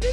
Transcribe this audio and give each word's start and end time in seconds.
You're 0.00 0.10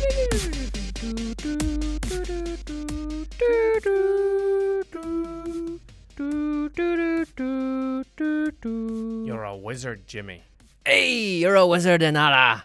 a 9.44 9.56
wizard, 9.56 10.08
Jimmy. 10.08 10.44
Hey, 10.86 11.38
you're 11.38 11.56
a 11.56 11.68
wizard 11.68 12.02
and 12.02 12.16
nada. 12.16 12.64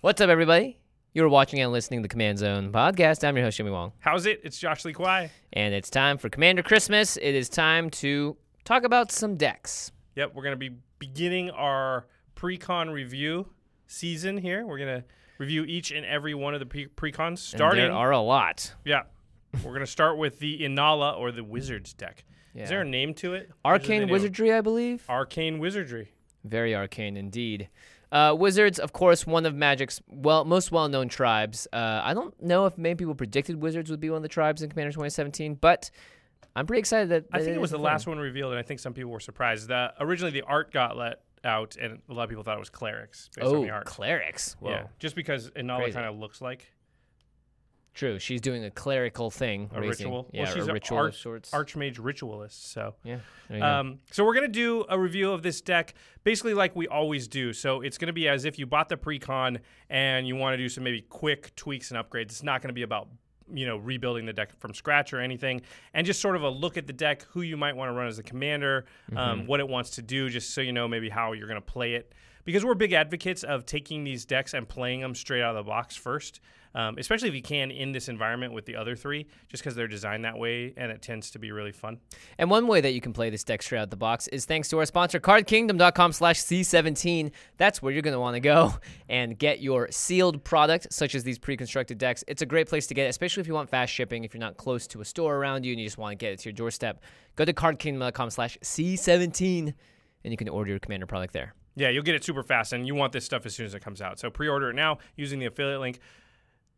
What's 0.00 0.20
up, 0.20 0.30
everybody? 0.30 0.78
You're 1.12 1.28
watching 1.28 1.60
and 1.60 1.70
listening 1.70 2.00
to 2.00 2.02
the 2.02 2.08
Command 2.08 2.38
Zone 2.38 2.72
podcast. 2.72 3.22
I'm 3.22 3.36
your 3.36 3.44
host, 3.44 3.58
Jimmy 3.58 3.70
Wong. 3.70 3.92
How's 4.00 4.26
it? 4.26 4.40
It's 4.42 4.58
Josh 4.58 4.84
Lee 4.84 4.92
Kwai. 4.92 5.30
And 5.52 5.74
it's 5.74 5.90
time 5.90 6.18
for 6.18 6.28
Commander 6.28 6.64
Christmas. 6.64 7.16
It 7.18 7.36
is 7.36 7.48
time 7.48 7.88
to 7.90 8.36
talk 8.64 8.82
about 8.82 9.12
some 9.12 9.36
decks. 9.36 9.92
Yep, 10.16 10.34
we're 10.34 10.42
going 10.42 10.54
to 10.54 10.56
be 10.56 10.70
beginning 10.98 11.50
our 11.50 12.08
pre-con 12.34 12.90
review 12.90 13.46
season 13.86 14.36
here. 14.36 14.66
We're 14.66 14.78
going 14.78 15.02
to 15.02 15.04
review 15.38 15.64
each 15.64 15.90
and 15.92 16.04
every 16.04 16.34
one 16.34 16.54
of 16.54 16.60
the 16.60 16.66
pre- 16.66 16.86
precons 16.88 17.28
And 17.28 17.38
starting. 17.38 17.84
there 17.84 17.92
are 17.92 18.10
a 18.10 18.20
lot. 18.20 18.74
yeah. 18.84 19.02
We're 19.64 19.70
going 19.70 19.80
to 19.80 19.86
start 19.86 20.18
with 20.18 20.38
the 20.40 20.60
Inalla 20.60 21.16
or 21.16 21.32
the 21.32 21.42
Wizards 21.42 21.94
deck. 21.94 22.24
Yeah. 22.54 22.64
Is 22.64 22.68
there 22.68 22.82
a 22.82 22.84
name 22.84 23.14
to 23.14 23.32
it? 23.32 23.50
Or 23.64 23.76
is 23.76 23.82
it 23.82 23.86
the 23.86 23.94
Arcane? 23.94 24.08
Wizardry, 24.10 24.52
I 24.52 24.60
believe. 24.60 25.04
Arcane 25.08 25.58
Wizardry. 25.58 26.12
Very 26.44 26.74
arcane 26.74 27.16
indeed. 27.16 27.68
Uh, 28.12 28.34
Wizards, 28.38 28.78
of 28.78 28.92
course, 28.92 29.26
one 29.26 29.46
of 29.46 29.54
Magic's 29.54 30.00
well 30.06 30.44
most 30.44 30.70
well-known 30.70 31.08
tribes. 31.08 31.66
Uh, 31.72 32.00
I 32.04 32.12
don't 32.14 32.40
know 32.42 32.66
if 32.66 32.76
many 32.76 32.94
people 32.94 33.14
predicted 33.14 33.56
Wizards 33.56 33.90
would 33.90 34.00
be 34.00 34.10
one 34.10 34.18
of 34.18 34.22
the 34.22 34.28
tribes 34.28 34.62
in 34.62 34.68
Commander 34.70 34.92
2017, 34.92 35.54
but 35.54 35.90
I'm 36.56 36.66
pretty 36.66 36.80
excited 36.80 37.08
that. 37.10 37.24
I 37.32 37.38
think 37.40 37.54
it 37.56 37.60
was 37.60 37.70
the 37.70 37.78
last 37.78 38.06
one 38.06 38.18
revealed, 38.18 38.52
and 38.52 38.58
I 38.58 38.62
think 38.62 38.80
some 38.80 38.92
people 38.94 39.10
were 39.10 39.20
surprised. 39.20 39.68
that 39.68 39.94
originally, 40.00 40.32
the 40.32 40.42
art 40.42 40.72
got 40.72 40.96
let 40.96 41.20
out, 41.44 41.76
and 41.80 42.00
a 42.08 42.12
lot 42.12 42.24
of 42.24 42.28
people 42.30 42.42
thought 42.44 42.56
it 42.56 42.60
was 42.60 42.70
clerics 42.70 43.30
based 43.34 43.46
on 43.48 43.54
Oh, 43.56 43.62
the 43.62 43.70
art. 43.70 43.86
clerics. 43.86 44.56
Whoa. 44.60 44.70
Yeah, 44.70 44.86
just 44.98 45.14
because 45.14 45.50
Inalla 45.50 45.78
Crazy. 45.78 45.92
kind 45.92 46.06
of 46.06 46.16
looks 46.18 46.40
like 46.40 46.70
True. 47.94 48.20
She's 48.20 48.40
doing 48.40 48.64
a 48.64 48.70
clerical 48.70 49.28
thing. 49.28 49.70
a 49.74 49.80
raising- 49.80 50.06
ritual. 50.06 50.30
Yeah, 50.32 50.44
well, 50.44 50.54
she's 50.54 50.66
a 50.66 50.68
an 50.68 50.74
ritual 50.74 50.98
arch- 50.98 51.14
of 51.14 51.20
sorts. 51.20 51.50
archmage 51.50 51.96
ritualist. 52.00 52.70
So, 52.70 52.94
yeah. 53.02 53.18
there 53.48 53.56
you 53.58 53.62
go. 53.62 53.66
um, 53.66 53.98
so 54.12 54.24
we're 54.24 54.34
gonna 54.34 54.46
do 54.46 54.84
a 54.88 54.96
review 54.96 55.32
of 55.32 55.42
this 55.42 55.60
deck, 55.60 55.94
basically 56.22 56.54
like 56.54 56.76
we 56.76 56.86
always 56.86 57.26
do. 57.26 57.52
So 57.52 57.80
it's 57.80 57.98
gonna 57.98 58.12
be 58.12 58.28
as 58.28 58.44
if 58.44 58.56
you 58.56 58.66
bought 58.66 58.88
the 58.88 58.96
pre-con 58.96 59.58
and 59.90 60.28
you 60.28 60.36
want 60.36 60.52
to 60.54 60.58
do 60.58 60.68
some 60.68 60.84
maybe 60.84 61.00
quick 61.00 61.52
tweaks 61.56 61.90
and 61.90 61.98
upgrades. 61.98 62.26
It's 62.26 62.44
not 62.44 62.62
gonna 62.62 62.72
be 62.72 62.82
about 62.82 63.08
you 63.52 63.66
know 63.66 63.76
rebuilding 63.76 64.26
the 64.26 64.32
deck 64.32 64.50
from 64.58 64.74
scratch 64.74 65.12
or 65.12 65.20
anything, 65.20 65.62
and 65.94 66.06
just 66.06 66.20
sort 66.20 66.36
of 66.36 66.42
a 66.42 66.48
look 66.48 66.76
at 66.76 66.86
the 66.86 66.92
deck, 66.92 67.22
who 67.30 67.42
you 67.42 67.56
might 67.56 67.76
want 67.76 67.88
to 67.88 67.92
run 67.92 68.06
as 68.06 68.18
a 68.18 68.22
commander, 68.22 68.84
um, 69.16 69.46
what 69.46 69.60
it 69.60 69.68
wants 69.68 69.90
to 69.90 70.02
do, 70.02 70.28
just 70.28 70.50
so 70.54 70.60
you 70.60 70.72
know 70.72 70.88
maybe 70.88 71.08
how 71.08 71.32
you're 71.32 71.48
gonna 71.48 71.60
play 71.60 71.94
it. 71.94 72.12
Because 72.44 72.64
we're 72.64 72.74
big 72.74 72.92
advocates 72.94 73.42
of 73.42 73.66
taking 73.66 74.04
these 74.04 74.24
decks 74.24 74.54
and 74.54 74.66
playing 74.66 75.00
them 75.00 75.14
straight 75.14 75.42
out 75.42 75.54
of 75.56 75.64
the 75.64 75.68
box 75.70 75.96
first, 75.96 76.40
um, 76.74 76.96
especially 76.98 77.28
if 77.28 77.34
you 77.34 77.42
can 77.42 77.70
in 77.70 77.92
this 77.92 78.08
environment 78.08 78.52
with 78.52 78.66
the 78.66 78.76
other 78.76 78.96
three, 78.96 79.26
just 79.48 79.62
because 79.62 79.74
they're 79.74 79.88
designed 79.88 80.24
that 80.24 80.38
way 80.38 80.74
and 80.76 80.90
it 80.90 81.02
tends 81.02 81.30
to 81.32 81.38
be 81.38 81.52
really 81.52 81.72
fun. 81.72 81.98
And 82.38 82.50
one 82.50 82.66
way 82.66 82.80
that 82.80 82.92
you 82.92 83.00
can 83.00 83.12
play 83.12 83.30
this 83.30 83.44
deck 83.44 83.62
straight 83.62 83.78
out 83.78 83.84
of 83.84 83.90
the 83.90 83.96
box 83.96 84.28
is 84.28 84.44
thanks 84.44 84.68
to 84.68 84.78
our 84.78 84.86
sponsor, 84.86 85.20
cardkingdom.com 85.20 86.12
slash 86.12 86.40
C17. 86.40 87.30
That's 87.56 87.82
where 87.82 87.92
you're 87.92 88.02
going 88.02 88.14
to 88.14 88.20
want 88.20 88.34
to 88.34 88.40
go 88.40 88.74
and 89.08 89.38
get 89.38 89.60
your 89.60 89.88
sealed 89.90 90.44
product, 90.44 90.92
such 90.92 91.14
as 91.14 91.24
these 91.24 91.38
pre-constructed 91.38 91.98
decks. 91.98 92.24
It's 92.28 92.42
a 92.42 92.46
great 92.46 92.68
place 92.68 92.86
to 92.88 92.94
get 92.94 93.06
it, 93.06 93.10
especially 93.10 93.40
if 93.40 93.46
you 93.46 93.54
want 93.54 93.70
fast 93.70 93.92
shipping, 93.92 94.24
if 94.24 94.34
you're 94.34 94.40
not 94.40 94.56
close 94.56 94.86
to 94.88 95.00
a 95.00 95.04
store 95.04 95.36
around 95.36 95.64
you 95.64 95.72
and 95.72 95.80
you 95.80 95.86
just 95.86 95.98
want 95.98 96.12
to 96.12 96.16
get 96.16 96.32
it 96.32 96.40
to 96.40 96.48
your 96.48 96.54
doorstep. 96.54 97.02
Go 97.36 97.44
to 97.44 97.52
cardkingdom.com 97.52 98.30
slash 98.30 98.58
C17 98.62 99.74
and 100.24 100.32
you 100.32 100.36
can 100.36 100.48
order 100.48 100.70
your 100.70 100.78
commander 100.78 101.06
product 101.06 101.32
there. 101.32 101.54
Yeah, 101.78 101.90
you'll 101.90 102.02
get 102.02 102.16
it 102.16 102.24
super 102.24 102.42
fast, 102.42 102.72
and 102.72 102.88
you 102.88 102.96
want 102.96 103.12
this 103.12 103.24
stuff 103.24 103.46
as 103.46 103.54
soon 103.54 103.64
as 103.64 103.72
it 103.72 103.80
comes 103.80 104.02
out. 104.02 104.18
So 104.18 104.30
pre-order 104.30 104.70
it 104.70 104.74
now 104.74 104.98
using 105.14 105.38
the 105.38 105.46
affiliate 105.46 105.80
link. 105.80 106.00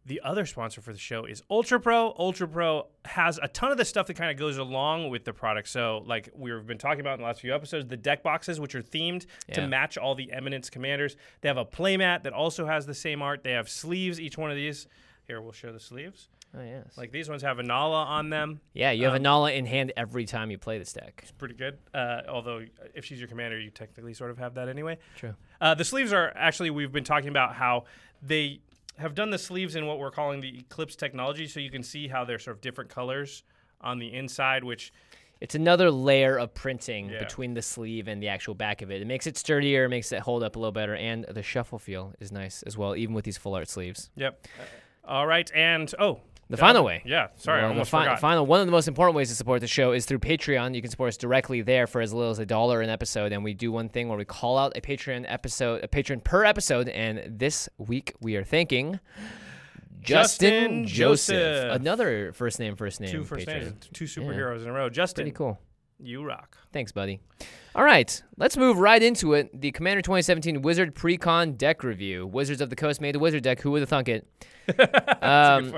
The 0.06 0.20
other 0.24 0.46
sponsor 0.46 0.80
for 0.80 0.92
the 0.92 0.98
show 0.98 1.26
is 1.26 1.42
Ultra 1.50 1.78
Pro. 1.78 2.14
Ultra 2.18 2.48
Pro 2.48 2.86
has 3.04 3.38
a 3.42 3.48
ton 3.48 3.70
of 3.70 3.76
the 3.76 3.84
stuff 3.84 4.06
that 4.06 4.14
kind 4.14 4.30
of 4.30 4.38
goes 4.38 4.56
along 4.56 5.10
with 5.10 5.24
the 5.24 5.32
product. 5.32 5.68
So, 5.68 6.02
like 6.06 6.30
we've 6.34 6.66
been 6.66 6.78
talking 6.78 7.00
about 7.00 7.14
in 7.14 7.20
the 7.20 7.26
last 7.26 7.40
few 7.42 7.54
episodes, 7.54 7.86
the 7.86 7.98
deck 7.98 8.22
boxes, 8.22 8.58
which 8.58 8.74
are 8.74 8.82
themed 8.82 9.26
to 9.52 9.66
match 9.68 9.98
all 9.98 10.14
the 10.14 10.32
Eminence 10.32 10.70
commanders. 10.70 11.16
They 11.42 11.48
have 11.48 11.58
a 11.58 11.66
playmat 11.66 12.22
that 12.22 12.32
also 12.32 12.66
has 12.66 12.86
the 12.86 12.94
same 12.94 13.20
art. 13.20 13.44
They 13.44 13.52
have 13.52 13.68
sleeves. 13.68 14.18
Each 14.18 14.38
one 14.38 14.50
of 14.50 14.56
these. 14.56 14.86
Here, 15.26 15.40
we'll 15.40 15.52
show 15.52 15.70
the 15.72 15.78
sleeves. 15.78 16.28
Oh, 16.56 16.62
yes. 16.62 16.96
Like 16.96 17.12
these 17.12 17.28
ones 17.28 17.42
have 17.42 17.58
a 17.60 17.62
Nala 17.62 18.02
on 18.04 18.30
them. 18.30 18.60
yeah, 18.72 18.90
you 18.90 19.04
have 19.04 19.12
um, 19.12 19.20
a 19.20 19.22
Nala 19.22 19.52
in 19.52 19.66
hand 19.66 19.92
every 19.96 20.24
time 20.24 20.50
you 20.50 20.58
play 20.58 20.78
this 20.78 20.92
deck. 20.92 21.20
It's 21.22 21.30
pretty 21.30 21.54
good. 21.54 21.78
Uh, 21.94 22.22
although 22.28 22.64
if 22.94 23.04
she's 23.04 23.20
your 23.20 23.28
commander, 23.28 23.60
you 23.60 23.70
technically 23.70 24.14
sort 24.14 24.32
of 24.32 24.38
have 24.38 24.54
that 24.54 24.68
anyway. 24.68 24.98
True. 25.14 25.34
Uh, 25.60 25.74
the 25.74 25.84
sleeves 25.84 26.12
are 26.12 26.32
actually 26.34 26.70
we've 26.70 26.90
been 26.90 27.04
talking 27.04 27.28
about 27.28 27.54
how 27.54 27.84
they 28.22 28.60
have 29.00 29.14
done 29.14 29.30
the 29.30 29.38
sleeves 29.38 29.76
in 29.76 29.86
what 29.86 29.98
we're 29.98 30.10
calling 30.10 30.40
the 30.40 30.58
Eclipse 30.58 30.96
technology, 30.96 31.46
so 31.46 31.58
you 31.60 31.70
can 31.70 31.82
see 31.82 32.08
how 32.08 32.24
they're 32.24 32.38
sort 32.38 32.56
of 32.56 32.60
different 32.60 32.90
colors 32.90 33.42
on 33.80 33.98
the 33.98 34.12
inside, 34.14 34.62
which 34.64 34.92
It's 35.40 35.54
another 35.54 35.90
layer 35.90 36.38
of 36.38 36.52
printing 36.52 37.08
Yeah. 37.08 37.18
between 37.20 37.54
the 37.54 37.62
sleeve 37.62 38.08
and 38.08 38.22
the 38.22 38.28
actual 38.28 38.54
back 38.54 38.82
of 38.82 38.90
it. 38.90 39.00
It 39.00 39.06
makes 39.06 39.26
it 39.26 39.38
sturdier, 39.38 39.88
makes 39.88 40.12
it 40.12 40.20
hold 40.20 40.42
up 40.42 40.54
a 40.54 40.58
little 40.58 40.70
better, 40.72 40.94
and 40.94 41.24
the 41.24 41.42
shuffle 41.42 41.78
feel 41.78 42.12
is 42.20 42.30
nice 42.30 42.62
as 42.64 42.76
well, 42.76 42.94
even 42.94 43.14
with 43.14 43.24
these 43.24 43.38
full 43.38 43.54
art 43.54 43.68
sleeves. 43.68 44.10
yep. 44.16 44.46
all 45.02 45.26
right, 45.26 45.50
and 45.54 45.94
oh, 45.98 46.20
The 46.50 46.56
final 46.56 46.84
way. 46.84 47.00
Yeah, 47.06 47.28
sorry, 47.36 47.62
I 47.62 47.66
Well, 47.68 47.78
the 47.78 47.84
fi- 47.84 48.04
forgot. 48.04 48.20
final 48.20 48.44
one 48.44 48.60
of 48.60 48.66
the 48.66 48.72
most 48.72 48.88
important 48.88 49.14
ways 49.16 49.28
to 49.28 49.34
support 49.36 49.60
the 49.60 49.68
show 49.68 49.92
is 49.92 50.04
through 50.04 50.18
Patreon. 50.18 50.74
You 50.74 50.82
can 50.82 50.90
support 50.90 51.08
us 51.08 51.16
directly 51.16 51.62
there 51.62 51.86
for 51.86 52.00
as 52.00 52.12
little 52.12 52.30
as 52.32 52.40
a 52.40 52.44
dollar 52.46 52.80
an 52.80 52.90
episode, 52.90 53.32
and 53.32 53.44
we 53.44 53.54
do 53.54 53.70
one 53.70 53.88
thing 53.88 54.08
where 54.08 54.18
we 54.18 54.24
call 54.24 54.58
out 54.58 54.76
a 54.76 54.80
Patreon 54.80 55.24
episode, 55.28 55.84
a 55.84 55.88
patron 55.88 56.20
per 56.20 56.44
episode. 56.44 56.88
And 56.88 57.38
this 57.38 57.68
week 57.78 58.14
we 58.20 58.34
are 58.36 58.42
thanking 58.44 58.98
Justin 60.02 60.84
Justin, 60.84 60.86
Joseph, 60.86 61.36
Joseph. 61.36 61.80
another 61.80 62.32
first 62.32 62.58
name 62.58 62.74
first 62.74 63.00
name 63.00 63.10
two 63.10 63.22
first 63.22 63.46
patron. 63.46 63.64
names, 63.66 63.88
two 63.92 64.06
superheroes 64.06 64.62
in 64.62 64.68
a 64.68 64.72
row. 64.72 64.88
Justin, 64.90 65.24
Pretty 65.24 65.36
cool. 65.36 65.58
You 66.02 66.24
rock. 66.24 66.56
Thanks, 66.72 66.92
buddy. 66.92 67.20
All 67.74 67.84
right, 67.84 68.22
let's 68.36 68.56
move 68.56 68.78
right 68.78 69.02
into 69.02 69.34
it. 69.34 69.60
The 69.60 69.70
Commander 69.70 70.02
2017 70.02 70.62
Wizard 70.62 70.94
Precon 70.94 71.56
deck 71.56 71.84
review. 71.84 72.26
Wizards 72.26 72.60
of 72.60 72.68
the 72.68 72.76
Coast 72.76 73.00
made 73.00 73.14
the 73.14 73.20
wizard 73.20 73.44
deck. 73.44 73.60
Who 73.60 73.70
would 73.70 73.80
have 73.80 73.88
thunk 73.88 74.08
it? 74.08 74.26
um, 75.22 75.74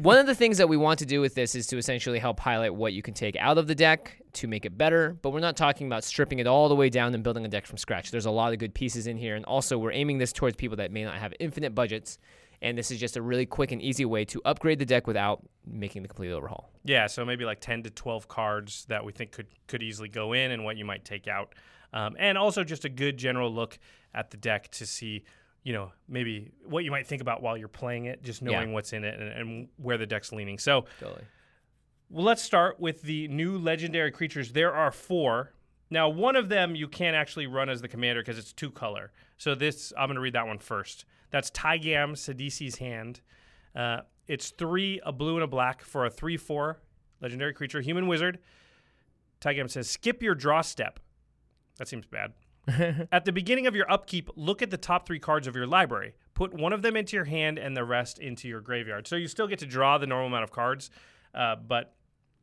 one 0.00 0.18
of 0.18 0.26
the 0.26 0.34
things 0.34 0.58
that 0.58 0.68
we 0.68 0.76
want 0.76 0.98
to 0.98 1.06
do 1.06 1.20
with 1.20 1.34
this 1.34 1.54
is 1.54 1.66
to 1.68 1.78
essentially 1.78 2.18
help 2.18 2.40
highlight 2.40 2.74
what 2.74 2.92
you 2.92 3.02
can 3.02 3.14
take 3.14 3.36
out 3.36 3.58
of 3.58 3.66
the 3.66 3.74
deck 3.74 4.20
to 4.34 4.48
make 4.48 4.66
it 4.66 4.76
better, 4.76 5.16
but 5.22 5.30
we're 5.30 5.40
not 5.40 5.56
talking 5.56 5.86
about 5.86 6.04
stripping 6.04 6.38
it 6.38 6.46
all 6.46 6.68
the 6.68 6.76
way 6.76 6.90
down 6.90 7.14
and 7.14 7.22
building 7.22 7.44
a 7.44 7.48
deck 7.48 7.66
from 7.66 7.78
scratch. 7.78 8.10
There's 8.10 8.26
a 8.26 8.30
lot 8.30 8.52
of 8.52 8.58
good 8.58 8.74
pieces 8.74 9.06
in 9.06 9.16
here, 9.16 9.34
and 9.34 9.44
also 9.44 9.78
we're 9.78 9.92
aiming 9.92 10.18
this 10.18 10.32
towards 10.32 10.56
people 10.56 10.76
that 10.76 10.90
may 10.90 11.04
not 11.04 11.14
have 11.14 11.32
infinite 11.40 11.74
budgets 11.74 12.18
and 12.62 12.76
this 12.76 12.90
is 12.90 12.98
just 12.98 13.16
a 13.16 13.22
really 13.22 13.46
quick 13.46 13.72
and 13.72 13.80
easy 13.82 14.04
way 14.04 14.24
to 14.26 14.40
upgrade 14.44 14.78
the 14.78 14.86
deck 14.86 15.06
without 15.06 15.42
making 15.66 16.02
the 16.02 16.08
complete 16.08 16.30
overhaul. 16.32 16.70
Yeah, 16.84 17.06
so 17.06 17.24
maybe 17.24 17.44
like 17.44 17.60
10 17.60 17.82
to 17.84 17.90
12 17.90 18.28
cards 18.28 18.84
that 18.88 19.04
we 19.04 19.12
think 19.12 19.32
could 19.32 19.46
could 19.66 19.82
easily 19.82 20.08
go 20.08 20.32
in 20.32 20.50
and 20.52 20.64
what 20.64 20.76
you 20.76 20.84
might 20.84 21.04
take 21.04 21.28
out. 21.28 21.54
Um, 21.92 22.16
and 22.18 22.36
also 22.36 22.64
just 22.64 22.84
a 22.84 22.88
good 22.88 23.16
general 23.16 23.52
look 23.52 23.78
at 24.14 24.30
the 24.30 24.36
deck 24.36 24.70
to 24.72 24.86
see, 24.86 25.24
you 25.62 25.72
know, 25.72 25.92
maybe 26.08 26.50
what 26.64 26.84
you 26.84 26.90
might 26.90 27.06
think 27.06 27.22
about 27.22 27.42
while 27.42 27.56
you're 27.56 27.68
playing 27.68 28.06
it, 28.06 28.22
just 28.22 28.42
knowing 28.42 28.68
Yeah. 28.68 28.74
what's 28.74 28.92
in 28.92 29.04
it 29.04 29.18
and, 29.20 29.28
and 29.30 29.68
where 29.76 29.96
the 29.98 30.06
deck's 30.06 30.32
leaning. 30.32 30.58
So 30.58 30.84
Totally. 31.00 31.24
well, 32.10 32.24
let's 32.24 32.42
start 32.42 32.78
with 32.80 33.02
the 33.02 33.28
new 33.28 33.58
legendary 33.58 34.10
creatures. 34.10 34.52
There 34.52 34.74
are 34.74 34.90
four. 34.92 35.52
Now, 35.90 36.08
one 36.08 36.34
of 36.36 36.48
them 36.48 36.74
you 36.74 36.88
can't 36.88 37.14
actually 37.16 37.46
run 37.46 37.68
as 37.68 37.80
the 37.80 37.88
commander 37.88 38.20
because 38.20 38.38
it's 38.38 38.52
two 38.52 38.70
color. 38.70 39.12
So 39.38 39.54
this, 39.54 39.92
I'm 39.96 40.08
going 40.08 40.16
to 40.16 40.20
read 40.20 40.34
that 40.34 40.46
one 40.46 40.58
first. 40.58 41.04
That's 41.30 41.50
Taigam 41.50 42.12
Sidisi's 42.12 42.76
Hand. 42.76 43.20
Uh, 43.74 44.00
it's 44.26 44.50
three, 44.50 45.00
a 45.04 45.12
blue 45.12 45.34
and 45.34 45.44
a 45.44 45.46
black 45.46 45.82
for 45.82 46.06
a 46.06 46.10
three-four 46.10 46.80
legendary 47.20 47.52
creature, 47.54 47.80
human 47.80 48.06
wizard. 48.06 48.38
Taigam 49.40 49.70
says, 49.70 49.88
skip 49.88 50.22
your 50.22 50.34
draw 50.34 50.60
step. 50.62 50.98
That 51.78 51.88
seems 51.88 52.06
bad. 52.06 52.32
at 53.12 53.24
the 53.24 53.32
beginning 53.32 53.66
of 53.66 53.76
your 53.76 53.90
upkeep, 53.90 54.28
look 54.34 54.60
at 54.62 54.70
the 54.70 54.76
top 54.76 55.06
three 55.06 55.18
cards 55.20 55.46
of 55.46 55.54
your 55.54 55.66
library. 55.66 56.14
Put 56.34 56.52
one 56.52 56.72
of 56.72 56.82
them 56.82 56.96
into 56.96 57.16
your 57.16 57.24
hand 57.24 57.58
and 57.58 57.76
the 57.76 57.84
rest 57.84 58.18
into 58.18 58.48
your 58.48 58.60
graveyard. 58.60 59.06
So 59.06 59.16
you 59.16 59.28
still 59.28 59.46
get 59.46 59.58
to 59.60 59.66
draw 59.66 59.98
the 59.98 60.06
normal 60.06 60.26
amount 60.28 60.44
of 60.44 60.50
cards, 60.50 60.90
uh, 61.34 61.56
but 61.56 61.94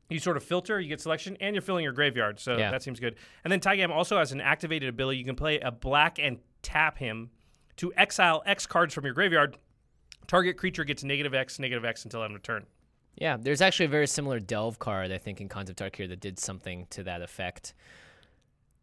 you 0.10 0.20
sort 0.20 0.38
of 0.38 0.44
filter, 0.44 0.80
you 0.80 0.88
get 0.88 1.02
selection, 1.02 1.36
and 1.42 1.56
you're 1.56 1.62
filling 1.62 1.84
your 1.84 1.94
graveyard. 1.94 2.40
So 2.40 2.58
Yeah. 2.58 2.72
that 2.72 2.84
seems 2.84 3.00
good. 3.00 3.16
And 3.44 3.52
then 3.52 3.60
Taigam 3.60 3.90
also 3.90 4.18
has 4.18 4.32
an 4.32 4.40
activated 4.42 4.88
ability. 4.90 5.18
You 5.18 5.26
can 5.26 5.36
play 5.36 5.60
a 5.60 5.72
black 5.72 6.20
and 6.20 6.38
tap 6.62 6.98
him 6.98 7.32
to 7.78 7.94
exile 7.98 8.44
X 8.46 8.66
cards 8.66 8.94
from 8.94 9.06
your 9.06 9.14
graveyard. 9.14 9.58
Target 10.28 10.58
creature 10.58 10.84
gets 10.84 11.04
negative 11.04 11.34
X, 11.34 11.60
negative 11.60 11.84
X 11.86 12.04
until 12.06 12.24
end 12.24 12.36
of 12.36 12.42
turn. 12.44 12.66
Yeah, 13.16 13.38
there's 13.40 13.62
actually 13.62 13.86
a 13.88 13.90
very 13.90 14.08
similar 14.08 14.40
Delve 14.40 14.80
card, 14.80 15.12
I 15.12 15.18
think, 15.18 15.40
in 15.42 15.48
Khans 15.50 15.70
of 15.70 15.76
Tarkir 15.76 16.08
that 16.10 16.20
did 16.20 16.40
something 16.40 16.88
to 16.92 17.04
that 17.04 17.22
effect. 17.22 17.74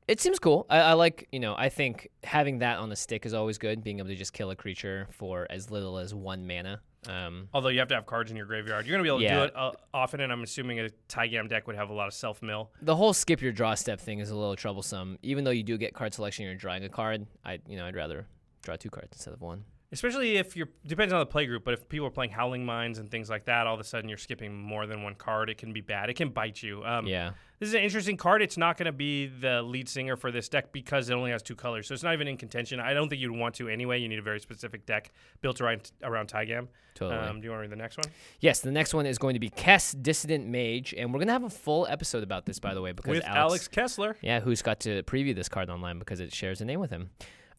It 0.07 0.21
seems 0.21 0.39
cool. 0.39 0.67
I, 0.69 0.79
I 0.79 0.93
like, 0.95 1.29
you 1.31 1.39
know, 1.41 1.55
I 1.57 1.69
think 1.69 2.09
having 2.25 2.59
that 2.59 2.79
on 2.79 2.89
the 2.89 2.97
stick 2.97 3.27
is 3.27 3.35
always 3.35 3.59
good, 3.59 3.83
being 3.85 3.99
able 3.99 4.09
to 4.09 4.17
just 4.17 4.33
kill 4.33 4.51
a 4.51 4.57
creature 4.57 5.07
for 5.11 5.47
as 5.51 5.71
little 5.71 5.99
as 5.99 6.15
one 6.15 6.47
mana. 6.47 6.81
Um, 7.09 7.49
Although 7.55 7.69
you 7.71 7.79
have 7.79 7.89
to 7.89 7.95
have 7.95 8.07
cards 8.07 8.31
in 8.31 8.37
your 8.37 8.47
graveyard. 8.47 8.87
You're 8.87 8.95
going 8.99 9.05
to 9.05 9.05
be 9.05 9.09
able 9.09 9.19
to 9.21 9.25
Yeah. 9.25 9.39
do 9.39 9.43
it 9.45 9.57
uh, 9.57 9.73
often, 9.95 10.21
and 10.21 10.33
I'm 10.33 10.43
assuming 10.43 10.81
a 10.81 10.91
Taigam 11.09 11.49
deck 11.49 11.67
would 11.67 11.77
have 11.77 11.91
a 11.91 11.95
lot 11.95 12.09
of 12.09 12.15
self 12.15 12.43
mill. 12.43 12.71
the 12.83 12.95
whole 12.97 13.13
skip 13.13 13.41
your 13.41 13.53
draw 13.53 13.75
step 13.75 14.01
thing 14.01 14.19
is 14.19 14.31
a 14.31 14.37
little 14.37 14.57
troublesome. 14.57 15.19
Even 15.23 15.45
though 15.45 15.51
you 15.51 15.63
do 15.63 15.79
get 15.79 15.95
card 15.95 16.13
selection, 16.13 16.45
you're 16.45 16.55
drawing 16.57 16.85
a 16.85 16.89
card. 16.89 17.27
I, 17.45 17.61
you 17.69 17.77
know, 17.77 17.87
I'd 17.87 17.97
rather 17.97 18.27
draw 18.63 18.77
two 18.77 18.91
cards 18.91 19.09
instead 19.13 19.35
of 19.35 19.41
one. 19.41 19.65
Especially 19.93 20.37
if 20.37 20.57
you're 20.57 20.69
depends 20.87 21.13
on 21.13 21.19
the 21.19 21.27
play 21.27 21.47
group, 21.47 21.65
but 21.65 21.75
if 21.75 21.89
people 21.89 22.07
are 22.07 22.13
playing 22.13 22.31
Howling 22.31 22.65
Mines 22.65 22.99
and 22.99 23.11
things 23.11 23.29
like 23.29 23.47
that, 23.47 23.67
all 23.67 23.75
of 23.75 23.81
a 23.81 23.85
sudden 23.85 24.09
you're 24.09 24.19
skipping 24.19 24.57
more 24.57 24.87
than 24.87 25.03
one 25.03 25.17
card. 25.17 25.51
It 25.51 25.59
can 25.59 25.73
be 25.73 25.81
bad. 25.81 26.09
It 26.09 26.15
can 26.15 26.29
bite 26.29 26.63
you. 26.63 26.85
Um, 26.85 27.07
Yeah. 27.07 27.33
This 27.59 27.69
is 27.71 27.75
an 27.75 27.83
interesting 27.83 28.17
card. 28.17 28.41
It's 28.41 28.57
not 28.57 28.79
going 28.79 28.87
to 28.87 28.93
be 28.93 29.27
the 29.27 29.61
lead 29.61 29.87
singer 29.87 30.17
for 30.17 30.31
this 30.31 30.49
deck 30.49 30.73
because 30.73 31.11
it 31.11 31.13
only 31.13 31.31
has 31.31 31.43
two 31.43 31.55
colors, 31.57 31.89
so 31.89 31.93
it's 31.93 32.03
not 32.03 32.15
even 32.15 32.27
in 32.27 32.39
contention. 32.39 32.81
I 32.81 32.95
don't 32.95 33.11
think 33.11 33.21
you'd 33.21 33.37
want 33.37 33.57
to 33.57 33.69
anyway. 33.69 33.99
You 33.99 34.09
need 34.09 34.19
a 34.19 34.23
very 34.23 34.41
specific 34.41 34.87
deck 34.87 35.13
built 35.43 35.61
around 35.61 35.91
around 36.03 36.29
Taigam. 36.29 36.69
Totally. 36.95 37.21
Um, 37.21 37.41
do 37.41 37.45
you 37.47 37.51
want 37.51 37.59
to 37.59 37.63
read 37.63 37.71
the 37.71 37.77
next 37.77 37.99
one? 37.99 38.07
Yes, 38.39 38.61
the 38.61 38.71
next 38.71 38.95
one 38.95 39.05
is 39.07 39.19
going 39.19 39.35
to 39.35 39.41
be 39.41 39.51
Kess 39.51 39.95
Dissident 40.01 40.47
Mage, 40.47 40.95
and 40.97 41.13
we're 41.13 41.19
gonna 41.19 41.33
have 41.33 41.45
a 41.45 41.51
full 41.51 41.87
episode 41.89 42.23
about 42.23 42.47
this, 42.47 42.59
by 42.59 42.73
the 42.75 42.81
way, 42.81 42.93
because 42.93 43.11
With 43.11 43.25
Alex 43.25 43.69
Kessler. 43.69 44.17
Yeah, 44.23 44.41
who's 44.41 44.63
got 44.63 44.81
to 44.81 45.03
preview 45.03 45.35
this 45.35 45.49
card 45.49 45.69
online 45.69 45.99
because 45.99 46.21
it 46.21 46.33
shares 46.33 46.61
a 46.61 46.65
name 46.65 46.81
with 46.81 46.91
him. 46.91 47.11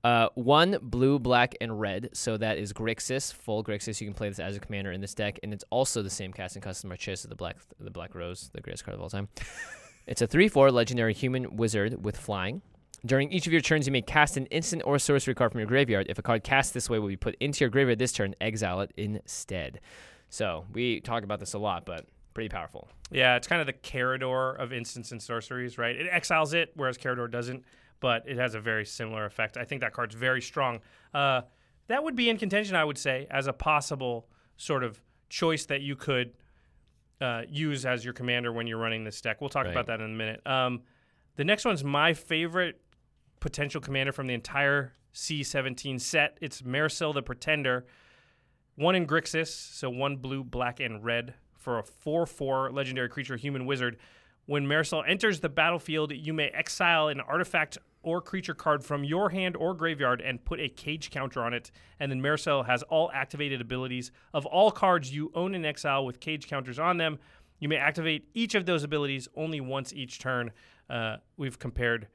Uh, 0.04 0.30
one 0.34 0.78
blue, 0.82 1.20
black, 1.20 1.56
and 1.62 1.80
red. 1.80 2.10
So 2.14 2.38
that 2.38 2.58
is 2.58 2.74
Grixis, 2.74 3.32
full 3.34 3.64
Grixis. 3.64 4.02
You 4.02 4.08
can 4.08 4.16
play 4.16 4.30
this 4.30 4.40
as 4.40 4.56
a 4.56 4.60
commander 4.60 4.92
in 4.92 5.02
this 5.02 5.14
deck, 5.14 5.40
and 5.44 5.54
it's 5.54 5.64
also 5.70 6.02
the 6.02 6.10
same 6.10 6.34
cast 6.34 6.56
and 6.56 6.64
custom 6.64 6.88
Marchesa, 6.90 7.28
the 7.28 7.36
black, 7.36 7.58
the 7.80 7.92
black 7.92 8.16
rose, 8.16 8.50
the 8.54 8.62
greatest 8.62 8.84
card 8.84 8.96
of 8.96 9.02
all 9.02 9.10
time. 9.10 9.30
it's 10.08 10.22
a 10.22 10.28
three-four 10.28 10.72
legendary 10.72 11.14
human 11.14 11.56
wizard 11.56 12.04
with 12.04 12.18
flying. 12.18 12.62
During 13.06 13.32
each 13.32 13.48
of 13.48 13.54
your 13.54 13.62
turns, 13.62 13.88
you 13.88 13.92
may 13.92 14.02
cast 14.02 14.38
an 14.38 14.46
instant 14.48 14.84
or 14.86 15.00
sorcery 15.00 15.34
card 15.34 15.52
from 15.52 15.60
your 15.60 15.68
graveyard. 15.68 16.08
If 16.10 16.20
a 16.20 16.22
card 16.22 16.44
cast 16.44 16.74
this 16.74 16.90
way 16.90 17.00
will 17.00 17.08
be 17.08 17.16
put 17.16 17.36
into 17.40 17.64
your 17.64 17.70
graveyard 17.70 17.98
this 17.98 18.12
turn, 18.12 18.36
exile 18.40 18.82
it 18.82 18.92
instead. 18.96 19.82
So 20.30 20.66
we 20.72 21.00
talk 21.02 21.24
about 21.24 21.40
this 21.40 21.54
a 21.54 21.60
lot, 21.60 21.86
but 21.86 22.06
pretty 22.34 22.50
powerful. 22.50 22.88
Yeah, 23.12 23.36
it's 23.36 23.48
kind 23.48 23.60
of 23.60 23.68
the 23.68 23.74
Karador 23.74 24.58
of 24.58 24.72
instants 24.72 25.12
and 25.12 25.22
sorceries, 25.22 25.78
right? 25.78 25.96
It 25.96 26.08
exiles 26.12 26.54
it, 26.54 26.72
whereas 26.76 26.98
Karador 26.98 27.30
doesn't, 27.30 27.66
but 28.02 28.24
it 28.28 28.38
has 28.38 28.54
a 28.56 28.60
very 28.60 28.86
similar 28.86 29.26
effect. 29.26 29.56
I 29.56 29.64
think 29.64 29.80
that 29.82 29.94
card's 29.94 30.16
very 30.16 30.42
strong. 30.42 30.82
Uh, 31.14 31.42
that 31.88 32.04
would 32.04 32.16
be 32.18 32.30
in 32.30 32.38
contention, 32.38 32.76
I 32.76 32.84
would 32.84 32.98
say, 32.98 33.28
as 33.32 33.48
a 33.48 33.54
possible 33.54 34.28
sort 34.58 34.84
of 34.84 35.00
choice 35.30 35.66
that 35.68 35.80
you 35.82 35.96
could 35.96 36.34
uh, 37.22 37.44
use 37.48 37.86
as 37.86 38.04
your 38.04 38.14
commander 38.14 38.52
when 38.52 38.68
you're 38.68 38.78
running 38.80 39.04
this 39.06 39.22
deck. 39.22 39.40
We'll 39.40 39.50
talk 39.50 39.66
Right. 39.66 39.72
about 39.72 39.88
that 39.88 40.02
in 40.02 40.12
a 40.12 40.16
minute. 40.16 40.46
Um, 40.46 40.82
the 41.38 41.44
next 41.46 41.64
one's 41.64 41.84
my 41.84 42.14
favorite 42.14 42.82
potential 43.40 43.80
commander 43.80 44.12
from 44.12 44.28
the 44.28 44.34
entire 44.34 44.94
C17 45.14 46.00
set. 46.02 46.38
It's 46.42 46.62
Mairsil 46.64 47.14
the 47.14 47.22
Pretender. 47.22 47.86
One 48.76 48.96
in 48.96 49.06
Grixis, 49.06 49.48
so 49.50 49.90
one 49.90 50.18
blue, 50.18 50.44
black, 50.44 50.80
and 50.80 51.04
red 51.04 51.36
for 51.58 51.78
a 51.78 51.84
4 51.84 52.26
4 52.26 52.72
legendary 52.72 53.10
creature, 53.10 53.36
human 53.38 53.66
wizard. 53.66 53.98
When 54.48 54.66
Mairsil 54.66 55.04
enters 55.08 55.40
the 55.42 55.50
battlefield, 55.50 56.12
you 56.14 56.34
may 56.34 56.48
exile 56.48 57.08
an 57.10 57.20
artifact 57.20 57.78
or 58.04 58.22
creature 58.22 58.54
card 58.54 58.84
from 58.84 59.04
your 59.04 59.30
hand 59.30 59.56
or 59.56 59.74
graveyard 59.74 60.22
and 60.22 60.44
put 60.44 60.60
a 60.60 60.70
cage 60.70 61.10
counter 61.12 61.44
on 61.44 61.54
it. 61.54 61.72
And 62.00 62.12
then 62.12 62.22
Mairsil 62.22 62.66
has 62.66 62.84
all 62.84 63.12
activated 63.14 63.62
abilities 63.62 64.12
of 64.34 64.46
all 64.46 64.72
cards 64.72 65.14
you 65.14 65.32
own 65.36 65.54
in 65.54 65.66
exile 65.66 66.06
with 66.06 66.20
cage 66.20 66.48
counters 66.48 66.80
on 66.80 66.98
them. 66.98 67.20
You 67.60 67.70
may 67.70 67.78
activate 67.78 68.28
each 68.34 68.56
of 68.56 68.66
those 68.66 68.84
abilities 68.84 69.28
only 69.36 69.62
once 69.62 69.94
each 69.94 70.20
turn. 70.20 70.52
Uh, 70.90 71.18
we've 71.38 71.60
compared 71.60 72.08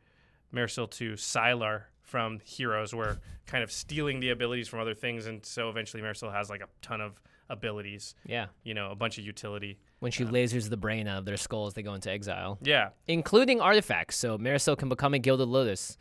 Mairsil 0.53 0.91
to 0.93 1.12
Sylar 1.12 1.85
from 2.03 2.41
Heroes, 2.44 2.94
where 2.94 3.19
kind 3.47 3.62
of 3.62 3.71
stealing 3.71 4.21
the 4.21 4.31
abilities 4.31 4.69
from 4.69 4.81
other 4.81 4.94
things, 4.94 5.27
and 5.27 5.44
so 5.44 5.69
eventually 5.69 6.03
Mairsil 6.03 6.33
has 6.33 6.50
like 6.50 6.61
a 6.61 6.69
ton 6.83 7.00
of 7.00 7.21
abilities. 7.49 8.15
Yeah. 8.25 8.47
You 8.65 8.75
know, 8.75 8.91
a 8.91 8.94
bunch 8.94 9.19
of 9.19 9.25
utility. 9.25 9.79
When 9.99 10.13
she 10.13 10.25
lasers 10.25 10.69
the 10.69 10.77
brain 10.77 11.09
out 11.09 11.19
of 11.21 11.25
their 11.25 11.39
skulls, 11.39 11.75
they 11.75 11.83
go 11.83 11.95
into 11.95 12.11
exile. 12.11 12.59
Yeah, 12.63 12.91
including 13.09 13.61
artifacts. 13.61 14.17
So 14.17 14.37
Mairsil 14.39 14.77
can 14.77 14.89
become 14.89 15.15
a 15.15 15.19
Gilded 15.19 15.49
Lotus. 15.49 15.97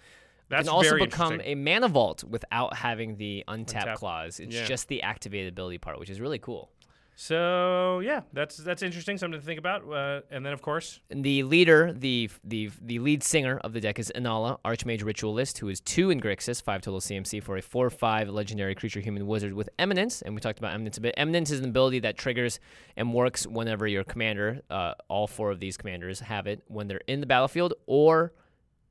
that's 0.50 0.68
can 0.68 0.76
also 0.76 0.98
become 1.00 1.42
a 1.44 1.56
mana 1.56 1.88
vault 1.88 2.24
without 2.24 2.76
having 2.76 3.18
the 3.18 3.44
untap 3.48 3.86
Untap. 3.86 3.96
clause. 3.96 4.40
It's 4.40 4.54
Yeah. 4.56 4.66
just 4.66 4.90
the 4.90 5.02
activated 5.02 5.50
ability 5.54 5.78
part, 5.80 5.98
which 6.00 6.10
is 6.10 6.20
really 6.22 6.38
cool. 6.40 6.70
So 7.18 8.02
yeah, 8.02 8.22
that's 8.34 8.58
that's 8.58 8.84
interesting, 8.84 9.18
something 9.18 9.40
to 9.40 9.46
think 9.46 9.58
about. 9.58 9.90
Uh, 9.90 10.22
and 10.30 10.46
then 10.46 10.52
of 10.52 10.62
course, 10.62 11.00
And 11.10 11.24
the 11.24 11.44
leader, 11.44 11.94
the 11.94 12.30
the 12.44 12.70
the 12.82 13.00
lead 13.00 13.24
singer 13.24 13.58
of 13.60 13.72
the 13.72 13.80
deck 13.80 14.00
is 14.00 14.12
Inalla, 14.14 14.60
Archmage 14.66 15.04
Ritualist, 15.04 15.60
who 15.60 15.70
is 15.70 15.80
two 15.80 16.10
in 16.10 16.20
Grixis, 16.20 16.62
five 16.62 16.82
total 16.82 17.00
CMC 17.00 17.42
for 17.42 17.56
a 17.56 17.62
four-five 17.62 18.28
legendary 18.30 18.76
creature 18.76 19.00
human 19.00 19.26
wizard 19.28 19.54
with 19.54 19.70
Eminence. 19.80 20.22
And 20.22 20.36
we 20.36 20.42
talked 20.42 20.60
about 20.60 20.74
Eminence 20.74 20.98
a 20.98 21.02
bit. 21.02 21.14
Eminence 21.18 21.52
is 21.52 21.60
an 21.60 21.66
ability 21.70 22.00
that 22.00 22.18
triggers 22.18 22.60
and 22.98 23.14
works 23.14 23.48
whenever 23.48 23.88
your 23.88 24.04
commander, 24.04 24.62
uh, 24.70 24.96
all 25.08 25.28
four 25.28 25.52
of 25.52 25.62
these 25.62 25.78
commanders 25.78 26.20
have 26.20 26.48
it 26.48 26.64
when 26.68 26.88
they're 26.88 27.02
in 27.08 27.22
the 27.22 27.26
battlefield 27.26 27.74
or 27.86 28.34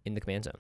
in 0.07 0.15
the 0.15 0.21
command 0.21 0.45
zone. 0.45 0.55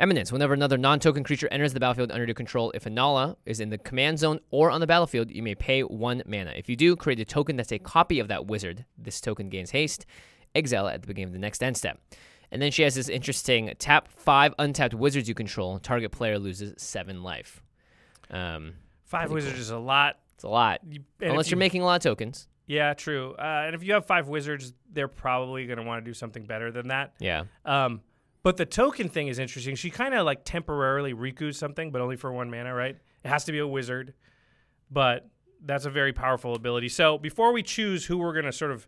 Eminence. 0.00 0.32
Whenever 0.32 0.54
another 0.54 0.76
non-token 0.76 1.22
creature 1.24 1.48
enters 1.50 1.72
the 1.72 1.80
battlefield 1.80 2.10
under 2.10 2.24
your 2.26 2.34
control, 2.34 2.70
if 2.74 2.84
Inalla 2.84 3.36
is 3.46 3.60
in 3.60 3.70
the 3.70 3.78
command 3.78 4.18
zone 4.18 4.40
or 4.50 4.70
on 4.70 4.80
the 4.80 4.86
battlefield, 4.86 5.30
you 5.30 5.42
may 5.42 5.54
pay 5.54 5.82
one 5.82 6.22
mana. 6.26 6.52
If 6.56 6.68
you 6.68 6.76
do, 6.76 6.96
create 6.96 7.20
a 7.20 7.24
token 7.24 7.56
that's 7.56 7.72
a 7.72 7.78
copy 7.78 8.18
of 8.20 8.28
that 8.28 8.46
wizard. 8.46 8.84
This 8.98 9.20
token 9.20 9.48
gains 9.48 9.70
haste. 9.70 10.06
Exile 10.54 10.88
at 10.88 11.00
the 11.02 11.06
beginning 11.08 11.28
of 11.28 11.32
the 11.32 11.38
next 11.38 11.62
end 11.62 11.76
step. 11.76 12.00
And 12.50 12.60
then 12.62 12.70
she 12.70 12.82
has 12.82 12.94
this 12.94 13.08
interesting 13.08 13.72
tap 13.78 14.08
five 14.08 14.54
untapped 14.58 14.94
wizards 14.94 15.28
you 15.28 15.34
control. 15.34 15.78
Target 15.80 16.12
player 16.12 16.38
loses 16.38 16.74
seven 16.76 17.22
life. 17.22 17.62
Um, 18.30 18.74
five 19.04 19.30
wizards 19.30 19.58
is 19.58 19.70
a 19.70 19.78
lot. 19.78 20.18
it's 20.34 20.44
a 20.44 20.48
lot. 20.48 20.80
You, 20.88 21.00
Unless 21.20 21.50
you're 21.50 21.56
you- 21.56 21.60
making 21.60 21.82
a 21.82 21.84
lot 21.84 21.96
of 21.96 22.02
tokens. 22.02 22.48
Yeah, 22.66 22.94
true. 22.94 23.34
Uh, 23.38 23.64
and 23.66 23.74
if 23.74 23.82
you 23.82 23.92
have 23.92 24.06
five 24.06 24.26
wizards, 24.28 24.72
they're 24.90 25.06
probably 25.08 25.66
going 25.66 25.76
to 25.76 25.82
want 25.82 26.02
to 26.02 26.10
do 26.10 26.14
something 26.14 26.44
better 26.46 26.72
than 26.72 26.88
that. 26.88 27.12
Yeah. 27.20 27.44
Um, 27.66 28.00
but 28.44 28.56
the 28.58 28.66
token 28.66 29.08
thing 29.08 29.26
is 29.28 29.38
interesting. 29.40 29.74
She 29.74 29.90
kind 29.90 30.14
of 30.14 30.24
like 30.24 30.44
temporarily 30.44 31.12
Riku's 31.14 31.58
something, 31.58 31.90
but 31.90 32.00
only 32.00 32.14
for 32.16 32.30
one 32.32 32.50
mana, 32.50 32.72
right? 32.74 32.96
It 33.24 33.28
has 33.28 33.44
to 33.46 33.52
be 33.52 33.58
a 33.58 33.66
wizard, 33.66 34.12
but 34.90 35.28
that's 35.64 35.86
a 35.86 35.90
very 35.90 36.12
powerful 36.12 36.54
ability. 36.54 36.90
So 36.90 37.16
before 37.18 37.52
we 37.52 37.62
choose 37.62 38.04
who 38.04 38.18
we're 38.18 38.34
going 38.34 38.44
to 38.44 38.52
sort 38.52 38.70
of 38.70 38.86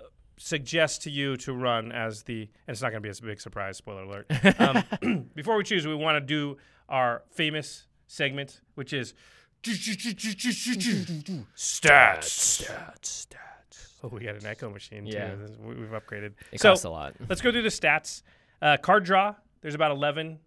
uh, 0.00 0.04
suggest 0.36 1.02
to 1.04 1.10
you 1.10 1.36
to 1.38 1.52
run 1.54 1.92
as 1.92 2.24
the, 2.24 2.42
and 2.66 2.74
it's 2.74 2.82
not 2.82 2.90
going 2.90 3.00
to 3.02 3.08
be 3.08 3.16
a 3.16 3.22
big 3.26 3.40
surprise, 3.40 3.76
spoiler 3.76 4.02
alert. 4.02 4.26
Um, 4.58 5.28
before 5.34 5.56
we 5.56 5.62
choose, 5.62 5.86
we 5.86 5.94
want 5.94 6.16
to 6.16 6.20
do 6.20 6.56
our 6.88 7.22
famous 7.30 7.86
segment, 8.08 8.60
which 8.74 8.92
is 8.92 9.14
stats. 9.62 11.30
Stats. 11.56 13.26
Stats. 13.26 13.92
Oh, 14.02 14.08
we 14.08 14.20
got 14.24 14.34
an 14.36 14.46
echo 14.46 14.70
machine 14.70 15.04
too. 15.04 15.12
Yeah. 15.12 15.34
We- 15.60 15.74
We've 15.76 15.90
upgraded. 15.90 16.32
It 16.52 16.60
so 16.60 16.70
costs 16.70 16.84
a 16.84 16.90
lot. 16.90 17.14
let's 17.28 17.40
go 17.40 17.50
through 17.50 17.62
the 17.62 17.68
stats. 17.68 18.22
Uh, 18.60 18.76
card 18.76 19.04
draw. 19.04 19.34
There's 19.60 19.74
about 19.74 19.90
11 19.90 20.38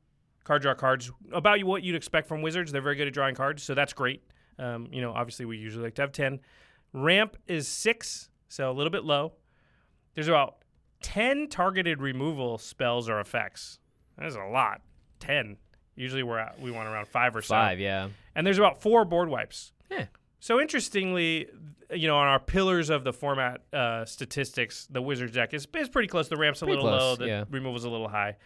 card 0.43 0.61
draw 0.61 0.73
cards. 0.73 1.11
About 1.31 1.63
what 1.63 1.83
you'd 1.83 1.95
expect 1.95 2.27
from 2.27 2.41
wizards. 2.41 2.71
They're 2.71 2.81
very 2.81 2.95
good 2.95 3.07
at 3.07 3.13
drawing 3.13 3.35
cards, 3.35 3.63
so 3.63 3.73
that's 3.73 3.93
great. 3.93 4.23
Um, 4.57 4.87
you 4.91 5.01
know, 5.01 5.11
obviously 5.11 5.45
we 5.45 5.57
usually 5.57 5.85
like 5.85 5.95
to 5.95 6.01
have 6.01 6.11
10. 6.11 6.39
Ramp 6.93 7.37
is 7.47 7.67
six, 7.67 8.29
so 8.47 8.69
a 8.69 8.73
little 8.73 8.91
bit 8.91 9.03
low. 9.03 9.33
There's 10.15 10.27
about 10.27 10.55
10 11.01 11.47
targeted 11.49 12.01
removal 12.01 12.57
spells 12.57 13.07
or 13.09 13.19
effects. 13.19 13.79
That's 14.17 14.35
a 14.35 14.43
lot. 14.43 14.81
10. 15.19 15.57
Usually 15.95 16.23
we're 16.23 16.39
at, 16.39 16.59
we 16.59 16.71
want 16.71 16.87
around 16.87 17.07
five 17.07 17.35
or 17.35 17.41
so. 17.41 17.55
Five, 17.55 17.79
yeah. 17.79 18.09
And 18.35 18.45
there's 18.45 18.57
about 18.57 18.81
four 18.81 19.05
board 19.05 19.29
wipes. 19.29 19.71
Yeah. 19.89 20.05
So 20.39 20.59
interestingly, 20.59 21.47
you 21.93 22.07
know, 22.07 22.17
on 22.17 22.27
our 22.27 22.39
pillars 22.39 22.89
of 22.89 23.03
the 23.03 23.11
format 23.13 23.61
uh, 23.73 24.05
statistics, 24.05 24.87
the 24.89 25.01
Wizards 25.01 25.33
deck 25.33 25.53
is, 25.53 25.67
is 25.75 25.89
pretty 25.89 26.07
close. 26.07 26.27
The 26.29 26.37
ramp's 26.37 26.61
a 26.61 26.65
Pretty 26.65 26.81
little 26.81 26.97
low. 26.97 27.15
The 27.15 27.27
yeah. 27.27 27.43
removal's 27.49 27.83
a 27.85 27.89
little 27.89 28.07
high. 28.09 28.37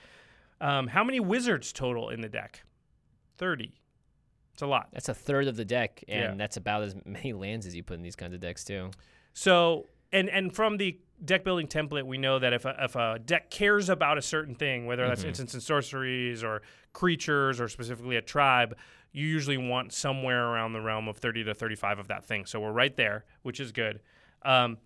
Um, 0.62 0.88
how 0.88 1.04
many 1.04 1.20
Wizards 1.20 1.72
total 1.74 2.10
in 2.10 2.22
the 2.22 2.30
deck? 2.30 2.64
30. 3.38 3.74
It's 4.54 4.62
a 4.62 4.68
lot. 4.68 4.90
That's 4.94 5.10
a 5.10 5.14
third 5.14 5.48
of 5.48 5.56
the 5.56 5.66
deck, 5.66 6.04
and 6.08 6.22
Yeah. 6.22 6.34
that's 6.38 6.58
about 6.58 6.84
as 6.84 6.96
many 7.06 7.34
lands 7.34 7.66
as 7.66 7.76
you 7.76 7.84
put 7.84 7.96
in 7.96 8.04
these 8.04 8.16
kinds 8.16 8.34
of 8.36 8.40
decks 8.40 8.64
too. 8.64 8.92
So, 9.34 9.88
and 10.12 10.30
and 10.30 10.54
from 10.54 10.78
the 10.78 11.00
deck 11.26 11.44
building 11.44 11.66
template, 11.68 12.06
we 12.06 12.20
know 12.20 12.38
that 12.38 12.54
if 12.54 12.66
a, 12.66 12.76
if 12.82 12.96
a 12.96 13.18
deck 13.18 13.50
cares 13.50 13.90
about 13.90 14.20
a 14.20 14.22
certain 14.22 14.54
thing, 14.54 14.86
whether 14.86 15.08
that's 15.08 15.24
instants 15.24 15.56
and 15.56 15.64
sorceries 15.64 16.44
or 16.44 16.62
creatures 16.94 17.60
or 17.60 17.68
specifically 17.68 18.16
a 18.16 18.22
tribe, 18.22 18.78
you 19.14 19.26
usually 19.28 19.58
want 19.58 19.94
somewhere 19.94 20.44
around 20.48 20.74
the 20.74 20.82
realm 20.82 21.08
of 21.08 21.18
30 21.18 21.44
to 21.46 21.54
35 21.54 22.00
of 22.00 22.08
that 22.10 22.26
thing. 22.26 22.46
So 22.46 22.60
we're 22.60 22.72
right 22.72 22.96
there, 22.98 23.26
which 23.44 23.60
is 23.60 23.72
good. 23.72 24.02
Um, 24.44 24.78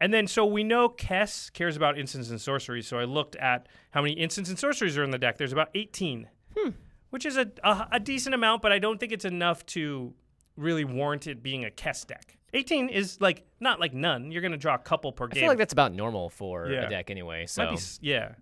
and 0.00 0.12
then, 0.12 0.26
so 0.26 0.44
we 0.44 0.62
know 0.64 0.88
Kess 0.90 1.50
cares 1.52 1.76
about 1.76 1.98
instants 1.98 2.28
and 2.28 2.38
sorceries. 2.40 2.86
So 2.86 2.98
I 2.98 3.04
looked 3.04 3.36
at 3.36 3.66
how 3.92 4.02
many 4.02 4.12
instants 4.14 4.50
and 4.50 4.58
sorceries 4.58 4.98
are 4.98 5.04
in 5.04 5.10
the 5.10 5.18
deck. 5.18 5.38
There's 5.38 5.52
about 5.52 5.70
18, 5.74 6.28
which 7.10 7.24
is 7.24 7.36
a, 7.38 7.50
a, 7.64 7.88
a 7.92 8.00
decent 8.00 8.34
amount, 8.34 8.60
but 8.60 8.72
I 8.72 8.78
don't 8.78 8.98
think 9.00 9.12
it's 9.12 9.24
enough 9.24 9.64
to 9.66 10.12
really 10.56 10.84
warrant 10.84 11.26
it 11.26 11.42
being 11.42 11.64
a 11.64 11.70
Kess 11.70 12.06
deck. 12.06 12.36
18 12.54 12.88
is 12.88 13.20
like 13.20 13.44
not 13.60 13.80
like 13.80 13.94
none. 13.94 14.30
You're 14.30 14.42
going 14.42 14.52
to 14.52 14.58
draw 14.58 14.74
a 14.74 14.78
couple 14.78 15.12
per 15.12 15.26
I 15.26 15.28
game. 15.28 15.40
feel 15.42 15.48
like 15.48 15.58
that's 15.58 15.72
about 15.72 15.94
normal 15.94 16.28
for 16.30 16.68
Yeah. 16.70 16.86
a 16.86 16.90
deck 16.90 17.10
anyway. 17.10 17.46
So 17.46 17.70
be 17.70 17.78
yeah. 18.00 18.32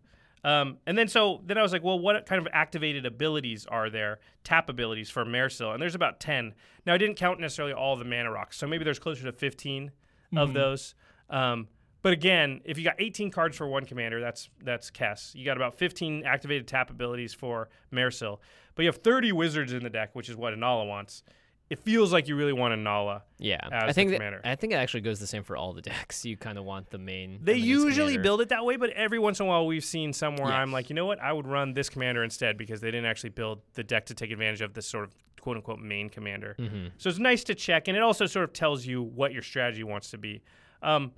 Um, 0.45 0.77
and 0.87 0.97
then 0.97 1.09
so 1.09 1.41
then 1.47 1.57
I 1.57 1.63
was 1.63 1.73
like, 1.73 1.83
well, 1.83 1.99
what 1.99 2.27
kind 2.27 2.41
of 2.41 2.47
activated 2.53 3.07
abilities 3.07 3.67
are 3.67 3.89
there? 3.89 4.21
Tap 4.45 4.69
abilities 4.69 5.09
for 5.09 5.25
Mairsil, 5.25 5.73
and 5.73 5.81
there's 5.81 5.95
about 5.95 6.21
ten. 6.21 6.55
Now 6.87 6.93
I 6.93 6.99
didn't 6.99 7.17
count 7.17 7.41
necessarily 7.41 7.73
all 7.73 7.97
the 7.97 8.05
mana 8.05 8.31
rocks, 8.31 8.59
so 8.59 8.67
maybe 8.67 8.85
there's 8.85 8.99
closer 8.99 9.25
to 9.25 9.33
15 9.33 9.91
of 10.37 10.53
those. 10.53 10.95
Um, 11.31 11.69
but 12.03 12.13
again, 12.13 12.61
if 12.67 12.77
you 12.77 12.85
got 12.85 12.97
18 12.99 13.31
cards 13.31 13.57
for 13.57 13.67
one 13.67 13.87
commander, 13.87 14.21
that's 14.21 14.51
that's 14.63 14.91
Kess. 14.91 15.35
You 15.35 15.47
got 15.47 15.57
about 15.57 15.75
15 15.75 16.25
activated 16.27 16.69
tap 16.69 16.91
abilities 16.91 17.33
for 17.33 17.71
Mairsil, 17.91 18.39
but 18.75 18.83
you 18.83 18.89
have 18.89 18.99
30 18.99 19.33
wizards 19.33 19.73
in 19.73 19.83
the 19.83 19.89
deck, 19.89 20.11
which 20.15 20.29
is 20.29 20.37
what 20.37 20.53
Inalla 20.53 20.87
wants. 20.87 21.23
It 21.71 21.79
feels 21.83 22.13
like 22.13 22.29
you 22.29 22.37
really 22.37 22.53
want 22.53 22.75
a 22.75 22.77
Nala. 22.77 23.23
yeah, 23.39 23.59
I 23.73 23.87
the 23.87 23.95
think 23.95 24.11
that. 24.11 24.41
I 24.45 24.55
think 24.55 24.75
it 24.75 24.77
actually 24.77 25.01
goes 25.01 25.19
the 25.19 25.27
same 25.27 25.43
for 25.43 25.57
all 25.57 25.73
the 25.73 25.83
decks. 25.83 26.25
You 26.25 26.37
kind 26.37 26.59
of 26.59 26.65
want 26.65 26.91
the 26.91 26.99
main. 26.99 27.41
They 27.43 27.57
usually 27.57 28.13
commander. 28.13 28.23
build 28.23 28.41
it 28.43 28.49
that 28.51 28.65
way, 28.65 28.77
but 28.77 28.91
every 28.91 29.19
once 29.19 29.41
in 29.41 29.47
a 29.47 29.49
while 29.49 29.67
we've 29.67 29.85
seen 29.85 30.13
somewhere 30.13 30.53
I'm 30.53 30.73
like, 30.73 30.91
you 30.91 30.95
know 30.95 31.07
what, 31.07 31.21
I 31.21 31.33
would 31.33 31.47
run 31.47 31.73
this 31.73 31.89
commander 31.89 32.23
instead 32.23 32.59
because 32.59 32.81
they 32.81 32.91
didn't 32.91 33.07
actually 33.07 33.31
build 33.31 33.63
the 33.75 33.83
deck 33.83 34.07
to 34.07 34.15
take 34.15 34.31
advantage 34.31 34.61
of 34.61 34.75
this 34.75 34.87
sort 34.87 35.05
of 35.05 35.15
quote 35.41 35.57
unquote 35.57 35.79
main 35.79 36.11
commander. 36.11 36.55
Mm-hmm. 36.59 36.89
So 36.99 37.09
it's 37.09 37.19
nice 37.19 37.45
to 37.45 37.55
check, 37.55 37.89
and 37.89 37.97
it 37.97 38.03
also 38.03 38.27
sort 38.27 38.45
of 38.45 38.53
tells 38.53 38.85
you 38.85 39.03
what 39.03 39.33
your 39.33 39.43
strategy 39.43 39.85
wants 39.85 40.11
to 40.11 40.19
be. 40.19 40.43
Um, 40.83 41.13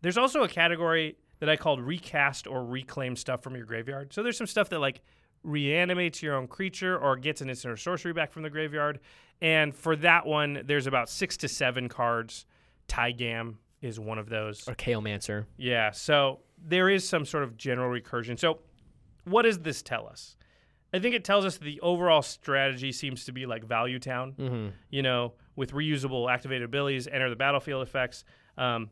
there's 0.00 0.18
also 0.18 0.42
a 0.42 0.48
category 0.48 1.16
that 1.40 1.48
I 1.48 1.56
called 1.56 1.80
recast 1.80 2.46
or 2.46 2.64
reclaim 2.64 3.16
stuff 3.16 3.42
from 3.42 3.54
your 3.54 3.66
graveyard. 3.66 4.12
So 4.12 4.22
there's 4.22 4.38
some 4.38 4.46
stuff 4.46 4.70
that 4.70 4.78
like 4.78 5.02
reanimates 5.42 6.22
your 6.22 6.34
own 6.34 6.46
creature 6.46 6.98
or 6.98 7.16
gets 7.16 7.40
an 7.40 7.50
instant 7.50 7.72
or 7.72 7.76
sorcery 7.76 8.12
back 8.12 8.32
from 8.32 8.42
the 8.42 8.50
graveyard. 8.50 9.00
And 9.42 9.74
for 9.74 9.96
that 9.96 10.26
one, 10.26 10.62
there's 10.64 10.86
about 10.86 11.08
six 11.10 11.36
to 11.38 11.48
seven 11.48 11.88
cards. 11.88 12.46
Taigam 12.88 13.56
is 13.82 13.98
one 14.00 14.18
of 14.18 14.28
those. 14.28 14.66
or 14.68 14.74
Kalemancer. 14.74 15.46
Yeah, 15.56 15.90
so 15.90 16.40
there 16.66 16.88
is 16.88 17.06
some 17.06 17.24
sort 17.26 17.42
of 17.44 17.56
general 17.56 17.90
recursion. 17.90 18.38
So, 18.38 18.60
what 19.24 19.42
does 19.42 19.58
this 19.58 19.82
tell 19.82 20.06
us? 20.06 20.36
I 20.92 20.98
think 21.00 21.14
it 21.14 21.24
tells 21.24 21.44
us 21.44 21.56
the 21.58 21.80
overall 21.80 22.22
strategy 22.22 22.92
seems 22.92 23.24
to 23.24 23.32
be 23.32 23.46
like 23.46 23.64
Value 23.64 23.98
Town, 23.98 24.32
Mm-hmm. 24.38 24.68
you 24.90 25.02
know, 25.02 25.32
with 25.56 25.72
reusable 25.72 26.32
activated 26.32 26.64
abilities, 26.64 27.08
enter 27.08 27.28
the 27.28 27.36
battlefield 27.36 27.82
effects, 27.82 28.24
um, 28.56 28.90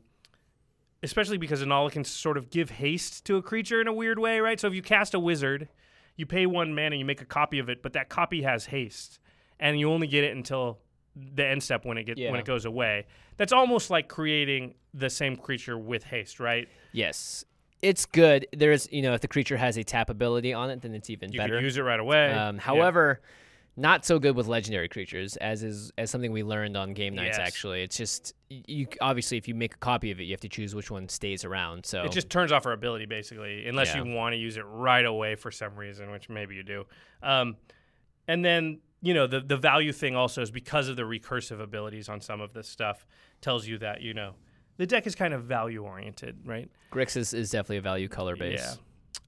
especially 1.01 1.37
because 1.37 1.61
Inalla 1.63 1.91
can 1.91 2.03
sort 2.03 2.37
of 2.37 2.49
give 2.49 2.69
haste 2.71 3.25
to 3.25 3.37
a 3.37 3.41
creature 3.41 3.81
in 3.81 3.87
a 3.87 3.93
weird 3.93 4.19
way, 4.19 4.39
right? 4.39 4.59
So, 4.59 4.67
if 4.67 4.73
you 4.73 4.81
cast 4.81 5.13
a 5.13 5.19
wizard, 5.19 5.69
you 6.15 6.25
pay 6.25 6.45
one 6.45 6.73
mana, 6.75 6.95
you 6.97 7.05
make 7.05 7.21
a 7.21 7.25
copy 7.25 7.59
of 7.59 7.69
it, 7.69 7.81
but 7.81 7.93
that 7.93 8.09
copy 8.09 8.43
has 8.43 8.65
haste, 8.67 9.19
and 9.63 9.79
you 9.79 9.89
only 9.91 10.05
get 10.07 10.23
it 10.23 10.35
until 10.35 10.77
the 11.15 11.45
end 11.45 11.63
step 11.63 11.85
when 11.85 11.97
it 11.97 12.03
get, 12.03 12.17
when 12.31 12.39
it 12.39 12.45
goes 12.45 12.65
away. 12.65 13.05
That's 13.37 13.53
almost 13.53 13.89
like 13.89 14.07
creating 14.07 14.75
the 14.93 15.09
same 15.09 15.35
creature 15.37 15.77
with 15.77 16.03
haste, 16.03 16.39
right? 16.39 16.67
Yes, 16.91 17.45
it's 17.81 18.05
good. 18.05 18.45
There's 18.55 18.87
you 18.91 19.01
know 19.01 19.13
if 19.13 19.21
the 19.21 19.27
creature 19.27 19.57
has 19.57 19.77
a 19.77 19.83
tap 19.83 20.09
ability 20.09 20.53
on 20.53 20.69
it, 20.69 20.81
then 20.81 20.93
it's 20.93 21.09
even 21.09 21.31
You 21.31 21.39
better. 21.39 21.55
could 21.55 21.63
use 21.63 21.77
it 21.77 21.81
right 21.81 21.99
away. 21.99 22.31
Um, 22.31 22.55
Yeah. 22.57 22.61
however, 22.61 23.21
not 23.75 24.05
so 24.05 24.19
good 24.19 24.35
with 24.35 24.47
legendary 24.47 24.87
creatures, 24.89 25.35
as 25.37 25.63
is 25.63 25.91
as 25.97 26.11
something 26.11 26.31
we 26.31 26.43
learned 26.43 26.75
on 26.77 26.93
game 26.93 27.15
nights. 27.15 27.37
Yes. 27.37 27.47
Actually, 27.47 27.83
it's 27.83 27.97
just 27.97 28.33
you 28.49 28.87
obviously 29.01 29.37
if 29.37 29.47
you 29.47 29.55
make 29.55 29.73
a 29.75 29.77
copy 29.79 30.11
of 30.11 30.19
it, 30.19 30.23
you 30.25 30.31
have 30.31 30.41
to 30.41 30.49
choose 30.49 30.75
which 30.75 30.91
one 30.91 31.07
stays 31.09 31.43
around. 31.45 31.85
So 31.85 32.03
it 32.03 32.11
just 32.11 32.29
turns 32.29 32.51
off 32.51 32.65
her 32.65 32.71
ability 32.73 33.05
basically, 33.05 33.67
unless 33.67 33.95
Yeah. 33.95 34.03
you 34.03 34.13
want 34.13 34.33
to 34.33 34.37
use 34.37 34.57
it 34.57 34.65
right 34.67 35.05
away 35.05 35.35
for 35.35 35.51
some 35.51 35.75
reason, 35.75 36.11
which 36.11 36.27
maybe 36.29 36.53
you 36.55 36.63
do. 36.63 36.85
Um, 37.23 37.55
and 38.27 38.43
then 38.45 38.79
you 39.03 39.13
know 39.13 39.27
the 39.27 39.41
the 39.41 39.57
value 39.57 39.91
thing 39.91 40.15
also 40.15 40.41
is 40.41 40.49
because 40.49 40.87
of 40.87 40.95
the 40.95 41.03
recursive 41.03 41.61
abilities 41.61 42.09
on 42.09 42.21
some 42.21 42.41
of 42.41 42.53
this 42.53 42.67
stuff 42.67 43.05
tells 43.41 43.67
you 43.67 43.77
that 43.79 44.01
you 44.01 44.13
know 44.13 44.33
the 44.77 44.87
deck 44.87 45.05
is 45.05 45.13
kind 45.13 45.33
of 45.33 45.43
value 45.43 45.83
oriented, 45.83 46.39
right? 46.45 46.71
Grixis, 46.91 47.33
is 47.33 47.51
definitely 47.51 47.77
a 47.77 47.81
value 47.81 48.07
color 48.07 48.35
base. 48.35 48.59
Yeah. 48.59 48.75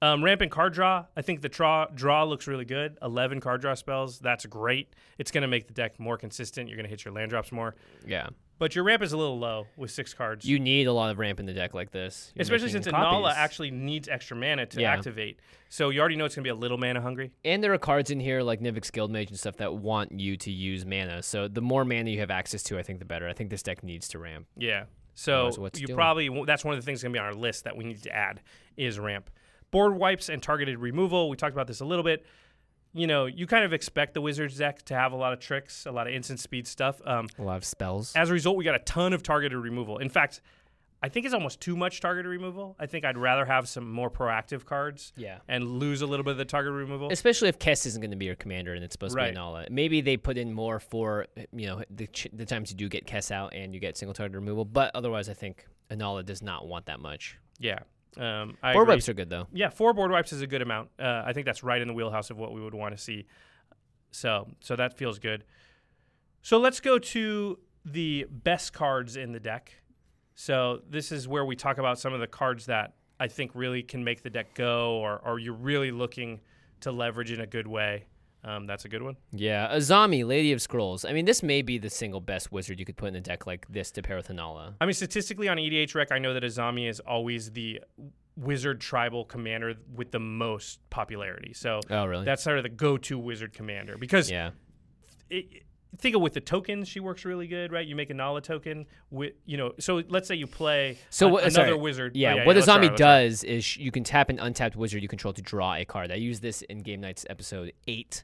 Um, 0.02 0.24
rampant 0.24 0.50
card 0.50 0.72
draw. 0.72 1.06
I 1.16 1.22
think 1.22 1.42
the 1.42 1.48
draw 1.48 1.86
draw 1.94 2.24
looks 2.24 2.46
really 2.46 2.64
good. 2.64 2.98
Eleven 3.02 3.40
card 3.40 3.60
draw 3.60 3.74
spells. 3.74 4.18
That's 4.18 4.44
great. 4.46 4.94
It's 5.18 5.30
going 5.30 5.42
to 5.42 5.48
make 5.48 5.68
the 5.68 5.74
deck 5.74 6.00
more 6.00 6.16
consistent. 6.16 6.68
You're 6.68 6.76
going 6.76 6.84
to 6.84 6.90
hit 6.90 7.04
your 7.04 7.14
land 7.14 7.30
drops 7.30 7.52
more. 7.52 7.76
Yeah. 8.06 8.28
But 8.58 8.74
your 8.74 8.84
ramp 8.84 9.02
is 9.02 9.12
a 9.12 9.18
little 9.18 9.38
low 9.38 9.66
with 9.76 9.90
six 9.90 10.14
cards. 10.14 10.46
You 10.46 10.58
need 10.58 10.86
a 10.86 10.92
lot 10.92 11.10
of 11.10 11.18
ramp 11.18 11.40
in 11.40 11.46
the 11.46 11.52
deck 11.52 11.74
like 11.74 11.90
this, 11.90 12.32
You're 12.34 12.42
Especially 12.42 12.70
since 12.70 12.86
Inalla 12.86 13.22
copies. 13.24 13.34
actually 13.36 13.70
needs 13.70 14.08
extra 14.08 14.34
mana 14.36 14.64
to 14.66 14.80
Yeah. 14.80 14.92
activate. 14.92 15.38
So 15.68 15.90
you 15.90 16.00
already 16.00 16.16
know 16.16 16.24
it's 16.24 16.34
going 16.34 16.42
to 16.44 16.46
be 16.46 16.52
a 16.52 16.54
little 16.54 16.78
mana 16.78 17.02
hungry. 17.02 17.32
And 17.44 17.62
there 17.62 17.72
are 17.74 17.78
cards 17.78 18.10
in 18.10 18.18
here 18.18 18.40
like 18.42 18.60
Nivix 18.60 18.90
Guildmage 18.90 19.28
and 19.28 19.38
stuff 19.38 19.56
that 19.58 19.74
want 19.74 20.18
you 20.18 20.36
to 20.38 20.50
use 20.50 20.86
mana. 20.86 21.22
So 21.22 21.48
the 21.48 21.60
more 21.60 21.84
mana 21.84 22.08
you 22.10 22.20
have 22.20 22.30
access 22.30 22.62
to, 22.64 22.78
I 22.78 22.82
think 22.82 22.98
the 22.98 23.04
better. 23.04 23.28
I 23.28 23.34
think 23.34 23.50
this 23.50 23.62
deck 23.62 23.82
needs 23.84 24.08
to 24.08 24.18
ramp. 24.18 24.46
Yeah. 24.56 24.84
So 25.14 25.48
you 25.74 25.86
doing. 25.86 25.96
probably 25.96 26.44
that's 26.46 26.64
one 26.64 26.74
of 26.74 26.80
the 26.80 26.84
things 26.86 27.02
going 27.02 27.12
to 27.12 27.16
be 27.16 27.20
on 27.20 27.26
our 27.26 27.34
list 27.34 27.64
that 27.64 27.76
we 27.76 27.84
need 27.84 28.02
to 28.04 28.14
add 28.14 28.40
is 28.76 28.98
ramp. 28.98 29.28
Board 29.70 29.96
wipes 29.96 30.28
and 30.28 30.42
targeted 30.42 30.78
removal. 30.78 31.28
We 31.28 31.36
talked 31.36 31.54
about 31.54 31.66
this 31.66 31.80
a 31.80 31.84
little 31.84 32.04
bit. 32.04 32.24
You 32.96 33.06
know, 33.06 33.26
you 33.26 33.46
kind 33.46 33.64
of 33.64 33.72
expect 33.72 34.14
the 34.14 34.20
Wizards 34.20 34.56
deck 34.58 34.82
to 34.86 34.94
have 34.94 35.12
a 35.12 35.16
lot 35.16 35.32
of 35.32 35.38
tricks, 35.40 35.84
a 35.86 35.92
lot 35.92 36.06
of 36.06 36.14
instant 36.14 36.40
speed 36.40 36.66
stuff. 36.66 37.00
Um, 37.04 37.28
A 37.38 37.42
lot 37.42 37.56
of 37.56 37.64
spells. 37.64 38.14
as 38.16 38.30
a 38.30 38.32
result, 38.32 38.56
we 38.56 38.64
got 38.64 38.74
a 38.74 38.78
ton 38.80 39.12
of 39.12 39.22
targeted 39.22 39.58
removal. 39.58 39.98
In 39.98 40.08
fact, 40.08 40.40
I 41.02 41.10
think 41.10 41.26
it's 41.26 41.34
almost 41.34 41.60
too 41.60 41.76
much 41.76 42.00
targeted 42.00 42.28
removal. 42.30 42.74
I 42.80 42.86
think 42.86 43.04
I'd 43.04 43.18
rather 43.18 43.44
have 43.44 43.68
some 43.68 43.90
more 43.92 44.10
proactive 44.10 44.64
cards 44.64 45.12
Yeah. 45.14 45.38
and 45.46 45.78
lose 45.78 46.00
a 46.00 46.06
little 46.06 46.24
bit 46.24 46.30
of 46.32 46.36
the 46.38 46.46
target 46.46 46.72
removal. 46.72 47.12
Especially 47.12 47.50
if 47.50 47.58
Kess 47.58 47.84
isn't 47.84 48.00
going 48.00 48.12
to 48.12 48.16
be 48.16 48.24
your 48.24 48.34
commander 48.34 48.72
and 48.72 48.82
it's 48.82 48.94
supposed 48.94 49.14
Right. 49.14 49.26
to 49.26 49.32
be 49.32 49.36
Nala. 49.36 49.66
Maybe 49.70 50.00
they 50.00 50.16
put 50.16 50.38
in 50.38 50.52
more 50.54 50.80
for 50.80 51.26
you 51.52 51.66
know 51.66 51.84
the 51.90 52.06
ch- 52.06 52.28
the 52.32 52.46
times 52.46 52.70
you 52.70 52.76
do 52.78 52.88
get 52.88 53.06
Kess 53.06 53.30
out 53.30 53.52
and 53.54 53.74
you 53.74 53.78
get 53.78 53.98
single 53.98 54.14
target 54.14 54.34
removal. 54.36 54.64
But 54.64 54.90
otherwise, 54.94 55.28
I 55.28 55.34
think 55.34 55.66
Inalla 55.90 56.24
does 56.24 56.40
not 56.42 56.66
want 56.66 56.86
that 56.86 56.98
much. 56.98 57.36
yeah. 57.58 57.80
Um, 58.18 58.56
I 58.62 58.72
Board 58.72 58.84
agree. 58.84 58.94
wipes 58.94 59.08
are 59.08 59.14
good 59.14 59.28
though. 59.30 59.46
Yeah, 59.52 59.68
four 59.70 59.92
board 59.92 60.10
wipes 60.10 60.32
is 60.32 60.40
a 60.40 60.46
good 60.46 60.62
amount. 60.62 60.88
Uh, 60.98 61.22
I 61.26 61.32
think 61.32 61.44
that's 61.46 61.62
right 61.62 61.80
in 61.80 61.88
the 61.88 61.94
wheelhouse 61.94 62.30
of 62.30 62.38
what 62.38 62.52
we 62.52 62.60
would 62.62 62.74
want 62.74 62.96
to 62.96 63.02
see. 63.02 63.26
So, 64.10 64.48
so 64.60 64.76
that 64.76 64.96
feels 64.96 65.18
good. 65.18 65.44
So 66.42 66.58
let's 66.58 66.80
go 66.80 66.98
to 66.98 67.58
the 67.84 68.26
best 68.30 68.72
cards 68.72 69.16
in 69.16 69.32
the 69.32 69.40
deck. 69.40 69.72
So 70.34 70.80
this 70.88 71.12
is 71.12 71.28
where 71.28 71.44
we 71.44 71.56
talk 71.56 71.78
about 71.78 71.98
some 71.98 72.12
of 72.14 72.20
the 72.20 72.26
cards 72.26 72.66
that 72.66 72.94
I 73.18 73.28
think 73.28 73.50
really 73.54 73.82
can 73.82 74.04
make 74.04 74.22
the 74.22 74.30
deck 74.30 74.54
go, 74.54 74.96
or 74.96 75.20
are 75.24 75.38
you're 75.38 75.54
really 75.54 75.90
looking 75.90 76.40
to 76.80 76.92
leverage 76.92 77.32
in 77.32 77.40
a 77.40 77.46
good 77.46 77.66
way. 77.66 78.04
Um, 78.46 78.66
that's 78.66 78.84
a 78.84 78.88
good 78.88 79.02
one. 79.02 79.16
Yeah, 79.32 79.66
a 79.72 79.78
Azami, 79.78 80.24
Lady 80.24 80.52
of 80.52 80.62
Scrolls. 80.62 81.04
I 81.04 81.12
mean, 81.12 81.24
this 81.24 81.42
may 81.42 81.62
be 81.62 81.78
the 81.78 81.90
single 81.90 82.20
best 82.20 82.52
wizard 82.52 82.78
you 82.78 82.86
could 82.86 82.96
put 82.96 83.08
in 83.08 83.16
a 83.16 83.20
deck 83.20 83.46
like 83.46 83.66
this 83.68 83.90
to 83.92 84.02
pair 84.02 84.16
with 84.16 84.28
Inalla. 84.28 84.74
I 84.80 84.86
mean, 84.86 84.94
statistically 84.94 85.48
on 85.48 85.56
EDHREC, 85.56 86.12
I 86.12 86.18
know 86.18 86.32
that 86.32 86.44
a 86.44 86.46
Azami 86.46 86.88
is 86.88 87.00
always 87.00 87.50
the 87.50 87.80
wizard 88.36 88.80
tribal 88.80 89.24
commander 89.24 89.74
with 89.94 90.12
the 90.12 90.20
most 90.20 90.78
popularity. 90.90 91.52
So 91.54 91.80
Oh, 91.90 92.06
really? 92.06 92.24
that's 92.24 92.42
sort 92.42 92.58
of 92.58 92.62
the 92.62 92.68
go-to 92.68 93.18
wizard 93.18 93.52
commander 93.52 93.96
because 93.98 94.30
yeah. 94.30 94.50
it, 95.30 95.62
think 95.98 96.14
of 96.14 96.20
with 96.22 96.34
the 96.34 96.40
tokens, 96.40 96.86
she 96.88 97.00
works 97.00 97.24
really 97.24 97.46
good, 97.46 97.72
right? 97.72 97.86
You 97.86 97.96
make 97.96 98.10
a 98.10 98.14
Nala 98.14 98.42
token 98.42 98.84
with, 99.10 99.32
you 99.46 99.56
know, 99.56 99.72
so 99.80 100.02
let's 100.08 100.28
say 100.28 100.34
you 100.34 100.46
play 100.46 100.98
So 101.10 101.28
a- 101.38 101.40
another 101.40 101.50
sorry. 101.50 101.74
wizard. 101.78 102.14
Yeah, 102.14 102.34
Oh, 102.42 102.46
what 102.46 102.56
let's 102.56 102.66
try, 102.66 102.76
Azami 102.78 102.88
let's 102.90 102.98
does 102.98 103.44
is 103.44 103.64
sh- 103.64 103.78
you 103.78 103.90
can 103.90 104.04
tap 104.04 104.28
an 104.28 104.38
untapped 104.38 104.76
wizard 104.76 105.02
you 105.02 105.08
control 105.08 105.32
to 105.34 105.42
draw 105.42 105.74
a 105.74 105.84
card. 105.84 106.12
I 106.12 106.16
used 106.16 106.42
this 106.42 106.60
in 106.62 106.80
Game 106.80 107.00
Night's 107.00 107.24
episode 107.30 107.72
eight. 107.88 108.22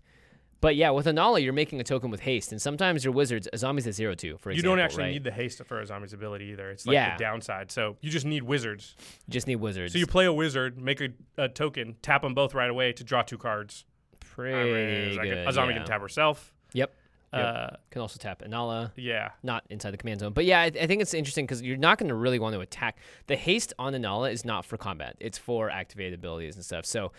But 0.63 0.77
yeah, 0.77 0.89
with 0.91 1.05
Inalla, 1.05 1.43
you're 1.43 1.53
making 1.53 1.81
a 1.81 1.85
token 1.85 2.11
with 2.11 2.21
haste, 2.21 2.53
and 2.53 2.63
sometimes 2.63 3.05
your 3.05 3.13
wizards, 3.13 3.49
a 3.53 3.59
zombie's 3.59 3.87
at 3.87 3.93
zero 3.95 4.15
two, 4.15 4.39
for 4.39 4.51
example. 4.51 4.53
You 4.53 4.59
example. 4.61 4.71
don't 4.77 4.85
actually 4.85 5.03
right? 5.05 5.13
need 5.13 5.25
the 5.25 5.31
haste 5.33 5.61
for 5.67 5.85
Azami's 5.85 6.15
ability 6.15 6.47
either. 6.47 6.71
It's 6.71 6.87
like 6.87 6.95
Yeah. 6.95 7.19
the 7.19 7.23
downside. 7.23 7.71
So 7.71 7.97
you 8.01 8.11
just 8.11 8.25
need 8.25 8.45
wizards. 8.45 8.95
You 9.27 9.33
just 9.33 9.47
need 9.47 9.57
wizards. 9.57 9.93
So 9.93 9.99
you 9.99 10.07
play 10.07 10.25
a 10.25 10.33
wizard, 10.33 10.79
make 10.81 11.03
a, 11.03 11.09
a 11.37 11.49
token, 11.51 11.97
tap 12.01 12.23
them 12.23 12.33
both 12.33 12.55
right 12.55 12.71
away 12.71 12.93
to 12.95 13.05
draw 13.05 13.23
two 13.23 13.37
cards. 13.39 13.85
pretty 14.21 14.57
I 14.57 14.65
mean, 14.65 15.17
like 15.17 15.29
good. 15.29 15.39
a, 15.39 15.51
Azami 15.51 15.71
yeah. 15.71 15.77
can 15.79 15.87
tap 15.87 16.01
herself. 16.01 16.55
Yep. 16.73 16.91
Yep. 17.35 17.43
Uh, 17.45 17.77
Can 17.91 18.03
also 18.03 18.19
tap 18.19 18.43
Inalla. 18.43 18.93
yeah. 18.95 19.31
not 19.43 19.65
inside 19.71 19.93
the 19.93 19.97
command 19.97 20.21
zone. 20.21 20.35
But 20.35 20.45
yeah, 20.45 20.61
I, 20.61 20.65
I 20.67 20.87
think 20.87 21.01
it's 21.01 21.15
interesting 21.15 21.47
because 21.47 21.63
you're 21.63 21.79
not 21.79 21.97
going 21.99 22.11
to 22.11 22.15
really 22.15 22.39
want 22.39 22.55
to 22.55 22.61
attack. 22.61 22.99
The 23.27 23.37
haste 23.37 23.73
on 23.79 23.95
Inalla 23.95 24.31
is 24.31 24.45
not 24.45 24.67
for 24.67 24.77
combat; 24.77 25.17
it's 25.19 25.39
for 25.39 25.71
activated 25.71 26.13
abilities 26.19 26.57
and 26.57 26.65
stuff. 26.65 26.85
So 26.85 27.13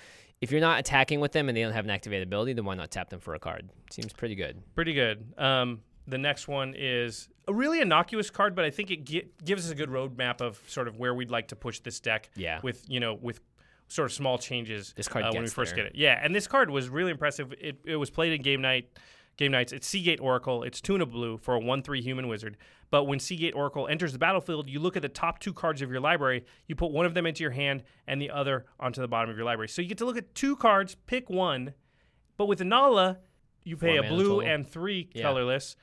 if 0.43 0.51
you're 0.51 0.59
not 0.59 0.77
attacking 0.77 1.21
with 1.21 1.31
them 1.31 1.47
and 1.47 1.57
they 1.57 1.62
don't 1.62 1.71
have 1.71 1.85
an 1.85 1.89
activated 1.89 2.27
ability, 2.27 2.51
then 2.51 2.65
why 2.65 2.75
not 2.75 2.91
tap 2.91 3.09
them 3.09 3.21
for 3.21 3.33
a 3.33 3.39
card? 3.39 3.69
Seems 3.89 4.12
pretty 4.12 4.35
good. 4.35 4.62
Pretty 4.75 4.93
good. 4.93 5.33
Um, 5.38 5.79
the 6.05 6.17
next 6.17 6.50
one 6.50 6.75
is 6.77 7.29
a 7.47 7.53
really 7.53 7.79
innocuous 7.79 8.29
card, 8.29 8.53
but 8.53 8.65
I 8.65 8.69
think 8.69 8.91
it 8.91 9.05
gi- 9.05 9.29
gives 9.45 9.65
us 9.65 9.71
a 9.71 9.75
good 9.75 9.88
roadmap 9.88 10.41
of 10.41 10.62
sort 10.67 10.89
of 10.89 10.97
where 10.97 11.13
we'd 11.13 11.31
like 11.31 11.47
to 11.47 11.55
push 11.55 11.79
this 11.79 12.01
deck. 12.01 12.29
Yeah. 12.35 12.59
With 12.62 12.83
you 12.89 13.00
know 13.00 13.13
with 13.13 13.39
sort 13.88 14.05
of 14.05 14.12
small 14.12 14.38
changes. 14.38 14.93
This 14.97 15.07
card 15.07 15.23
uh, 15.23 15.31
when 15.31 15.43
we 15.43 15.50
first 15.50 15.75
there. 15.75 15.85
get 15.85 15.93
it. 15.93 15.97
Yeah, 15.97 16.19
and 16.21 16.35
this 16.35 16.45
card 16.45 16.69
was 16.69 16.89
really 16.89 17.12
impressive. 17.12 17.53
It, 17.53 17.77
it 17.85 17.95
was 17.95 18.09
played 18.09 18.33
in 18.33 18.41
game 18.41 18.62
night. 18.62 18.89
Game 19.37 19.51
nights. 19.51 19.73
It's 19.73 19.87
Seagate 19.87 20.19
Oracle. 20.21 20.61
It's 20.63 20.79
Tuna 20.79 21.05
Blue 21.07 21.37
for 21.37 21.55
a 21.55 21.59
one-three 21.59 22.01
human 22.01 22.27
wizard. 22.27 22.55
But 22.91 23.05
when 23.05 23.19
Seagate 23.19 23.55
Oracle 23.55 23.87
enters 23.87 24.13
the 24.13 24.19
battlefield, 24.19 24.69
you 24.69 24.79
look 24.79 24.95
at 24.95 25.01
the 25.01 25.09
top 25.09 25.39
two 25.39 25.53
cards 25.53 25.81
of 25.81 25.89
your 25.89 25.99
library. 25.99 26.45
You 26.67 26.75
put 26.75 26.91
one 26.91 27.07
of 27.07 27.15
them 27.15 27.25
into 27.25 27.41
your 27.41 27.51
hand 27.51 27.83
and 28.05 28.21
the 28.21 28.29
other 28.29 28.65
onto 28.79 29.01
the 29.01 29.07
bottom 29.07 29.31
of 29.31 29.35
your 29.35 29.45
library. 29.45 29.69
So 29.69 29.81
you 29.81 29.87
get 29.87 29.97
to 29.97 30.05
look 30.05 30.17
at 30.17 30.35
two 30.35 30.55
cards, 30.55 30.95
pick 31.07 31.29
one. 31.29 31.73
But 32.37 32.45
with 32.45 32.59
Inalla, 32.59 33.17
you 33.63 33.75
pay 33.77 33.97
Four 33.97 34.05
a 34.05 34.09
blue 34.09 34.23
total. 34.37 34.41
and 34.41 34.69
three 34.69 35.09
Yeah. 35.13 35.23
colorless. 35.23 35.75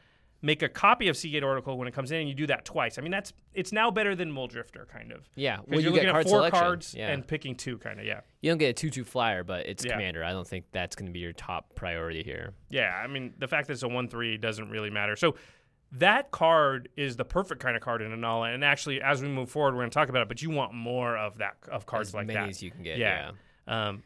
Make 0.42 0.62
a 0.62 0.68
copy 0.70 1.08
of 1.08 1.18
Seagate 1.18 1.42
Oracle 1.42 1.76
when 1.76 1.86
it 1.86 1.92
comes 1.92 2.12
in, 2.12 2.20
and 2.20 2.28
you 2.28 2.34
do 2.34 2.46
that 2.46 2.64
twice. 2.64 2.96
I 2.98 3.02
mean, 3.02 3.10
that's 3.10 3.32
it's 3.52 3.72
now 3.72 3.90
better 3.90 4.14
than 4.16 4.32
Mulldrifter, 4.32 4.88
kind 4.88 5.12
of. 5.12 5.28
Yeah, 5.34 5.58
well, 5.66 5.80
you're 5.80 5.90
you 5.90 5.90
looking 5.90 6.08
at 6.08 6.14
four 6.22 6.38
selection. 6.38 6.60
cards 6.60 6.94
Yeah. 6.96 7.10
and 7.10 7.26
picking 7.26 7.54
two, 7.56 7.76
kind 7.76 8.00
of. 8.00 8.06
Yeah, 8.06 8.20
You 8.40 8.50
don't 8.50 8.56
get 8.58 8.70
a 8.70 8.72
two-two 8.72 9.04
flyer, 9.04 9.44
but 9.44 9.66
it's 9.66 9.84
Yeah. 9.84 9.92
commander. 9.92 10.24
I 10.24 10.32
don't 10.32 10.46
think 10.48 10.64
that's 10.72 10.96
going 10.96 11.06
to 11.08 11.12
be 11.12 11.18
your 11.20 11.34
top 11.34 11.74
priority 11.74 12.22
here. 12.22 12.54
yeah. 12.70 12.98
I 13.04 13.06
mean, 13.06 13.34
the 13.38 13.48
fact 13.48 13.66
that 13.66 13.74
it's 13.74 13.82
a 13.82 13.88
one-three 13.88 14.38
doesn't 14.38 14.70
really 14.70 14.88
matter. 14.90 15.14
So 15.14 15.34
that 15.92 16.30
card 16.30 16.88
is 16.96 17.16
the 17.16 17.24
perfect 17.24 17.60
kind 17.60 17.76
of 17.76 17.82
card 17.82 18.00
in 18.00 18.10
Inalla. 18.12 18.54
And 18.54 18.64
actually, 18.64 19.02
as 19.02 19.20
we 19.20 19.28
move 19.28 19.50
forward, 19.50 19.74
we're 19.74 19.80
going 19.80 19.90
to 19.90 19.94
talk 19.94 20.08
about 20.08 20.22
it. 20.22 20.28
But 20.28 20.40
you 20.40 20.48
want 20.48 20.72
more 20.72 21.18
of 21.18 21.36
that 21.38 21.56
of 21.70 21.84
cards 21.84 22.10
as 22.10 22.14
like 22.14 22.28
that. 22.28 22.48
as 22.48 22.62
you 22.62 22.70
can 22.70 22.82
get. 22.82 22.96
Yeah. 22.96 23.32
Yeah. 23.68 23.88
Um, 23.88 24.02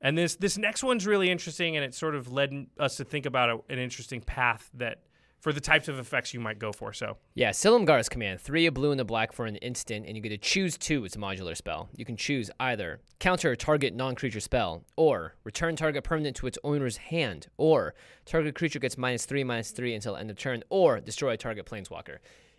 and 0.00 0.16
this 0.16 0.36
this 0.36 0.56
next 0.56 0.82
one's 0.84 1.06
really 1.06 1.28
interesting, 1.28 1.76
and 1.76 1.84
it 1.84 1.92
sort 1.92 2.14
of 2.14 2.30
led 2.32 2.68
us 2.78 2.96
to 2.98 3.04
think 3.04 3.26
about 3.26 3.50
a, 3.50 3.58
an 3.72 3.78
interesting 3.80 4.20
path 4.20 4.70
that 4.74 5.02
for 5.40 5.52
the 5.52 5.60
types 5.60 5.88
of 5.88 5.98
effects 5.98 6.34
you 6.34 6.40
might 6.40 6.58
go 6.58 6.72
for. 6.72 6.92
So 6.92 7.16
Yeah, 7.34 7.50
Silumgar's 7.50 8.08
command. 8.08 8.40
Three 8.40 8.66
a 8.66 8.72
blue 8.72 8.92
and 8.92 9.00
a 9.00 9.04
black 9.04 9.32
for 9.32 9.46
an 9.46 9.56
instant, 9.56 10.06
and 10.06 10.16
you 10.16 10.22
get 10.22 10.30
to 10.30 10.38
choose 10.38 10.76
two. 10.76 11.04
It's 11.04 11.16
a 11.16 11.18
modular 11.18 11.56
spell. 11.56 11.88
You 11.96 12.04
can 12.04 12.16
choose 12.16 12.50
either 12.58 13.00
counter 13.18 13.54
target 13.56 13.94
non 13.94 14.14
creature 14.14 14.40
spell, 14.40 14.84
or 14.96 15.34
return 15.44 15.76
target 15.76 16.04
permanent 16.04 16.36
to 16.36 16.46
its 16.46 16.58
owner's 16.64 16.96
hand, 16.96 17.48
or 17.56 17.94
target 18.24 18.54
creature 18.54 18.78
gets 18.78 18.98
minus 18.98 19.24
three, 19.24 19.44
minus 19.44 19.70
three 19.70 19.94
until 19.94 20.16
end 20.16 20.30
of 20.30 20.38
turn, 20.38 20.62
or 20.70 21.00
destroy 21.00 21.36
target 21.36 21.66
planeswalker. 21.66 22.18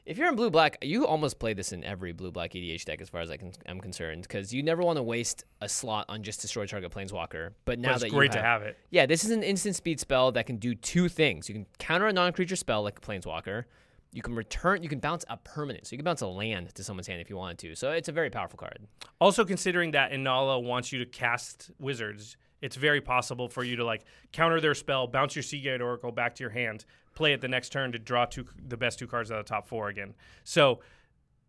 If 0.09 0.17
you're 0.17 0.27
in 0.27 0.35
blue 0.35 0.49
black, 0.49 0.79
you 0.81 1.05
almost 1.05 1.37
play 1.37 1.53
this 1.53 1.71
in 1.71 1.83
every 1.83 2.13
blue 2.13 2.31
black 2.31 2.53
EDH 2.53 2.83
deck, 2.83 2.99
as 2.99 3.09
far 3.09 3.21
as 3.21 3.29
I 3.29 3.37
can, 3.37 3.51
am 3.67 3.79
concerned, 3.79 4.23
because 4.23 4.51
you 4.51 4.63
never 4.63 4.81
want 4.81 4.97
to 4.97 5.03
waste 5.03 5.45
a 5.61 5.69
slot 5.69 6.07
on 6.09 6.23
just 6.23 6.41
destroy 6.41 6.65
target 6.65 6.91
planeswalker. 6.91 7.51
But 7.63 7.77
now 7.77 7.89
but 7.89 7.93
it's 7.93 8.03
that 8.05 8.09
great 8.09 8.31
you 8.31 8.39
to 8.39 8.41
have 8.41 8.63
it. 8.63 8.75
yeah, 8.89 9.05
this 9.05 9.23
is 9.23 9.29
an 9.29 9.43
instant 9.43 9.75
speed 9.75 9.99
spell 9.99 10.31
that 10.31 10.47
can 10.47 10.55
do 10.55 10.73
two 10.73 11.09
things. 11.09 11.47
You 11.47 11.53
can 11.53 11.67
counter 11.77 12.07
a 12.07 12.13
non-creature 12.13 12.55
spell 12.55 12.81
like 12.81 12.97
a 12.97 13.01
planeswalker. 13.01 13.65
You 14.11 14.23
can 14.23 14.33
return. 14.33 14.81
You 14.81 14.89
can 14.89 14.97
bounce 14.97 15.25
a 15.29 15.37
permanent, 15.37 15.85
so 15.85 15.93
you 15.93 15.99
can 15.99 16.05
bounce 16.05 16.21
a 16.21 16.27
land 16.27 16.73
to 16.73 16.83
someone's 16.83 17.05
hand 17.05 17.21
if 17.21 17.29
you 17.29 17.37
wanted 17.37 17.59
to. 17.59 17.75
So 17.75 17.91
it's 17.91 18.09
a 18.09 18.11
very 18.11 18.31
powerful 18.31 18.57
card. 18.57 18.79
Also, 19.21 19.45
considering 19.45 19.91
that 19.91 20.11
Inalla 20.11 20.63
wants 20.63 20.91
you 20.91 20.97
to 20.97 21.05
cast 21.05 21.69
wizards, 21.77 22.35
it's 22.63 22.75
very 22.75 22.99
possible 22.99 23.47
for 23.47 23.63
you 23.63 23.75
to 23.75 23.85
like 23.85 24.05
counter 24.31 24.59
their 24.59 24.73
spell, 24.73 25.05
bounce 25.05 25.35
your 25.35 25.43
Seagate 25.43 25.81
Oracle 25.81 26.11
back 26.11 26.33
to 26.33 26.43
your 26.43 26.49
hand, 26.49 26.85
play 27.19 27.33
it 27.33 27.41
the 27.41 27.47
next 27.49 27.69
turn 27.73 27.91
to 27.91 27.99
draw 27.99 28.23
two 28.25 28.45
the 28.65 28.77
best 28.77 28.97
two 28.97 29.05
cards 29.07 29.29
out 29.29 29.39
of 29.39 29.45
the 29.45 29.49
top 29.49 29.67
four 29.67 29.89
again. 29.89 30.15
So 30.45 30.79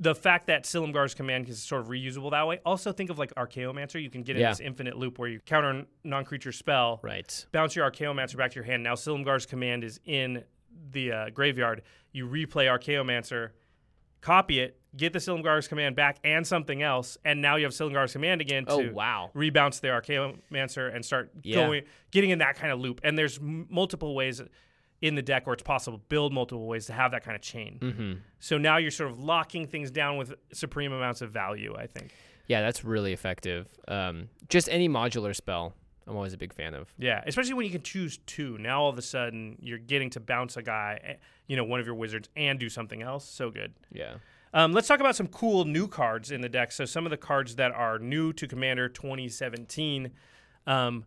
the 0.01 0.15
fact 0.17 0.49
that 0.49 0.65
Silumgar's 0.65 1.15
command 1.15 1.49
is 1.49 1.63
sort 1.63 1.83
of 1.83 1.89
reusable 1.89 2.31
that 2.33 2.47
way. 2.47 2.59
Also, 2.67 2.91
think 2.93 3.09
of 3.11 3.19
like 3.19 3.33
Archaeomancer. 3.37 4.03
You 4.03 4.11
can 4.11 4.23
get 4.25 4.35
in 4.35 4.43
Yeah. 4.43 4.49
this 4.51 4.59
infinite 4.61 4.97
loop 4.99 5.19
where 5.19 5.29
you 5.29 5.39
counter 5.41 5.71
a 5.71 5.87
non-creature 6.03 6.53
spell, 6.53 6.99
Right. 7.05 7.47
bounce 7.53 7.77
your 7.77 7.89
Archaeomancer 7.89 8.37
back 8.37 8.51
to 8.51 8.55
your 8.57 8.65
hand. 8.65 8.83
Now 8.83 8.95
Silumgar's 8.95 9.47
command 9.47 9.85
is 9.85 10.01
in 10.05 10.43
the 10.91 11.13
uh, 11.13 11.31
graveyard. 11.31 11.83
You 12.13 12.27
replay 12.27 12.67
Archaeomancer, 12.67 13.51
copy 14.23 14.59
it, 14.61 14.81
get 14.97 15.13
the 15.13 15.19
Silumgar's 15.21 15.69
command 15.69 15.95
back 15.97 16.19
and 16.25 16.47
something 16.47 16.83
else, 16.83 17.17
and 17.25 17.41
now 17.41 17.57
you 17.57 17.65
have 17.65 17.73
Silumgar's 17.73 18.13
command 18.13 18.41
again 18.41 18.65
to 18.67 18.73
Oh 18.73 18.91
wow. 18.93 19.31
rebounce 19.35 19.81
the 19.81 19.89
Archaeomancer 19.89 20.93
and 20.95 21.05
start 21.05 21.31
Yeah. 21.43 21.57
going, 21.57 21.83
getting 22.11 22.31
in 22.31 22.39
that 22.41 22.57
kind 22.57 22.73
of 22.73 22.81
loop. 22.81 23.01
And 23.05 23.17
there's 23.19 23.39
m- 23.39 23.67
multiple 23.71 24.15
ways 24.15 24.43
in 25.03 25.15
the 25.15 25.23
deck 25.23 25.47
where 25.47 25.55
it's 25.55 25.63
possible 25.63 25.99
to 25.99 26.05
build 26.09 26.33
multiple 26.33 26.67
ways 26.67 26.87
to 26.87 26.93
have 26.93 27.13
that 27.13 27.25
kind 27.25 27.35
of 27.35 27.43
chain. 27.43 27.79
Mm-hmm. 27.81 28.13
So 28.39 28.59
now 28.59 28.77
you're 28.77 28.91
sort 28.91 29.11
of 29.11 29.19
locking 29.19 29.67
things 29.67 29.91
down 29.91 30.17
with 30.17 30.35
supreme 30.53 30.93
amounts 30.93 31.23
of 31.23 31.31
value. 31.31 31.75
I 31.77 31.87
think. 31.87 32.13
Yeah, 32.47 32.63
that's 32.63 32.85
really 32.85 33.13
effective. 33.13 33.69
Um, 33.87 34.29
just 34.49 34.69
any 34.69 34.89
modular 34.89 35.37
spell, 35.37 35.75
I'm 36.07 36.17
always 36.17 36.33
a 36.33 36.37
big 36.37 36.53
fan 36.53 36.75
of. 36.75 36.93
Yeah, 36.99 37.23
especially 37.27 37.55
when 37.55 37.65
you 37.65 37.73
can 37.73 37.83
choose 37.83 38.19
two. 38.27 38.59
Now 38.59 38.83
all 38.83 38.91
of 38.91 38.99
a 38.99 39.03
sudden 39.03 39.57
you're 39.61 39.79
getting 39.79 40.11
to 40.11 40.21
bounce 40.21 40.57
a 40.57 40.63
guy, 40.63 41.01
eh, 41.05 41.15
you 41.47 41.57
know, 41.57 41.65
one 41.65 41.79
of 41.79 41.87
your 41.87 41.95
wizards, 41.95 42.29
and 42.37 42.59
do 42.59 42.69
something 42.69 43.03
else. 43.03 43.25
So 43.25 43.51
good. 43.51 43.73
Yeah. 43.93 44.15
Um, 44.53 44.73
let's 44.73 44.89
talk 44.89 44.99
about 44.99 45.15
some 45.15 45.29
cool 45.29 45.65
new 45.65 45.87
cards 45.87 46.33
in 46.33 46.41
the 46.41 46.49
deck. 46.49 46.73
So 46.73 46.85
some 46.85 47.07
of 47.07 47.11
the 47.11 47.17
cards 47.17 47.55
that 47.55 47.71
are 47.71 48.01
new 48.01 48.33
to 48.33 48.49
Commander 48.49 48.89
2017. 48.89 50.11
Um, 50.67 51.05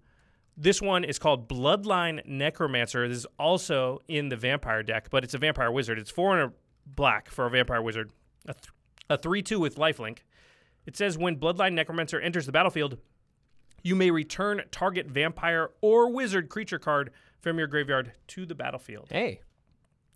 this 0.55 0.81
one 0.81 1.03
is 1.03 1.19
called 1.19 1.49
Bloodline 1.49 2.25
Necromancer. 2.25 3.07
This 3.07 3.19
is 3.19 3.27
also 3.39 4.01
in 4.07 4.29
the 4.29 4.35
Vampire 4.35 4.83
deck, 4.83 5.09
but 5.09 5.23
it's 5.23 5.33
a 5.33 5.37
Vampire 5.37 5.71
Wizard. 5.71 5.97
It's 5.97 6.11
four 6.11 6.37
and 6.37 6.51
a 6.51 6.53
black 6.85 7.29
for 7.29 7.45
a 7.45 7.49
Vampire 7.49 7.81
Wizard. 7.81 8.11
A, 8.47 8.53
th- 8.53 8.71
a 9.09 9.17
three-two 9.17 9.59
with 9.59 9.75
lifelink. 9.75 10.19
It 10.85 10.97
says 10.97 11.17
when 11.17 11.37
Bloodline 11.37 11.73
Necromancer 11.73 12.19
enters 12.19 12.45
the 12.45 12.51
battlefield, 12.51 12.97
you 13.83 13.95
may 13.95 14.11
return 14.11 14.61
target 14.71 15.07
vampire 15.07 15.71
or 15.81 16.09
wizard 16.09 16.49
creature 16.49 16.79
card 16.79 17.11
from 17.41 17.57
your 17.57 17.67
graveyard 17.67 18.13
to 18.27 18.45
the 18.45 18.55
battlefield. 18.55 19.07
Hey, 19.09 19.41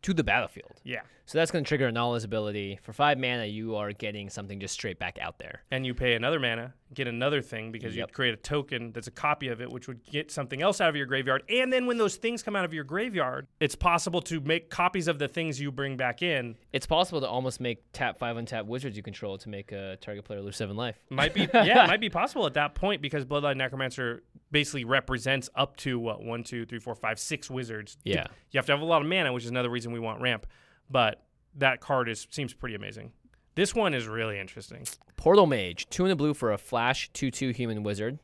to 0.08 0.14
the 0.14 0.24
battlefield. 0.24 0.80
Yeah. 0.86 1.02
So 1.26 1.38
that's 1.38 1.52
going 1.52 1.66
to 1.66 1.68
trigger 1.68 1.90
Inalla's 1.92 2.24
ability. 2.24 2.80
For 2.82 2.94
five 2.94 3.18
mana, 3.18 3.44
you 3.46 3.76
are 3.76 3.92
getting 3.92 4.30
something 4.30 4.62
just 4.62 4.74
straight 4.74 4.98
back 4.98 5.18
out 5.20 5.38
there. 5.40 5.64
and 5.70 5.86
you 5.86 5.94
pay 5.94 6.14
another 6.14 6.40
mana, 6.40 6.74
get 6.94 7.06
another 7.10 7.42
thing 7.42 7.70
because 7.74 7.94
Yep. 7.98 8.10
you 8.10 8.14
create 8.14 8.34
a 8.34 8.38
token 8.38 8.94
that's 8.94 9.08
a 9.08 9.12
copy 9.12 9.50
of 9.50 9.60
it, 9.62 9.70
which 9.70 9.90
would 9.90 10.02
get 10.06 10.32
something 10.32 10.62
else 10.62 10.80
out 10.80 10.88
of 10.88 10.96
your 10.96 11.06
graveyard. 11.06 11.44
And 11.50 11.74
then 11.74 11.86
when 11.88 11.98
those 11.98 12.16
things 12.16 12.42
come 12.42 12.56
out 12.56 12.64
of 12.64 12.74
your 12.74 12.86
graveyard, 12.86 13.48
it's 13.60 13.76
possible 13.76 14.22
to 14.22 14.40
make 14.40 14.70
copies 14.70 15.10
of 15.10 15.20
the 15.20 15.28
things 15.28 15.60
you 15.60 15.70
bring 15.70 15.98
back 15.98 16.22
in. 16.22 16.56
It's 16.72 16.86
possible 16.88 17.20
to 17.20 17.28
almost 17.28 17.60
make 17.60 17.84
tap 17.92 18.18
five 18.18 18.38
untap 18.38 18.66
wizards 18.66 18.96
you 18.96 19.04
control 19.04 19.38
to 19.40 19.50
make 19.50 19.74
a 19.74 19.98
target 20.00 20.24
player 20.24 20.42
lose 20.42 20.56
seven 20.56 20.78
life. 20.78 20.96
Might 21.10 21.34
be, 21.34 21.42
yeah, 21.54 21.84
it 21.84 21.88
might 21.88 22.00
be 22.00 22.10
possible 22.10 22.46
at 22.46 22.54
that 22.54 22.74
point 22.74 23.02
because 23.02 23.26
Bloodline 23.26 23.58
Necromancer 23.58 24.24
basically 24.52 24.86
represents 24.86 25.50
up 25.56 25.76
to 25.78 26.00
what 26.00 26.24
one, 26.24 26.44
two, 26.44 26.66
three, 26.66 26.80
four, 26.80 26.96
five, 26.96 27.20
six 27.20 27.50
wizards. 27.50 27.98
Yeah. 28.04 28.28
you 28.52 28.58
have 28.58 28.66
to 28.68 28.72
have 28.72 28.82
a 28.82 28.86
lot 28.86 29.02
of 29.02 29.08
mana, 29.08 29.34
which 29.34 29.44
is 29.44 29.50
another 29.50 29.70
reason 29.70 29.92
we 29.92 30.00
want 30.00 30.22
ramp. 30.22 30.46
But 30.90 31.24
that 31.56 31.82
card 31.82 32.08
is 32.10 32.28
seems 32.30 32.54
pretty 32.54 32.76
amazing. 32.76 33.12
This 33.56 33.74
one 33.74 33.94
is 33.94 34.08
really 34.08 34.40
interesting. 34.40 34.86
Portal 35.16 35.48
Mage, 35.48 35.88
two 35.90 36.06
in 36.06 36.10
the 36.10 36.16
blue 36.16 36.34
for 36.34 36.52
a 36.52 36.58
flash 36.58 37.10
2 37.14 37.32
2 37.32 37.50
human 37.50 37.84
wizard. 37.84 38.20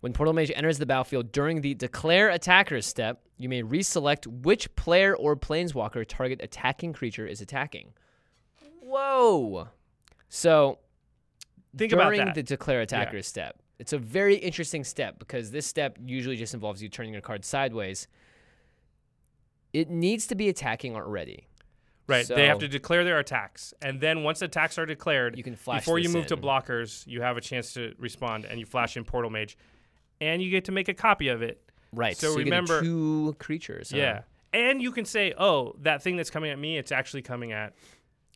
When 0.00 0.12
Portal 0.14 0.32
Mage 0.32 0.50
enters 0.54 0.78
the 0.78 0.86
battlefield 0.86 1.30
during 1.32 1.60
the 1.60 1.74
declare 1.74 2.30
attackers 2.30 2.86
step, 2.86 3.20
you 3.36 3.48
may 3.50 3.62
reselect 3.62 4.26
which 4.26 4.74
player 4.76 5.14
or 5.14 5.36
planeswalker 5.36 6.06
target 6.08 6.40
attacking 6.42 6.92
creature 6.94 7.26
is 7.26 7.40
attacking. 7.42 7.92
Whoa! 8.80 9.68
So, 10.28 10.78
Think 11.76 11.92
about 11.92 12.04
during 12.04 12.24
that. 12.24 12.34
the 12.34 12.42
declare 12.42 12.80
attackers 12.80 13.26
step, 13.26 13.58
it's 13.80 13.94
a 13.94 13.98
very 13.98 14.36
interesting 14.36 14.84
step 14.84 15.18
because 15.18 15.50
this 15.50 15.66
step 15.66 15.96
usually 16.04 16.36
just 16.36 16.52
involves 16.52 16.82
you 16.82 16.90
turning 16.90 17.14
your 17.14 17.22
card 17.22 17.46
sideways. 17.46 18.08
It 19.72 19.88
needs 19.88 20.26
to 20.26 20.34
be 20.34 20.50
attacking 20.50 20.94
already. 20.94 21.46
Right. 22.06 22.26
they 22.26 22.46
have 22.46 22.58
to 22.58 22.68
declare 22.68 23.04
their 23.04 23.20
attacks. 23.20 23.72
And 23.80 24.00
then 24.00 24.22
once 24.22 24.42
attacks 24.42 24.76
are 24.78 24.84
declared, 24.84 25.38
You 25.38 25.44
can 25.44 25.56
flash 25.56 25.80
before 25.80 25.98
you 25.98 26.10
move 26.10 26.26
to 26.26 26.36
blockers, 26.36 27.06
you 27.06 27.22
have 27.22 27.36
a 27.36 27.40
chance 27.40 27.72
to 27.74 27.94
respond 27.98 28.44
and 28.44 28.60
you 28.60 28.66
flash 28.66 28.96
in 28.96 29.04
Portal 29.04 29.30
Mage. 29.30 29.56
And 30.20 30.42
you 30.42 30.50
get 30.50 30.66
to 30.66 30.72
make 30.72 30.88
a 30.88 30.94
copy 30.94 31.28
of 31.28 31.40
it. 31.40 31.62
Right. 31.92 32.16
So 32.16 32.32
you 32.32 32.38
get 32.38 32.44
remember- 32.44 32.82
two 32.82 33.34
creatures. 33.38 33.92
huh? 33.92 33.96
Yeah. 33.96 34.22
And 34.52 34.82
you 34.82 34.92
can 34.92 35.04
say, 35.06 35.32
oh, 35.38 35.74
that 35.82 36.02
thing 36.02 36.16
that's 36.16 36.30
coming 36.30 36.50
at 36.50 36.58
me, 36.58 36.76
it's 36.76 36.92
actually 36.92 37.22
coming 37.22 37.52
at 37.52 37.72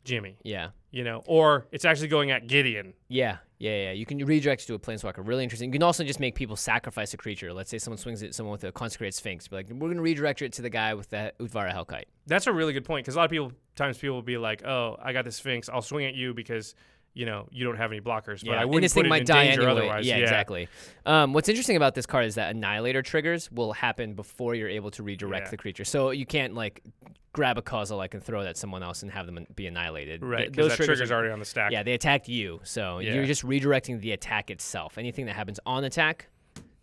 Jimmy. 0.04 0.38
Yeah. 0.44 0.68
You 0.90 1.02
know, 1.02 1.22
or 1.26 1.66
it's 1.72 1.84
actually 1.84 2.08
going 2.08 2.30
at 2.30 2.46
Gideon. 2.46 2.94
Yeah, 3.08 3.38
yeah, 3.58 3.84
yeah. 3.84 3.92
You 3.92 4.04
can 4.04 4.18
redirect 4.18 4.62
it 4.62 4.66
to 4.66 4.74
a 4.74 4.78
planeswalker. 4.78 5.26
Really 5.26 5.42
interesting. 5.44 5.68
You 5.68 5.74
can 5.74 5.82
also 5.82 6.04
just 6.04 6.20
make 6.20 6.34
people 6.34 6.56
sacrifice 6.56 7.14
a 7.14 7.16
creature. 7.16 7.52
Let's 7.52 7.70
say 7.70 7.78
someone 7.78 7.98
swings 7.98 8.22
at 8.22 8.34
someone 8.34 8.52
with 8.52 8.64
a 8.64 8.72
consecrated 8.72 9.14
sphinx. 9.14 9.48
Be 9.48 9.56
like, 9.56 9.68
we're 9.70 9.88
going 9.88 9.96
to 9.96 10.02
redirect 10.02 10.42
it 10.42 10.52
to 10.54 10.62
the 10.62 10.70
guy 10.70 10.94
with 10.94 11.10
the 11.10 11.32
Utvara 11.40 11.72
Hellkite. 11.72 12.04
That's 12.26 12.46
a 12.46 12.52
really 12.52 12.72
good 12.72 12.84
point 12.84 13.04
because 13.04 13.14
a 13.14 13.18
lot 13.18 13.26
of 13.26 13.30
people 13.30 13.52
times 13.76 13.98
people 13.98 14.16
will 14.16 14.22
be 14.22 14.38
like, 14.38 14.64
"Oh, 14.64 14.96
I 15.02 15.12
got 15.12 15.24
the 15.24 15.32
Sphinx. 15.32 15.68
I'll 15.68 15.82
swing 15.82 16.06
at 16.06 16.14
you 16.14 16.34
because 16.34 16.74
you 17.14 17.24
know 17.26 17.48
you 17.50 17.64
don't 17.64 17.76
have 17.76 17.90
any 17.92 18.00
blockers." 18.00 18.44
But 18.44 18.58
I 18.58 18.62
and 18.62 18.70
wouldn't 18.70 18.82
this 18.82 18.92
put 18.92 19.00
thing 19.00 19.06
it 19.06 19.08
might 19.08 19.20
in 19.22 19.26
die 19.26 19.44
danger 19.46 19.62
anyway. 19.62 19.80
otherwise. 19.88 20.06
Yeah, 20.06 20.16
exactly. 20.16 20.68
Um, 21.06 21.32
what's 21.32 21.48
interesting 21.48 21.76
about 21.76 21.94
this 21.94 22.06
card 22.06 22.26
is 22.26 22.34
that 22.34 22.54
Annihilator 22.54 23.02
triggers 23.02 23.50
will 23.50 23.72
happen 23.72 24.14
before 24.14 24.54
you're 24.54 24.68
able 24.68 24.90
to 24.92 25.02
redirect 25.02 25.46
Yeah. 25.46 25.50
the 25.50 25.56
creature. 25.56 25.84
So 25.84 26.10
you 26.10 26.26
can't 26.26 26.54
like 26.54 26.82
grab 27.32 27.58
a 27.58 27.62
Kozilek 27.62 28.14
and 28.14 28.22
throw 28.22 28.40
it 28.42 28.46
at 28.46 28.56
someone 28.56 28.82
else 28.84 29.02
and 29.02 29.10
have 29.10 29.26
them 29.26 29.44
be 29.56 29.66
annihilated. 29.66 30.22
Right, 30.22 30.38
Th- 30.38 30.50
because 30.52 30.68
that 30.68 30.76
triggers 30.76 30.98
trigger's 30.98 31.10
are- 31.10 31.14
already 31.14 31.32
on 31.32 31.40
the 31.40 31.44
stack. 31.44 31.72
Yeah, 31.72 31.82
they 31.82 31.94
attacked 31.94 32.28
you, 32.28 32.60
so 32.62 33.00
Yeah. 33.00 33.14
you're 33.14 33.26
just 33.26 33.42
redirecting 33.44 34.00
the 34.00 34.12
attack 34.12 34.50
itself. 34.50 34.98
Anything 34.98 35.26
that 35.26 35.34
happens 35.34 35.58
on 35.66 35.82
attack 35.82 36.28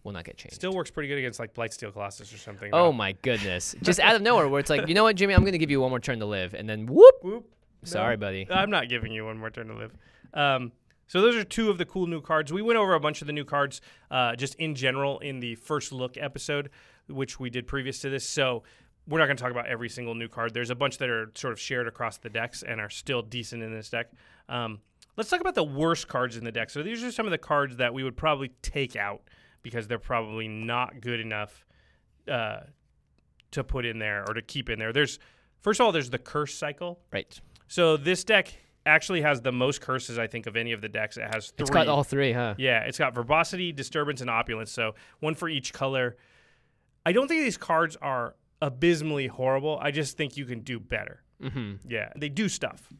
will 0.03 0.11
not 0.11 0.25
get 0.25 0.35
changed. 0.35 0.55
Still 0.55 0.73
works 0.73 0.91
pretty 0.91 1.07
good 1.07 1.19
against 1.19 1.39
like 1.39 1.53
Blightsteel 1.53 1.93
Colossus 1.93 2.33
or 2.33 2.37
something. 2.37 2.69
Oh 2.73 2.91
my 2.91 3.13
goodness! 3.21 3.75
Just 3.81 3.99
out 4.01 4.15
of 4.15 4.21
nowhere, 4.21 4.49
where 4.49 4.59
it's 4.59 4.69
like, 4.69 4.87
you 4.89 4.93
know 4.93 5.03
what, 5.03 5.15
Jimmy, 5.15 5.33
I'm 5.33 5.41
going 5.41 5.51
to 5.53 5.57
give 5.57 5.71
you 5.71 5.79
one 5.79 5.89
more 5.89 5.99
turn 6.01 6.19
to 6.19 6.25
live, 6.25 6.53
and 6.53 6.67
then 6.67 6.85
whoop. 6.85 7.15
Whoop. 7.23 7.45
Sorry, 7.83 8.15
No. 8.15 8.19
buddy. 8.19 8.47
I'm 8.51 8.69
not 8.69 8.89
giving 8.89 9.11
you 9.13 9.25
one 9.25 9.37
more 9.37 9.49
turn 9.51 9.67
to 9.67 9.73
live. 9.75 9.91
Um, 10.33 10.71
so 11.07 11.21
those 11.21 11.35
are 11.35 11.43
two 11.43 11.69
of 11.69 11.77
the 11.77 11.85
cool 11.85 12.07
new 12.07 12.21
cards. 12.21 12.53
We 12.53 12.61
went 12.61 12.79
over 12.79 12.93
a 12.93 12.99
bunch 12.99 13.21
of 13.21 13.27
the 13.27 13.33
new 13.33 13.43
cards 13.43 13.81
uh, 14.09 14.35
just 14.35 14.55
in 14.55 14.75
general 14.75 15.19
in 15.19 15.39
the 15.41 15.55
first 15.55 15.91
look 15.91 16.15
episode, 16.17 16.69
which 17.09 17.39
we 17.39 17.49
did 17.49 17.67
previous 17.67 17.99
to 17.99 18.09
this. 18.09 18.27
So 18.27 18.63
we're 19.07 19.19
not 19.19 19.25
going 19.25 19.35
to 19.35 19.43
talk 19.43 19.51
about 19.51 19.67
every 19.67 19.89
single 19.89 20.15
new 20.15 20.29
card. 20.29 20.53
There's 20.53 20.69
a 20.69 20.75
bunch 20.75 20.99
that 20.99 21.09
are 21.09 21.31
sort 21.35 21.51
of 21.51 21.59
shared 21.59 21.87
across 21.87 22.17
the 22.17 22.29
decks 22.29 22.63
and 22.63 22.79
are 22.79 22.89
still 22.89 23.21
decent 23.21 23.61
in 23.61 23.73
this 23.73 23.89
deck. 23.89 24.11
Um, 24.47 24.79
let's 25.17 25.29
talk 25.29 25.41
about 25.41 25.55
the 25.55 25.63
worst 25.63 26.07
cards 26.07 26.37
in 26.37 26.45
the 26.45 26.51
deck. 26.51 26.69
So 26.69 26.81
these 26.81 27.03
are 27.03 27.11
some 27.11 27.25
of 27.25 27.31
the 27.31 27.37
cards 27.37 27.77
that 27.77 27.93
we 27.93 28.03
would 28.03 28.15
probably 28.15 28.51
take 28.61 28.95
out 28.95 29.21
because 29.63 29.87
they're 29.87 29.99
probably 29.99 30.47
not 30.47 31.01
good 31.01 31.19
enough 31.19 31.65
uh, 32.29 32.61
to 33.51 33.63
put 33.63 33.85
in 33.85 33.99
there 33.99 34.23
or 34.27 34.33
to 34.33 34.41
keep 34.41 34.69
in 34.69 34.79
there. 34.79 34.93
There's 34.93 35.19
first 35.59 35.79
of 35.79 35.85
all, 35.85 35.91
there's 35.91 36.09
the 36.09 36.19
curse 36.19 36.55
cycle. 36.55 36.99
Right. 37.11 37.39
So 37.67 37.97
this 37.97 38.23
deck 38.23 38.53
actually 38.85 39.21
has 39.21 39.41
the 39.41 39.51
most 39.51 39.81
curses, 39.81 40.17
I 40.17 40.27
think, 40.27 40.47
of 40.47 40.55
any 40.55 40.71
of 40.71 40.81
the 40.81 40.89
decks. 40.89 41.17
It 41.17 41.33
has 41.33 41.51
three. 41.51 41.63
It's 41.63 41.69
got 41.69 41.87
all 41.87 42.03
three, 42.03 42.33
huh? 42.33 42.55
yeah, 42.57 42.81
it's 42.81 42.97
got 42.97 43.13
verbosity, 43.13 43.71
disturbance, 43.71 44.21
and 44.21 44.29
opulence. 44.29 44.71
So 44.71 44.95
one 45.19 45.35
for 45.35 45.49
each 45.49 45.73
color. 45.73 46.17
I 47.05 47.11
don't 47.11 47.27
think 47.27 47.43
these 47.43 47.57
cards 47.57 47.95
are 48.01 48.35
abysmally 48.61 49.27
horrible. 49.27 49.79
I 49.81 49.91
just 49.91 50.17
think 50.17 50.37
you 50.37 50.45
can 50.45 50.59
do 50.61 50.79
better. 50.79 51.23
Mm-hmm. 51.41 51.87
Yeah, 51.87 52.09
they 52.15 52.29
do 52.29 52.47
stuff. 52.47 52.91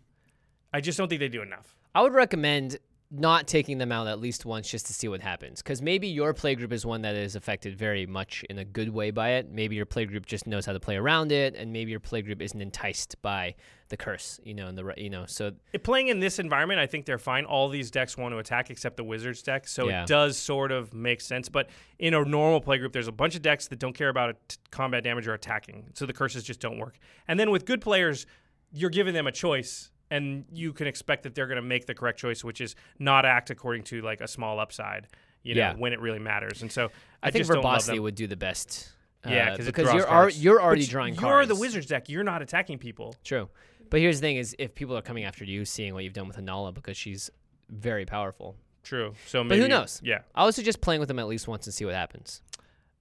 I 0.74 0.82
just 0.82 0.98
don't 0.98 1.08
think 1.08 1.20
they 1.20 1.30
do 1.30 1.42
enough. 1.42 1.76
I 1.94 2.02
would 2.02 2.14
recommend 2.14 2.78
not 3.14 3.46
taking 3.46 3.78
them 3.78 3.92
out 3.92 4.08
at 4.08 4.22
least 4.22 4.46
once 4.46 4.70
just 4.70 4.86
to 4.86 4.94
see 4.94 5.10
what 5.10 5.20
happens. 5.20 5.62
Because 5.62 5.82
maybe 5.82 6.08
your 6.08 6.34
playgroup 6.34 6.72
is 6.72 6.86
one 6.86 7.02
that 7.02 7.14
is 7.14 7.36
affected 7.36 7.78
very 7.78 8.06
much 8.06 8.46
in 8.50 8.58
a 8.58 8.64
good 8.64 8.88
way 8.88 9.12
by 9.12 9.32
it. 9.32 9.52
Maybe 9.52 9.76
your 9.76 9.86
playgroup 9.86 10.26
just 10.26 10.48
knows 10.48 10.66
how 10.66 10.72
to 10.72 10.80
play 10.80 10.96
around 10.96 11.34
it, 11.34 11.54
and 11.56 11.74
maybe 11.74 11.92
your 11.92 12.00
playgroup 12.00 12.42
isn't 12.42 12.62
enticed 12.62 13.22
by 13.22 13.56
the 13.90 13.98
curse. 13.98 14.40
You 14.46 14.54
know, 14.54 14.68
and 14.68 14.78
the 14.78 14.94
you 14.96 15.10
know, 15.10 15.26
so 15.26 15.52
It, 15.74 15.84
playing 15.84 16.08
in 16.08 16.22
this 16.22 16.40
environment, 16.40 16.80
I 16.80 16.88
think 16.88 17.06
they're 17.06 17.18
fine. 17.18 17.44
All 17.44 17.68
these 17.68 17.92
decks 17.92 18.16
want 18.16 18.34
to 18.34 18.38
attack 18.38 18.70
except 18.70 18.96
the 18.96 19.04
Wizards 19.04 19.42
deck, 19.42 19.68
so 19.68 19.90
Yeah. 19.90 20.04
it 20.04 20.08
does 20.08 20.38
sort 20.38 20.72
of 20.72 20.94
make 20.94 21.20
sense. 21.20 21.50
But 21.50 21.70
in 22.00 22.14
a 22.14 22.24
normal 22.24 22.62
playgroup, 22.62 22.94
there's 22.94 23.10
a 23.10 23.12
bunch 23.12 23.36
of 23.36 23.42
decks 23.42 23.68
that 23.68 23.80
don't 23.80 23.94
care 23.94 24.10
about 24.10 24.38
t- 24.48 24.56
combat 24.72 25.04
damage 25.04 25.28
or 25.28 25.34
attacking, 25.34 25.90
so 25.96 26.06
the 26.06 26.14
curses 26.14 26.44
just 26.46 26.62
don't 26.62 26.78
work. 26.80 26.98
And 27.28 27.38
then 27.38 27.52
with 27.52 27.66
good 27.66 27.82
players, 27.82 28.26
you're 28.72 28.90
giving 28.90 29.14
them 29.14 29.28
a 29.28 29.34
choice, 29.34 29.91
and 30.12 30.46
you 30.54 30.74
can 30.74 30.86
expect 30.86 31.24
that 31.24 31.34
they're 31.34 31.48
going 31.48 31.56
to 31.56 31.62
make 31.64 31.88
the 31.88 31.96
correct 31.96 32.20
choice, 32.20 32.44
which 32.44 32.62
is 32.62 32.76
not 33.00 33.26
act 33.26 33.50
according 33.50 33.84
to 33.86 34.02
like 34.02 34.22
a 34.22 34.28
small 34.28 34.60
upside. 34.60 35.08
You 35.42 35.56
know, 35.56 35.62
Yeah. 35.62 35.74
when 35.76 35.92
it 35.92 36.00
really 36.00 36.20
matters. 36.20 36.62
And 36.62 36.72
so 36.72 36.92
I, 37.24 37.30
I, 37.30 37.32
think 37.32 37.46
just 37.48 37.52
verbosity 37.56 37.98
would 38.00 38.14
do 38.14 38.28
the 38.28 38.36
best. 38.38 38.92
Yeah, 39.28 39.54
uh, 39.54 39.56
it 39.56 39.66
because 39.66 39.92
you're 39.92 40.08
al- 40.08 40.30
you're 40.30 40.62
already 40.62 40.84
But 40.84 40.90
drawing 40.92 41.14
You're 41.16 41.22
cards. 41.22 41.48
the 41.48 41.56
Wizards 41.56 41.88
deck. 41.88 42.10
You're 42.10 42.24
not 42.24 42.44
attacking 42.44 42.78
people. 42.78 43.16
True, 43.24 43.50
but 43.90 44.00
here's 44.00 44.20
the 44.20 44.26
thing: 44.28 44.38
is 44.38 44.56
if 44.60 44.76
people 44.76 44.96
are 44.96 45.02
coming 45.02 45.24
after 45.24 45.44
you, 45.44 45.66
seeing 45.66 45.96
what 45.96 46.04
you've 46.04 46.14
done 46.14 46.28
with 46.28 46.38
Inalla 46.38 46.72
because 46.74 46.96
she's 46.96 47.32
very 47.70 48.06
powerful. 48.06 48.56
True. 48.84 49.14
So 49.28 49.44
But 49.44 49.58
who 49.58 49.68
knows? 49.68 50.02
Yeah. 50.04 50.20
I 50.36 50.46
would 50.46 50.54
suggest 50.56 50.82
playing 50.82 51.00
with 51.00 51.08
them 51.08 51.20
at 51.20 51.28
least 51.28 51.48
once 51.48 51.66
and 51.68 51.74
see 51.74 51.86
what 51.86 51.94
happens. 51.96 52.42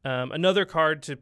Um, 0.05 0.33
another 0.33 0.65
card 0.65 1.03
to, 1.05 1.19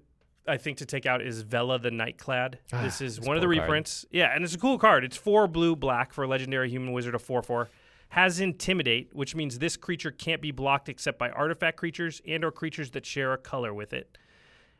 I 0.48 0.56
think, 0.56 0.78
to 0.78 0.86
take 0.86 1.06
out 1.06 1.22
is 1.22 1.42
Vela 1.42 1.78
the 1.78 1.90
Nightclad. 1.90 2.54
Ah, 2.72 2.82
this 2.82 3.00
is 3.00 3.20
one 3.20 3.36
of 3.36 3.42
the 3.42 3.46
poor 3.46 3.54
card. 3.56 3.64
reprints. 3.68 4.06
Yeah, 4.10 4.34
and 4.34 4.44
it's 4.44 4.54
a 4.54 4.58
cool 4.58 4.78
card. 4.78 5.04
It's 5.04 5.16
four 5.16 5.46
blue, 5.46 5.76
black 5.76 6.12
for 6.12 6.24
a 6.24 6.28
legendary 6.28 6.68
human 6.70 6.92
wizard 6.92 7.14
of 7.14 7.22
four 7.22 7.42
four. 7.42 7.68
Has 8.10 8.40
intimidate, 8.40 9.10
which 9.14 9.34
means 9.34 9.58
this 9.58 9.76
creature 9.76 10.10
can't 10.10 10.40
be 10.40 10.50
blocked 10.50 10.88
except 10.88 11.18
by 11.18 11.28
artifact 11.30 11.76
creatures 11.76 12.22
and 12.26 12.42
or 12.42 12.50
creatures 12.50 12.90
that 12.92 13.04
share 13.04 13.32
a 13.34 13.38
color 13.38 13.74
with 13.74 13.92
it. 13.92 14.16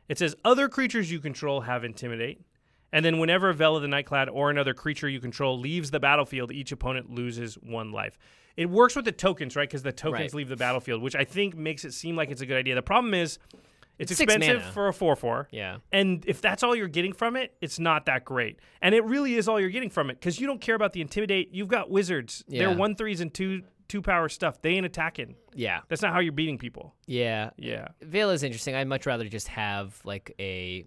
It 0.07 0.17
says 0.17 0.35
other 0.43 0.67
creatures 0.67 1.11
you 1.11 1.19
control 1.19 1.61
have 1.61 1.83
intimidate. 1.83 2.41
And 2.91 3.05
then 3.05 3.19
whenever 3.19 3.53
Vela 3.53 3.79
the 3.81 3.87
Nightclad 3.87 4.29
or 4.33 4.49
another 4.49 4.73
creature 4.73 5.07
you 5.07 5.19
control 5.19 5.59
leaves 5.59 5.91
the 5.91 5.99
battlefield, 5.99 6.51
each 6.51 6.71
opponent 6.71 7.11
loses 7.11 7.53
one 7.55 7.91
life. 7.91 8.17
It 8.57 8.67
works 8.67 8.95
with 8.95 9.05
the 9.05 9.11
tokens, 9.11 9.55
right? 9.55 9.69
Because 9.69 9.83
the 9.83 9.91
tokens 9.91 10.19
Right. 10.21 10.33
leave 10.33 10.49
the 10.49 10.57
battlefield, 10.57 11.03
which 11.03 11.15
I 11.15 11.23
think 11.23 11.55
makes 11.55 11.85
it 11.85 11.93
seem 11.93 12.15
like 12.15 12.31
it's 12.31 12.41
a 12.41 12.47
good 12.47 12.57
idea. 12.57 12.73
The 12.73 12.81
problem 12.81 13.13
is 13.13 13.37
it's, 13.99 14.09
six 14.15 14.21
expensive 14.21 14.61
mana. 14.61 14.71
for 14.71 14.87
a 14.87 14.93
4 14.93 15.15
4. 15.15 15.49
Yeah. 15.51 15.77
And 15.91 16.23
if 16.27 16.41
that's 16.41 16.63
all 16.63 16.75
you're 16.75 16.87
getting 16.87 17.13
from 17.13 17.35
it, 17.35 17.53
it's 17.61 17.77
not 17.79 18.05
that 18.07 18.25
great. 18.25 18.59
And 18.81 18.95
it 18.95 19.03
really 19.03 19.35
is 19.35 19.47
all 19.47 19.59
you're 19.59 19.69
getting 19.69 19.89
from 19.89 20.09
it 20.09 20.13
because 20.19 20.39
you 20.39 20.47
don't 20.47 20.61
care 20.61 20.75
about 20.75 20.93
the 20.93 21.01
intimidate. 21.01 21.49
You've 21.53 21.67
got 21.67 21.89
wizards. 21.91 22.43
Yeah. 22.47 22.59
They're 22.59 22.69
Yeah. 22.71 22.75
one 22.75 22.95
threes 22.95 23.19
and 23.21 23.33
two 23.33 23.63
two 23.87 24.01
power 24.03 24.29
stuff. 24.29 24.61
They 24.61 24.71
ain't 24.75 24.85
attacking. 24.85 25.35
Yeah. 25.55 25.79
That's 25.89 26.03
not 26.03 26.13
how 26.13 26.19
you're 26.19 26.31
beating 26.31 26.59
people. 26.59 26.93
Yeah. 27.07 27.49
Yeah. 27.57 27.87
Veil 28.03 28.29
is 28.29 28.43
interesting. 28.43 28.75
I'd 28.75 28.87
much 28.87 29.05
rather 29.07 29.27
just 29.27 29.47
have 29.47 29.99
like 30.05 30.33
a 30.39 30.85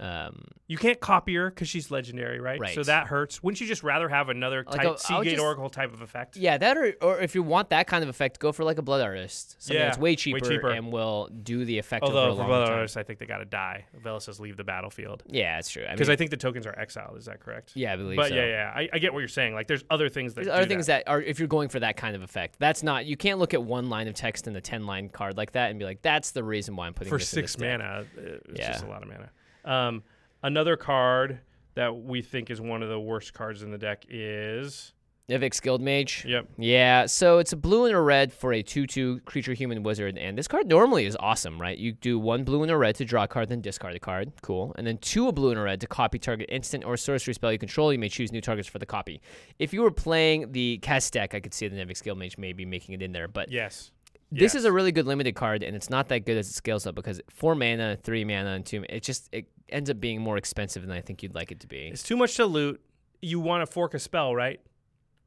um 0.00 0.44
You 0.66 0.78
can't 0.78 0.98
copy 1.00 1.34
her 1.34 1.50
because 1.50 1.68
she's 1.68 1.90
legendary, 1.90 2.40
right? 2.40 2.58
Right. 2.60 2.74
So 2.74 2.82
that 2.84 3.08
hurts. 3.08 3.42
Wouldn't 3.42 3.60
you 3.60 3.66
just 3.66 3.82
rather 3.82 4.08
have 4.08 4.28
another 4.28 4.64
Like 4.66 4.76
type 4.76 4.84
a- 4.84 4.88
I 4.88 4.90
would 4.90 4.98
Seagate 5.00 5.24
just- 5.34 5.42
Oracle 5.42 5.68
type 5.68 5.92
of 5.92 6.00
effect? 6.00 6.36
yeah, 6.36 6.56
that 6.58 6.76
or 6.78 6.94
or 7.02 7.20
if 7.20 7.34
you 7.34 7.42
want 7.42 7.70
that 7.70 7.86
kind 7.86 8.02
of 8.02 8.08
effect, 8.08 8.38
go 8.38 8.50
for 8.52 8.64
like 8.64 8.78
a 8.78 8.82
blood 8.82 9.02
artist. 9.02 9.56
Something 9.60 9.76
Yeah, 9.80 9.86
that's 9.86 9.98
way 9.98 10.12
way 10.12 10.16
cheaper, 10.16 10.40
cheaper. 10.40 10.70
and 10.70 10.90
will 10.92 11.28
do 11.42 11.64
the 11.64 11.76
effect 11.78 12.02
Although 12.04 12.20
over 12.22 12.30
a 12.30 12.34
long 12.34 12.46
Blood 12.46 12.66
time. 12.68 12.76
Artists, 12.76 12.96
I 12.96 13.02
think 13.02 13.18
they 13.18 13.26
got 13.26 13.38
to 13.38 13.44
die. 13.44 13.84
Vela 14.02 14.20
says 14.20 14.40
leave 14.40 14.56
the 14.56 14.64
battlefield 14.64 15.22
Yeah, 15.26 15.56
that's 15.56 15.68
true. 15.70 15.84
I 15.86 15.92
because 15.92 16.08
mean, 16.08 16.12
I 16.14 16.16
think 16.16 16.30
the 16.30 16.36
tokens 16.38 16.66
are 16.66 16.78
exiled. 16.78 17.18
Is 17.18 17.26
that 17.26 17.40
correct? 17.40 17.72
yeah, 17.74 17.92
I 17.92 17.96
believe 17.96 18.16
But 18.16 18.28
so. 18.28 18.34
yeah, 18.36 18.46
yeah, 18.46 18.72
I, 18.74 18.88
I 18.92 18.98
get 18.98 19.12
what 19.12 19.18
you're 19.20 19.28
saying. 19.28 19.54
Like, 19.54 19.66
there's 19.66 19.84
other 19.90 20.08
things 20.08 20.34
that 20.34 20.44
There's 20.44 20.54
other 20.56 20.66
things 20.66 20.86
that. 20.86 21.06
are 21.08 21.20
if 21.20 21.38
you're 21.38 21.48
going 21.48 21.68
for 21.68 21.80
that 21.80 21.96
kind 21.96 22.16
of 22.16 22.22
effect. 22.22 22.56
That's 22.58 22.82
not 22.82 23.04
you 23.06 23.16
can't 23.16 23.38
look 23.38 23.52
at 23.54 23.62
one 23.62 23.90
line 23.90 24.08
of 24.08 24.14
text 24.14 24.46
in 24.46 24.56
a 24.56 24.60
ten 24.60 24.86
line 24.86 25.08
card 25.10 25.36
like 25.36 25.52
that 25.52 25.70
and 25.70 25.78
be 25.78 25.84
like, 25.84 26.00
that's 26.00 26.30
the 26.30 26.42
reason 26.44 26.76
why 26.76 26.86
I'm 26.86 26.94
putting 26.94 27.10
for 27.10 27.18
this 27.18 27.32
in 27.32 27.38
six 27.42 27.54
deck." 27.56 27.78
mana. 27.80 28.04
uh, 28.16 28.20
It's 28.50 28.60
Yeah. 28.60 28.72
just 28.72 28.84
a 28.84 28.88
lot 28.88 29.02
of 29.02 29.08
mana. 29.08 29.30
Um, 29.64 30.02
another 30.42 30.76
card 30.76 31.40
that 31.74 31.96
we 31.96 32.22
think 32.22 32.50
is 32.50 32.60
one 32.60 32.82
of 32.82 32.88
the 32.88 33.00
worst 33.00 33.32
cards 33.32 33.62
in 33.62 33.70
the 33.70 33.78
deck 33.78 34.04
is 34.08 34.92
Nivix 35.30 35.62
Guild 35.62 35.80
Mage. 35.80 36.24
yep. 36.26 36.48
Yeah, 36.58 37.06
so 37.06 37.38
it's 37.38 37.52
a 37.52 37.56
blue 37.56 37.84
and 37.84 37.94
a 37.94 38.00
red 38.00 38.32
for 38.32 38.52
a 38.52 38.62
2 38.64 38.86
2 38.88 39.20
creature 39.20 39.54
human 39.54 39.84
wizard. 39.84 40.18
And 40.18 40.36
this 40.36 40.48
card 40.48 40.66
normally 40.66 41.06
is 41.06 41.16
awesome, 41.20 41.60
right? 41.60 41.78
You 41.78 41.92
do 41.92 42.18
one 42.18 42.42
blue 42.42 42.62
and 42.62 42.70
a 42.72 42.76
red 42.76 42.96
to 42.96 43.04
draw 43.04 43.22
a 43.22 43.28
card, 43.28 43.48
then 43.48 43.60
discard 43.60 43.94
a 43.94 44.00
card. 44.00 44.32
Cool. 44.42 44.74
And 44.76 44.84
then 44.84 44.98
two 44.98 45.28
a 45.28 45.32
blue 45.32 45.50
and 45.50 45.58
a 45.60 45.62
red 45.62 45.80
to 45.82 45.86
copy 45.86 46.18
target 46.18 46.48
instant 46.50 46.84
or 46.84 46.96
sorcery 46.96 47.34
spell 47.34 47.52
you 47.52 47.58
control. 47.58 47.92
You 47.92 47.98
may 48.00 48.08
choose 48.08 48.32
new 48.32 48.40
targets 48.40 48.66
for 48.68 48.80
the 48.80 48.86
copy. 48.86 49.20
If 49.60 49.72
you 49.72 49.82
were 49.82 49.92
playing 49.92 50.50
the 50.50 50.80
Kess 50.82 51.10
deck, 51.12 51.32
I 51.32 51.38
could 51.38 51.54
see 51.54 51.68
the 51.68 51.76
Nivix 51.76 52.02
Guild 52.02 52.18
Mage 52.18 52.36
maybe 52.36 52.64
making 52.64 52.96
it 52.96 53.02
in 53.02 53.12
there. 53.12 53.28
But 53.28 53.52
Yes. 53.52 53.92
This 54.32 54.42
Yes. 54.42 54.54
is 54.56 54.64
a 54.64 54.72
really 54.72 54.92
good 54.92 55.06
limited 55.06 55.34
card, 55.34 55.62
and 55.62 55.74
it's 55.74 55.90
not 55.90 56.08
that 56.08 56.24
good 56.24 56.36
as 56.36 56.48
it 56.48 56.54
scales 56.54 56.86
up 56.86 56.94
because 56.94 57.20
four 57.30 57.54
mana, 57.54 57.96
three 58.02 58.24
mana, 58.24 58.50
and 58.50 58.64
two. 58.66 58.84
It 58.88 59.02
just 59.02 59.28
it 59.32 59.46
ends 59.68 59.90
up 59.90 60.00
being 60.00 60.20
more 60.20 60.36
expensive 60.36 60.82
than 60.86 60.96
I 60.96 61.00
think 61.00 61.22
you'd 61.22 61.34
like 61.34 61.50
it 61.52 61.60
to 61.60 61.66
be. 61.66 61.88
It's 61.88 62.02
too 62.02 62.16
much 62.16 62.34
to 62.36 62.46
loot. 62.46 62.80
You 63.22 63.40
want 63.40 63.62
to 63.62 63.66
fork 63.72 63.94
a 63.94 63.98
spell, 63.98 64.34
right? 64.34 64.60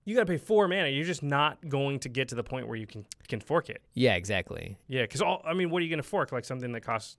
You 0.06 0.16
got 0.16 0.22
to 0.22 0.26
pay 0.34 0.38
four 0.38 0.68
mana. 0.68 0.90
You're 0.90 1.06
just 1.06 1.24
not 1.24 1.70
going 1.70 2.00
to 2.00 2.10
get 2.10 2.28
to 2.30 2.36
the 2.36 2.44
point 2.44 2.68
where 2.68 2.76
you 2.78 2.88
can 2.88 3.06
can 3.28 3.40
fork 3.40 3.70
it. 3.70 3.82
Yeah, 3.94 4.16
exactly. 4.16 4.78
Yeah, 4.88 5.04
because 5.04 5.22
all 5.22 5.42
I 5.46 5.54
mean, 5.54 5.70
what 5.70 5.80
are 5.80 5.84
you 5.84 5.90
going 5.90 6.02
to 6.02 6.08
fork? 6.08 6.32
Like 6.32 6.46
something 6.46 6.72
that 6.74 6.82
costs 6.82 7.18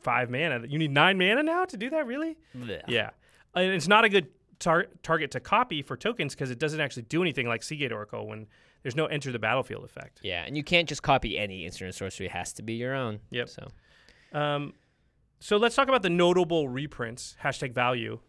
five 0.00 0.30
mana. 0.30 0.66
You 0.68 0.78
need 0.78 0.90
nine 0.90 1.16
mana 1.18 1.42
now 1.42 1.64
to 1.64 1.76
do 1.76 1.90
that, 1.90 2.06
really? 2.06 2.36
Blech. 2.56 2.82
Yeah, 2.88 3.10
and 3.54 3.72
it's 3.72 3.88
not 3.88 4.04
a 4.04 4.08
good 4.08 4.28
tar- 4.58 4.88
target 5.02 5.30
to 5.32 5.40
copy 5.40 5.82
for 5.82 5.96
tokens 5.96 6.34
because 6.34 6.50
it 6.50 6.58
doesn't 6.58 6.80
actually 6.80 7.02
do 7.04 7.22
anything 7.22 7.46
like 7.46 7.62
Seagate 7.62 7.92
Oracle 7.92 8.26
when 8.26 8.46
there's 8.82 8.96
no 8.96 9.06
enter 9.06 9.30
the 9.32 9.38
battlefield 9.38 9.84
effect. 9.84 10.20
Yeah, 10.22 10.44
and 10.46 10.56
you 10.56 10.64
can't 10.64 10.88
just 10.88 11.02
copy 11.02 11.38
any 11.38 11.64
instant 11.64 11.88
or 11.88 11.92
sorcery; 11.92 12.26
it 12.26 12.32
has 12.32 12.52
to 12.54 12.62
be 12.62 12.74
your 12.74 12.94
own. 12.94 13.20
Yep. 13.30 13.48
So 13.48 13.68
Um, 14.32 14.74
so 15.40 15.56
let's 15.56 15.74
talk 15.74 15.88
about 15.88 16.02
the 16.02 16.10
notable 16.10 16.68
reprints 16.68 17.36
hashtag 17.42 17.72
value 17.74 18.20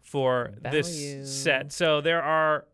for 0.00 0.52
Value. 0.62 0.78
this 0.82 1.42
set. 1.42 1.72
So 1.72 2.00
there 2.00 2.22
are 2.22 2.66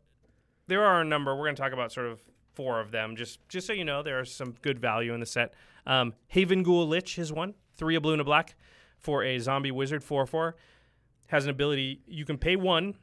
there 0.66 0.85
are 0.85 1.01
a 1.01 1.05
number. 1.05 1.35
We're 1.35 1.45
going 1.47 1.57
to 1.57 1.62
talk 1.62 1.73
about 1.73 1.92
sort 1.92 2.07
of 2.07 2.21
four 2.55 2.81
of 2.81 2.90
them. 2.90 3.16
Just 3.16 3.47
just 3.49 3.66
so 3.66 3.73
you 3.73 3.85
know, 3.85 4.03
there 4.03 4.18
are 4.21 4.25
some 4.25 4.55
good 4.62 4.79
value 4.79 5.14
in 5.14 5.21
the 5.21 5.27
set. 5.27 5.55
Um, 5.87 6.14
Havengul 6.35 6.87
Lich 6.88 7.18
is 7.18 7.33
one, 7.33 7.55
three 7.75 7.97
a 7.97 8.01
blue 8.01 8.12
and 8.12 8.21
a 8.21 8.25
black 8.25 8.55
for 8.99 9.25
a 9.25 9.38
zombie 9.38 9.71
wizard 9.73 10.05
four 10.05 10.27
four. 10.27 10.57
Has 11.29 11.45
an 11.45 11.51
ability 11.51 12.03
you 12.07 12.25
can 12.27 12.37
pay 12.37 12.57
one, 12.57 12.95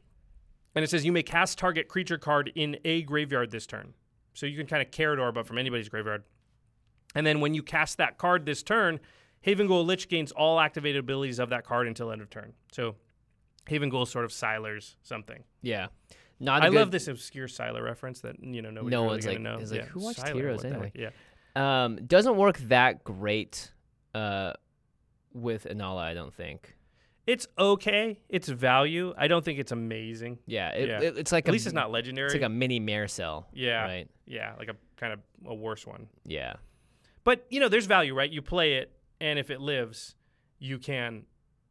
And 0.76 0.84
it 0.86 0.90
says 0.90 1.04
you 1.04 1.12
may 1.12 1.24
cast 1.24 1.58
target 1.58 1.88
creature 1.88 2.18
card 2.20 2.52
in 2.56 2.78
a 2.86 3.02
graveyard 3.02 3.50
this 3.50 3.66
turn. 3.66 3.96
So 4.40 4.46
you 4.46 4.56
can 4.58 4.68
kind 4.68 4.82
of 4.82 4.90
Karador, 4.90 5.34
but 5.34 5.46
from 5.46 5.58
anybody's 5.58 5.90
graveyard. 5.90 6.24
And 7.14 7.28
then 7.28 7.42
when 7.42 7.54
you 7.54 7.62
cast 7.62 7.98
that 7.98 8.18
card 8.18 8.46
this 8.46 8.64
turn, 8.64 9.02
Havengul 9.46 9.86
Lich 9.86 10.08
gains 10.08 10.32
all 10.32 10.62
activated 10.62 11.00
abilities 11.02 11.40
of 11.40 11.50
that 11.50 11.66
card 11.66 11.88
until 11.88 12.10
end 12.10 12.22
of 12.22 12.30
turn. 12.30 12.54
So 12.72 12.96
Havengul 13.70 14.08
sort 14.08 14.24
of 14.24 14.32
Sylars 14.32 14.96
something. 15.04 15.44
Yeah. 15.62 15.88
Not 16.40 16.62
I 16.64 16.70
good, 16.70 16.76
love 16.78 16.92
this 16.92 17.10
obscure 17.10 17.48
Sylar 17.50 17.84
reference 17.84 18.22
that 18.22 18.42
you 18.42 18.62
know 18.62 18.70
nobody's 18.72 18.92
No 18.92 19.02
really 19.02 19.14
one's 19.16 19.26
like- 19.28 19.42
know. 19.42 19.58
is 19.58 19.72
like, 19.74 19.82
Yeah, 19.82 19.88
who 19.88 20.00
watched 20.06 20.20
Sylar, 20.20 20.34
Heroes 20.36 20.64
anyway? 20.64 20.92
Yeah, 20.96 21.10
Um, 21.58 21.98
doesn't 22.06 22.38
work 22.38 22.60
that 22.60 23.04
great 23.04 23.74
uh, 24.16 24.54
with 25.34 25.66
Inalla, 25.66 26.00
I 26.00 26.14
don't 26.14 26.34
think. 26.34 26.78
It's 27.30 27.48
okay. 27.60 28.20
It's 28.28 28.48
value. 28.50 29.14
I 29.18 29.28
don't 29.28 29.46
think 29.46 29.60
it's 29.60 29.72
amazing. 29.72 30.40
Yeah, 30.48 30.70
it, 30.72 30.88
Yeah. 30.90 31.02
it- 31.02 31.18
it's 31.18 31.32
like 31.32 31.46
At 31.48 31.50
a, 31.50 31.54
least 31.54 31.68
it's 31.68 31.74
not 31.76 31.92
legendary. 31.92 32.26
It's 32.26 32.34
like 32.34 32.42
a 32.42 32.50
mini 32.50 32.80
Mairsil. 32.80 33.46
yeah, 33.54 33.84
Right. 33.84 34.08
yeah, 34.26 34.56
like 34.58 34.70
a 34.70 34.76
kind 34.98 35.14
of 35.14 35.20
a 35.46 35.54
worse 35.54 35.86
one. 35.86 36.08
Yeah. 36.26 36.54
But 37.24 37.46
you 37.50 37.60
know, 37.60 37.68
there's 37.70 37.86
value, 37.86 38.16
right? 38.16 38.30
You 38.32 38.42
play 38.42 38.76
it, 38.76 38.92
and 39.22 39.38
if 39.38 39.52
it 39.52 39.62
lives, 39.62 40.16
you 40.58 40.80
can 40.80 41.26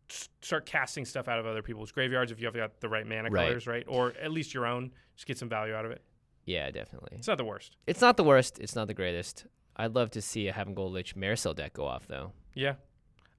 start 0.08 0.64
casting 0.64 1.04
stuff 1.04 1.26
out 1.28 1.38
of 1.40 1.46
other 1.46 1.60
people's 1.62 1.90
graveyards 1.92 2.30
if 2.30 2.38
you 2.40 2.46
have 2.46 2.54
got 2.54 2.80
the 2.80 2.88
right 2.88 3.06
mana 3.06 3.28
Right. 3.28 3.48
colors, 3.48 3.66
right? 3.66 3.84
Or 3.88 4.14
at 4.22 4.30
least 4.30 4.54
your 4.54 4.64
own. 4.64 4.92
Just 5.16 5.26
get 5.26 5.36
some 5.38 5.48
value 5.48 5.74
out 5.74 5.84
of 5.84 5.90
it. 5.90 6.02
Yeah, 6.46 6.70
definitely. 6.70 7.16
It's 7.18 7.26
not 7.28 7.36
the 7.36 7.44
worst. 7.44 7.76
It's 7.86 8.00
not 8.00 8.16
the 8.16 8.24
worst. 8.24 8.58
It's 8.60 8.74
not 8.76 8.86
the 8.86 8.94
greatest. 8.94 9.46
I'd 9.76 9.94
love 9.94 10.10
to 10.12 10.22
see 10.22 10.46
a 10.48 10.52
Havengul 10.52 10.90
Lich 10.92 11.14
Mairsil 11.16 11.54
deck 11.56 11.72
go 11.74 11.84
off 11.84 12.06
though. 12.06 12.32
Yeah. 12.54 12.76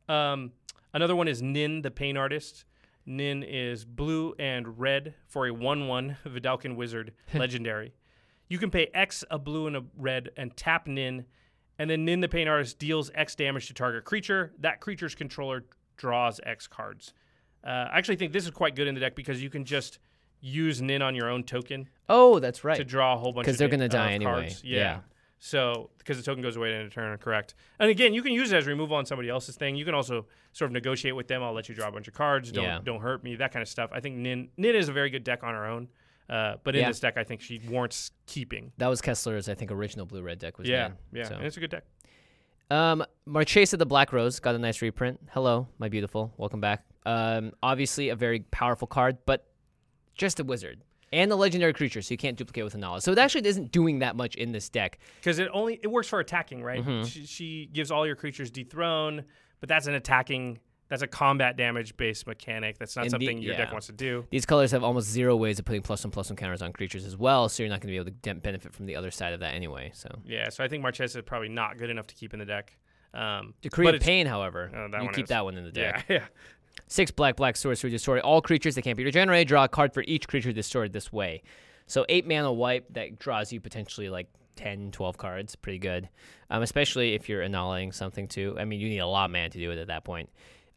Um, 0.07 0.51
another 0.93 1.15
one 1.15 1.27
is 1.27 1.41
Nin, 1.41 1.81
the 1.81 1.91
Pain 1.91 2.17
Artist. 2.17 2.65
Nin 3.05 3.43
is 3.43 3.85
blue 3.85 4.35
and 4.37 4.79
red 4.79 5.15
for 5.27 5.47
a 5.47 5.53
1 5.53 5.87
1 5.87 6.17
Vedalken 6.27 6.75
Wizard 6.75 7.13
legendary. 7.33 7.93
You 8.47 8.57
can 8.57 8.69
pay 8.71 8.87
X, 8.93 9.23
a 9.29 9.37
blue 9.39 9.67
and 9.67 9.75
a 9.77 9.83
red, 9.97 10.29
and 10.37 10.55
tap 10.55 10.87
Nin. 10.87 11.25
And 11.77 11.89
then 11.89 12.03
Nin, 12.05 12.19
the 12.19 12.27
Pain 12.27 12.47
Artist, 12.47 12.77
deals 12.79 13.09
X 13.15 13.35
damage 13.35 13.67
to 13.67 13.73
target 13.73 14.03
creature. 14.05 14.53
That 14.59 14.81
creature's 14.81 15.15
controller 15.15 15.65
draws 15.97 16.39
X 16.43 16.67
cards. 16.67 17.13
Uh, 17.63 17.69
I 17.91 17.97
actually 17.97 18.15
think 18.17 18.31
this 18.33 18.45
is 18.45 18.51
quite 18.51 18.75
good 18.75 18.87
in 18.87 18.95
the 18.95 19.01
deck 19.01 19.15
because 19.15 19.41
you 19.41 19.49
can 19.49 19.65
just 19.65 19.99
use 20.41 20.81
Nin 20.81 21.01
on 21.01 21.15
your 21.15 21.29
own 21.29 21.43
token 21.43 21.89
Oh, 22.07 22.39
that's 22.39 22.63
right. 22.63 22.77
to 22.77 22.85
draw 22.85 23.13
a 23.13 23.17
whole 23.17 23.33
bunch 23.33 23.45
'Cause 23.45 23.55
of 23.55 23.59
they're 23.59 23.67
gonna 23.67 23.89
die 23.89 24.11
of 24.11 24.15
anyway. 24.15 24.31
cards. 24.31 24.63
Yeah. 24.63 24.77
Yeah. 24.79 24.99
So 25.41 25.89
because 25.97 26.17
the 26.17 26.23
token 26.23 26.43
goes 26.43 26.57
away 26.57 26.75
in 26.75 26.81
a 26.81 26.89
turn, 26.89 27.17
correct? 27.17 27.55
And 27.79 27.89
again, 27.89 28.13
you 28.13 28.21
can 28.21 28.33
use 28.33 28.51
it 28.51 28.57
as 28.57 28.67
removal 28.67 28.97
on 28.97 29.05
somebody 29.05 29.29
else's 29.29 29.55
thing. 29.55 29.75
You 29.77 29.85
can 29.85 29.93
also 29.95 30.25
sort 30.51 30.69
of 30.69 30.73
negotiate 30.73 31.15
with 31.15 31.27
them. 31.29 31.41
I'll 31.41 31.53
let 31.53 31.69
you 31.69 31.75
draw 31.75 31.87
a 31.87 31.91
bunch 31.91 32.07
of 32.09 32.13
cards. 32.13 32.51
Don't 32.51 32.63
Yeah. 32.65 32.79
don't 32.83 32.99
hurt 33.01 33.23
me. 33.23 33.35
That 33.35 33.51
kind 33.53 33.61
of 33.61 33.69
stuff. 33.69 33.89
I 33.93 34.01
think 34.01 34.17
Nin 34.17 34.49
Nin 34.57 34.75
is 34.75 34.89
a 34.89 34.93
very 34.93 35.09
good 35.09 35.23
deck 35.23 35.43
on 35.43 35.53
her 35.53 35.65
own. 35.65 35.87
Uh, 36.29 36.57
but 36.63 36.75
in 36.75 36.81
Yeah. 36.81 36.89
this 36.89 36.99
deck, 36.99 37.17
I 37.17 37.23
think 37.23 37.41
she 37.41 37.59
warrants 37.69 38.11
keeping. 38.27 38.71
That 38.77 38.87
was 38.87 39.01
Kessler's, 39.01 39.49
I 39.49 39.55
think, 39.55 39.71
original 39.71 40.05
blue 40.05 40.21
red 40.21 40.37
deck 40.39 40.59
was 40.59 40.67
Yeah, 40.67 40.89
Nin, 40.89 40.97
yeah, 41.13 41.23
so. 41.23 41.35
and 41.35 41.45
it's 41.45 41.57
a 41.57 41.59
good 41.59 41.71
deck. 41.71 41.85
Um, 42.69 43.03
Marchesa 43.25 43.77
the 43.77 43.85
Black 43.87 44.13
Rose 44.13 44.39
got 44.39 44.53
a 44.53 44.59
nice 44.59 44.81
reprint. 44.83 45.19
Hello, 45.31 45.67
my 45.79 45.89
beautiful. 45.89 46.31
Welcome 46.37 46.61
back. 46.61 46.85
Um, 47.05 47.53
obviously 47.63 48.09
a 48.09 48.15
very 48.15 48.41
powerful 48.41 48.87
card, 48.87 49.17
but 49.25 49.47
just 50.13 50.39
a 50.39 50.43
wizard 50.43 50.83
and 51.11 51.29
the 51.31 51.35
legendary 51.35 51.73
creature, 51.73 52.01
so 52.01 52.13
you 52.13 52.17
can't 52.17 52.37
duplicate 52.37 52.63
with 52.63 52.75
Inalla. 52.75 53.01
So 53.01 53.11
it 53.11 53.17
actually 53.17 53.47
isn't 53.47 53.71
doing 53.71 53.99
that 53.99 54.15
much 54.15 54.35
in 54.35 54.51
this 54.51 54.69
deck. 54.69 54.99
Because 55.19 55.39
it 55.39 55.49
only 55.53 55.79
it 55.81 55.87
works 55.87 56.07
for 56.07 56.19
attacking, 56.19 56.63
right? 56.63 56.83
Mm-hmm. 56.83 57.03
She, 57.05 57.25
she 57.25 57.69
gives 57.71 57.91
all 57.91 58.05
your 58.05 58.15
creatures 58.15 58.51
dethrone, 58.51 59.23
but 59.59 59.69
that's 59.69 59.87
an 59.87 59.93
attacking. 59.95 60.59
That's 60.89 61.03
a 61.03 61.07
combat 61.07 61.55
damage 61.55 61.95
based 61.97 62.25
mechanic. 62.25 62.79
That's 62.79 62.95
not 62.95 63.03
And 63.03 63.11
the- 63.11 63.25
something 63.25 63.41
your 63.43 63.55
deck 63.55 63.71
wants 63.71 63.85
to 63.87 63.93
do. 63.93 64.25
These 64.31 64.47
colors 64.47 64.71
have 64.71 64.83
almost 64.83 65.07
zero 65.07 65.35
ways 65.35 65.59
of 65.59 65.65
putting 65.65 65.83
plus 65.83 66.03
one 66.03 66.09
plus 66.09 66.29
one 66.31 66.35
counters 66.35 66.63
on 66.63 66.73
creatures 66.73 67.05
as 67.05 67.15
well, 67.15 67.47
so 67.47 67.61
you're 67.61 67.69
not 67.69 67.79
going 67.79 67.93
to 67.93 68.03
be 68.03 68.09
able 68.09 68.17
to 68.23 68.35
benefit 68.41 68.73
from 68.73 68.87
the 68.87 68.95
other 68.95 69.11
side 69.11 69.33
of 69.33 69.39
that 69.41 69.53
anyway. 69.53 69.91
So 69.93 70.09
Yeah, 70.25 70.49
so 70.49 70.63
I 70.63 70.67
think 70.67 70.81
Marchesa 70.81 71.19
is 71.19 71.23
probably 71.25 71.49
not 71.49 71.77
good 71.77 71.91
enough 71.91 72.07
to 72.07 72.15
keep 72.15 72.33
in 72.33 72.39
the 72.39 72.45
deck. 72.45 72.75
Um, 73.13 73.53
Decree 73.61 73.87
of 73.87 74.01
Pain, 74.01 74.25
however, 74.25 74.71
Oh, 74.75 75.01
you 75.03 75.09
keep 75.09 75.25
is. 75.25 75.29
that 75.29 75.43
one 75.43 75.57
in 75.57 75.63
the 75.63 75.71
deck. 75.71 76.05
Yeah, 76.09 76.15
yeah. 76.17 76.25
Six 76.89 77.11
black, 77.11 77.35
black 77.37 77.55
sorcery, 77.55 77.89
destroy 77.91 78.19
all 78.19 78.41
creatures 78.41 78.75
that 78.75 78.81
can't 78.81 78.97
be 78.97 79.05
regenerated. 79.05 79.47
Draw 79.47 79.63
a 79.65 79.67
card 79.69 79.93
for 79.93 80.03
each 80.07 80.27
creature 80.27 80.51
destroyed 80.51 80.91
this 80.91 81.13
way. 81.13 81.43
So 81.87 82.05
eight 82.09 82.27
mana 82.27 82.51
wipe 82.51 82.91
that 82.93 83.19
draws 83.19 83.53
you 83.53 83.61
potentially 83.61 84.09
like 84.09 84.27
10, 84.57 84.91
12 84.91 85.17
cards. 85.17 85.55
Pretty 85.55 85.79
good. 85.79 86.09
Um, 86.49 86.61
especially 86.63 87.13
if 87.13 87.29
you're 87.29 87.41
annihilating 87.43 87.91
something 87.91 88.27
too. 88.27 88.57
I 88.59 88.65
mean, 88.65 88.79
you 88.79 88.89
need 88.89 88.99
a 88.99 89.07
lot 89.07 89.25
of 89.25 89.31
mana 89.31 89.49
to 89.49 89.57
do 89.59 89.71
it 89.71 89.77
at 89.77 89.87
that 89.87 90.03
point. 90.03 90.29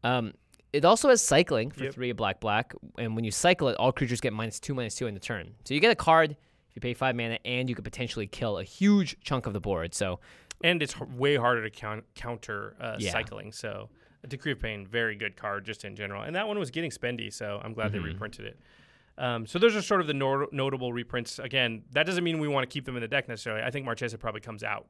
Um, 0.04 0.34
it 0.72 0.84
also 0.84 1.08
has 1.08 1.22
cycling 1.22 1.70
for 1.70 1.84
Yep. 1.84 1.94
three 1.94 2.12
black, 2.12 2.40
black. 2.40 2.74
And 2.98 3.16
when 3.16 3.24
you 3.24 3.30
cycle 3.30 3.68
it, 3.68 3.76
all 3.76 3.90
creatures 3.92 4.20
get 4.20 4.32
minus 4.32 4.60
two, 4.60 4.74
minus 4.74 4.94
two 4.94 5.06
in 5.06 5.14
the 5.14 5.20
turn. 5.20 5.54
So 5.64 5.74
you 5.74 5.80
get 5.80 5.90
a 5.90 5.96
card 5.96 6.32
if 6.32 6.76
you 6.76 6.80
pay 6.80 6.94
five 6.94 7.14
mana, 7.16 7.38
and 7.44 7.68
you 7.68 7.74
could 7.74 7.84
potentially 7.84 8.26
kill 8.26 8.58
a 8.58 8.64
huge 8.64 9.16
chunk 9.22 9.46
of 9.46 9.52
the 9.54 9.60
board. 9.60 9.94
So 9.94 10.20
and 10.64 10.82
it's 10.82 10.98
way 11.00 11.36
harder 11.36 11.62
to 11.64 11.70
count, 11.70 12.04
counter 12.14 12.76
uh, 12.80 12.96
Yeah. 12.98 13.12
cycling. 13.12 13.50
So, 13.52 13.90
Decree 14.28 14.52
of 14.52 14.60
Pain, 14.60 14.86
very 14.86 15.16
good 15.16 15.36
card 15.36 15.64
just 15.64 15.84
in 15.84 15.96
general. 15.96 16.22
And 16.22 16.34
that 16.36 16.46
one 16.48 16.58
was 16.58 16.70
getting 16.70 16.90
spendy, 16.90 17.32
so 17.32 17.60
I'm 17.62 17.72
glad 17.74 17.92
Mm-hmm. 17.92 18.02
they 18.04 18.08
reprinted 18.12 18.46
it. 18.46 18.58
Um, 19.18 19.46
so 19.46 19.58
those 19.58 19.76
are 19.76 19.82
sort 19.82 20.00
of 20.00 20.06
the 20.06 20.14
nor- 20.14 20.48
notable 20.52 20.92
reprints. 20.92 21.38
Again, 21.38 21.82
that 21.92 22.06
doesn't 22.06 22.24
mean 22.24 22.38
we 22.38 22.48
want 22.48 22.68
to 22.68 22.72
keep 22.72 22.84
them 22.86 22.96
in 22.96 23.02
the 23.02 23.08
deck 23.08 23.28
necessarily. 23.28 23.62
I 23.62 23.70
think 23.70 23.84
Marchesa 23.84 24.16
probably 24.18 24.40
comes 24.40 24.62
out. 24.64 24.86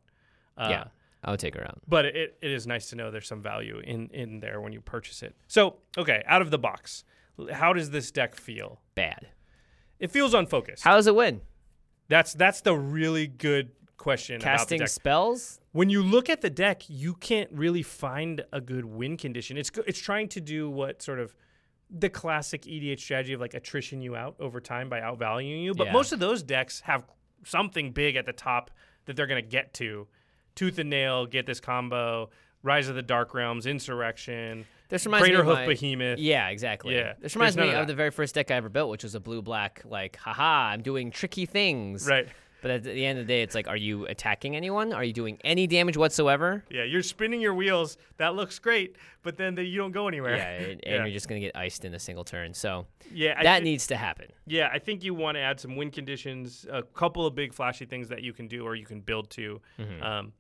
Uh, 0.57 0.69
yeah, 0.71 0.85
I 1.25 1.31
would 1.33 1.41
take 1.41 1.55
her 1.57 1.65
out. 1.65 1.81
But 1.89 2.05
it, 2.07 2.37
it 2.41 2.51
is 2.51 2.67
nice 2.67 2.89
to 2.91 2.97
know 2.97 3.11
there's 3.11 3.27
some 3.27 3.43
value 3.43 3.81
in, 3.83 4.09
in 4.11 4.39
there 4.41 4.61
when 4.61 4.73
you 4.73 4.81
purchase 4.81 5.23
it. 5.23 5.35
So, 5.49 5.77
okay, 5.99 6.23
out 6.27 6.41
of 6.41 6.51
the 6.53 6.59
box, 6.59 7.05
how 7.53 7.73
does 7.73 7.91
this 7.91 8.11
deck 8.13 8.37
feel? 8.37 8.81
Bad. 8.95 9.29
It 9.99 10.11
feels 10.11 10.35
unfocused. 10.35 10.85
How 10.85 10.95
does 10.97 11.07
it 11.07 11.15
win? 11.15 11.41
that's 12.09 12.35
that's 12.35 12.61
the 12.61 12.77
really 12.77 13.27
good 13.27 13.71
question 14.03 14.41
Casting 14.41 14.87
spells? 14.87 15.61
when 15.73 15.89
you 15.89 16.03
look 16.03 16.29
at 16.29 16.41
the 16.43 16.51
deck, 16.51 16.83
you 16.89 17.15
can't 17.15 17.51
really 17.53 17.83
find 17.83 18.45
a 18.53 18.61
good 18.61 18.85
win 18.85 19.17
condition. 19.17 19.57
It's 19.57 19.71
it's 19.87 19.99
trying 20.01 20.29
to 20.31 20.41
do 20.41 20.69
what 20.69 21.01
sort 21.03 21.19
of 21.21 21.35
the 21.89 22.09
classic 22.11 22.63
EDH 22.63 23.01
strategy 23.01 23.33
of 23.35 23.41
like 23.41 23.55
attrition 23.55 24.01
you 24.03 24.17
out 24.17 24.35
over 24.41 24.61
time 24.61 24.89
by 24.89 25.01
outvaluing 25.01 25.63
you. 25.63 25.75
But 25.75 25.89
Yeah. 25.89 25.93
most 25.93 26.13
of 26.13 26.19
those 26.21 26.43
decks 26.43 26.81
have 26.81 27.05
something 27.45 27.93
big 27.93 28.17
at 28.17 28.27
the 28.27 28.33
top 28.33 28.71
that 29.05 29.15
they're 29.17 29.27
going 29.27 29.43
to 29.43 29.49
get 29.49 29.75
to. 29.75 30.07
Tooth 30.55 30.79
and 30.79 30.89
Nail, 30.91 31.27
get 31.27 31.45
this 31.47 31.61
combo. 31.61 32.31
Rise 32.63 32.89
of 32.89 32.95
the 32.95 33.03
Dark 33.03 33.35
Realms, 33.35 33.67
Insurrection, 33.67 34.65
This 34.89 35.05
reminds 35.05 35.25
me 35.25 35.31
Greater 35.31 35.41
of 35.43 35.47
Hoof 35.49 35.67
my- 35.67 35.67
Behemoth. 35.67 36.19
Yeah, 36.21 36.49
exactly. 36.51 36.95
Yeah, 36.95 37.15
This 37.21 37.35
reminds 37.35 37.57
me 37.57 37.71
of 37.71 37.75
of, 37.83 37.87
the 37.89 37.95
very 37.95 38.11
first 38.11 38.35
deck 38.37 38.51
I 38.51 38.55
ever 38.55 38.69
built, 38.69 38.89
which 38.91 39.03
was 39.03 39.15
a 39.17 39.21
blue 39.21 39.43
black, 39.43 39.83
like, 39.85 40.17
haha, 40.17 40.69
I'm 40.69 40.83
doing 40.83 41.11
tricky 41.11 41.45
things. 41.47 42.07
Right. 42.07 42.29
But 42.63 42.71
at 42.71 42.83
the 42.85 43.05
end 43.05 43.19
of 43.19 43.27
the 43.27 43.33
day, 43.33 43.43
it's 43.43 43.55
like, 43.55 43.69
are 43.69 43.77
you 43.77 44.07
attacking 44.07 44.57
anyone? 44.57 44.93
Are 44.93 45.05
you 45.05 45.13
doing 45.13 45.39
any 45.45 45.67
damage 45.67 45.97
whatsoever? 45.97 46.65
Yeah, 46.71 46.85
you're 46.85 47.03
spinning 47.03 47.41
your 47.41 47.55
wheels. 47.55 47.99
That 48.17 48.35
looks 48.35 48.59
great, 48.61 48.97
but 49.23 49.37
then 49.37 49.57
the, 49.57 49.65
you 49.65 49.77
don't 49.79 49.93
go 49.93 50.07
anywhere. 50.09 50.37
Yeah, 50.37 50.49
and, 50.49 50.81
Yeah. 50.87 50.97
you're 51.05 51.13
just 51.13 51.29
going 51.29 51.41
to 51.41 51.47
get 51.47 51.57
iced 51.57 51.85
in 51.85 51.93
a 51.93 51.99
single 51.99 52.25
turn. 52.25 52.55
So 52.55 52.87
Yeah, 53.13 53.43
that 53.43 53.59
thi- 53.59 53.65
needs 53.65 53.87
to 53.89 53.97
happen. 53.97 54.29
Yeah, 54.47 54.71
I 54.73 54.79
think 54.79 55.03
you 55.05 55.13
want 55.13 55.35
to 55.37 55.41
add 55.41 55.59
some 55.61 55.77
win 55.77 55.91
conditions, 55.91 56.65
a 56.71 56.83
couple 56.83 57.27
of 57.27 57.35
big 57.35 57.53
flashy 57.53 57.85
things 57.85 58.09
that 58.09 58.23
you 58.23 58.33
can 58.33 58.47
do 58.49 58.65
or 58.65 58.75
you 58.77 58.87
can 58.87 59.01
build 59.01 59.29
to. 59.31 59.61
Mm-hmm. 59.79 60.03
Um, 60.03 60.33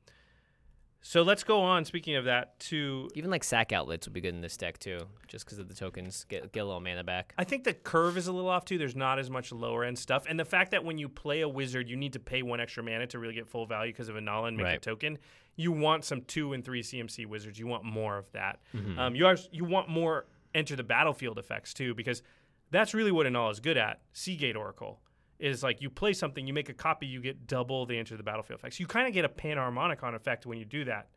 so 1.03 1.23
let's 1.23 1.43
go 1.43 1.61
on. 1.61 1.85
Speaking 1.85 2.15
of 2.15 2.25
that, 2.27 2.59
to 2.61 3.11
Even 3.15 3.31
like 3.31 3.43
sack 3.43 3.73
outlets 3.73 4.07
would 4.07 4.15
be 4.15 4.21
good 4.21 4.35
in 4.35 4.41
this 4.41 4.57
deck, 4.57 4.79
too, 4.79 5.01
just 5.27 5.45
because 5.45 5.59
of 5.59 5.69
the 5.69 5.75
tokens. 5.75 6.25
Get, 6.29 6.53
get 6.53 6.61
a 6.61 6.65
little 6.65 6.81
mana 6.81 7.03
back. 7.03 7.35
I 7.37 7.45
think 7.45 7.65
the 7.65 7.75
curve 7.75 8.17
is 8.17 8.29
a 8.29 8.33
little 8.33 8.49
off 8.49 8.65
too. 8.65 8.79
There's 8.79 8.95
not 8.95 9.19
as 9.19 9.29
much 9.29 9.51
lower 9.51 9.85
end 9.85 9.99
stuff, 9.99 10.25
and 10.29 10.39
the 10.39 10.45
fact 10.45 10.71
that 10.71 10.85
when 10.85 10.99
you 10.99 11.09
play 11.09 11.41
a 11.41 11.49
wizard, 11.49 11.89
you 11.89 11.97
need 11.97 12.13
to 12.13 12.21
pay 12.21 12.43
one 12.43 12.61
extra 12.61 12.83
mana 12.83 13.07
to 13.09 13.19
really 13.19 13.35
get 13.35 13.49
full 13.49 13.67
value 13.67 13.93
because 13.93 14.09
of 14.09 14.17
a 14.17 14.21
null 14.21 14.47
and 14.47 14.57
make 14.57 14.77
a 14.77 14.79
token. 14.79 15.19
You 15.57 15.73
want 15.73 16.05
some 16.05 16.23
two 16.23 16.53
and 16.53 16.65
three 16.65 16.83
CMC 16.83 17.27
wizards. 17.27 17.59
You 17.59 17.67
want 17.67 17.85
more 17.85 18.17
of 18.17 18.31
that. 18.33 18.61
Mm-hmm. 18.75 18.99
Um, 18.99 19.15
you 19.15 19.27
are, 19.27 19.37
you 19.51 19.65
want 19.65 19.89
more 19.89 20.27
enter 20.55 20.77
the 20.77 20.83
battlefield 20.83 21.39
effects 21.39 21.75
too 21.75 21.95
because 21.95 22.23
that's 22.71 22.95
really 22.95 23.13
what 23.13 23.27
Anal 23.27 23.51
is 23.51 23.61
good 23.61 23.77
at. 23.77 24.01
Seagate 24.13 24.57
Oracle 24.57 25.01
is 25.43 25.63
like 25.63 25.83
you 25.83 25.91
play 25.91 26.13
something, 26.13 26.47
you 26.47 26.55
make 26.55 26.69
a 26.69 26.75
copy, 26.75 27.07
you 27.07 27.21
get 27.21 27.47
double 27.47 27.85
the 27.85 27.99
enter 27.99 28.17
the 28.17 28.23
battlefield 28.23 28.61
effects. 28.61 28.79
You 28.79 28.87
kind 28.87 29.09
of 29.09 29.13
get 29.13 29.25
a 29.25 29.29
panharmonicon 29.29 30.15
effect 30.15 30.47
when 30.47 30.57
you 30.57 30.65
do 30.65 30.85
that. 30.85 31.09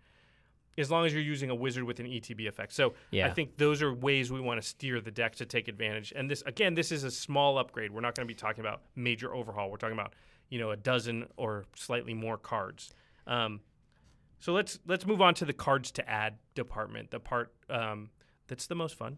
As 0.78 0.92
long 0.92 1.06
as 1.06 1.14
you're 1.14 1.24
using 1.24 1.50
a 1.50 1.56
wizard 1.56 1.86
with 1.86 2.02
an 2.02 2.06
ETB 2.06 2.50
effect. 2.50 2.74
So 2.74 2.96
I 3.28 3.30
think 3.30 3.56
those 3.56 3.82
are 3.82 3.94
ways 3.94 4.30
we 4.30 4.42
want 4.42 4.62
to 4.62 4.68
steer 4.68 5.00
the 5.00 5.12
deck 5.12 5.36
to 5.36 5.46
take 5.46 5.70
advantage. 5.70 6.12
And 6.14 6.30
this 6.30 6.44
again, 6.46 6.74
this 6.74 6.92
is 6.92 7.06
a 7.06 7.12
small 7.12 7.58
upgrade. 7.58 7.92
We're 7.92 8.02
not 8.02 8.14
going 8.14 8.28
to 8.28 8.34
be 8.34 8.38
talking 8.38 8.60
about 8.60 8.82
major 8.94 9.34
overhaul. 9.34 9.72
We're 9.72 9.78
talking 9.78 9.98
about 9.98 10.14
you 10.50 10.60
know 10.60 10.72
a 10.72 10.76
dozen 10.76 11.28
or 11.38 11.64
slightly 11.76 12.14
more 12.14 12.38
cards. 12.38 12.92
Um, 13.26 13.62
so 14.40 14.52
let's 14.52 14.80
let's 14.86 15.06
move 15.06 15.22
on 15.22 15.34
to 15.36 15.46
the 15.46 15.54
cards 15.54 15.92
to 15.92 16.10
add 16.10 16.40
department. 16.56 17.12
The 17.12 17.22
part 17.22 17.54
um, 17.70 18.10
that's 18.48 18.68
the 18.68 18.76
most 18.76 18.98
fun. 18.98 19.18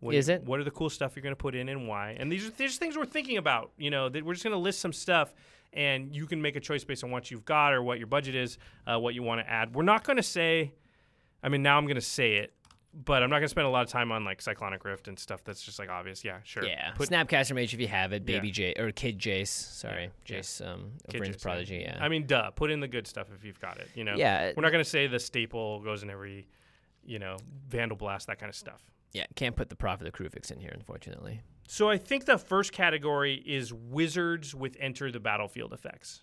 What 0.00 0.14
Is 0.14 0.28
it? 0.28 0.42
What 0.44 0.60
are 0.60 0.64
the 0.64 0.70
cool 0.70 0.90
stuff 0.90 1.16
you're 1.16 1.22
going 1.22 1.34
to 1.34 1.40
put 1.40 1.54
in 1.54 1.68
and 1.68 1.88
why? 1.88 2.16
And 2.18 2.30
these 2.30 2.46
are 2.46 2.50
these 2.50 2.76
are 2.76 2.78
things 2.78 2.96
we're 2.96 3.06
thinking 3.06 3.38
about. 3.38 3.72
You 3.78 3.90
know, 3.90 4.08
that 4.08 4.24
we're 4.24 4.34
just 4.34 4.44
going 4.44 4.52
to 4.54 4.58
list 4.60 4.80
some 4.80 4.92
stuff, 4.92 5.32
and 5.72 6.14
you 6.14 6.26
can 6.26 6.40
make 6.42 6.54
a 6.56 6.60
choice 6.60 6.84
based 6.84 7.02
on 7.02 7.10
what 7.10 7.30
you've 7.30 7.44
got 7.44 7.72
or 7.72 7.82
what 7.82 7.98
your 7.98 8.06
budget 8.06 8.34
is, 8.34 8.58
uh, 8.86 8.98
what 8.98 9.14
you 9.14 9.22
want 9.22 9.40
to 9.40 9.50
add. 9.50 9.74
We're 9.74 9.84
not 9.84 10.04
going 10.04 10.18
to 10.18 10.22
say. 10.22 10.72
I 11.42 11.48
mean, 11.48 11.62
now 11.62 11.78
I'm 11.78 11.84
going 11.86 11.96
to 11.96 12.00
say 12.00 12.36
it. 12.36 12.52
but 13.04 13.22
I'm 13.22 13.28
not 13.28 13.36
gonna 13.40 13.48
spend 13.48 13.66
a 13.66 13.70
lot 13.70 13.82
of 13.82 13.90
time 13.90 14.10
on 14.10 14.24
like 14.24 14.40
Cyclonic 14.40 14.82
Rift 14.82 15.06
and 15.06 15.18
stuff 15.18 15.44
that's 15.44 15.60
just 15.62 15.78
like 15.78 15.90
obvious. 15.90 16.24
Yeah, 16.24 16.38
sure. 16.44 16.64
Yeah, 16.64 16.92
Put 16.94 17.10
Snapcaster 17.10 17.54
Mage 17.54 17.74
if 17.74 17.80
you 17.80 17.88
have 17.88 18.14
it, 18.14 18.22
Yeah. 18.26 18.36
Baby 18.38 18.50
J 18.50 18.72
or 18.78 18.90
Kid 18.90 19.18
Jace. 19.18 19.48
Sorry, 19.48 20.10
Yeah. 20.26 20.38
Jace. 20.38 20.66
Um, 20.66 20.92
Kid 21.10 21.20
Jace, 21.20 21.26
yeah. 21.28 21.34
Prodigy. 21.42 21.76
Yeah. 21.84 21.98
I 22.00 22.08
mean, 22.08 22.26
duh. 22.26 22.50
Put 22.52 22.70
in 22.70 22.80
the 22.80 22.88
good 22.88 23.06
stuff 23.06 23.28
if 23.34 23.44
you've 23.44 23.60
got 23.60 23.78
it. 23.78 23.88
You 23.94 24.04
know. 24.04 24.14
Yeah. 24.16 24.52
We're 24.56 24.62
not 24.62 24.72
gonna 24.72 24.82
say 24.82 25.06
the 25.08 25.18
staple 25.18 25.80
goes 25.80 26.02
in 26.02 26.08
every, 26.08 26.48
you 27.04 27.18
know, 27.18 27.36
Vandal 27.68 27.98
Blast 27.98 28.28
that 28.28 28.38
kind 28.38 28.48
of 28.48 28.56
stuff. 28.56 28.82
Yeah, 29.16 29.24
can't 29.34 29.56
put 29.56 29.70
the 29.70 29.76
Prophet 29.76 30.06
of 30.06 30.12
the 30.12 30.18
Kruphix 30.18 30.50
in 30.50 30.60
here, 30.60 30.72
unfortunately. 30.74 31.40
So 31.68 31.88
I 31.88 31.96
think 31.96 32.26
the 32.26 32.36
first 32.36 32.72
category 32.72 33.42
is 33.46 33.72
wizards 33.72 34.54
with 34.54 34.76
enter 34.78 35.10
the 35.10 35.18
battlefield 35.18 35.72
effects. 35.72 36.22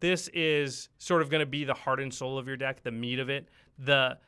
This 0.00 0.26
is 0.34 0.88
sort 0.98 1.22
of 1.22 1.30
going 1.30 1.38
to 1.38 1.46
be 1.46 1.62
the 1.62 1.72
heart 1.72 2.00
and 2.00 2.12
soul 2.12 2.36
of 2.36 2.48
your 2.48 2.56
deck, 2.56 2.82
the 2.82 2.90
meat 2.90 3.20
of 3.20 3.30
it. 3.30 3.48
The 3.78 4.18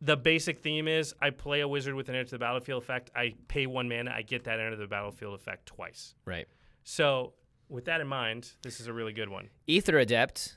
the 0.00 0.16
basic 0.16 0.60
theme 0.60 0.88
is 0.88 1.14
I 1.20 1.30
play 1.30 1.60
a 1.60 1.68
wizard 1.68 1.94
with 1.94 2.08
an 2.08 2.14
enter 2.14 2.30
the 2.30 2.38
battlefield 2.38 2.82
effect. 2.82 3.10
I 3.14 3.34
pay 3.46 3.66
one 3.66 3.90
mana, 3.90 4.12
I 4.16 4.22
get 4.22 4.44
that 4.44 4.58
enter 4.58 4.76
the 4.76 4.86
battlefield 4.86 5.34
effect 5.34 5.66
twice. 5.66 6.14
Right. 6.24 6.46
So 6.82 7.34
with 7.68 7.84
that 7.84 8.00
in 8.00 8.08
mind, 8.08 8.52
this 8.62 8.80
is 8.80 8.86
a 8.86 8.92
really 8.94 9.12
good 9.12 9.28
one. 9.28 9.50
Aether 9.68 9.98
Adept. 9.98 10.56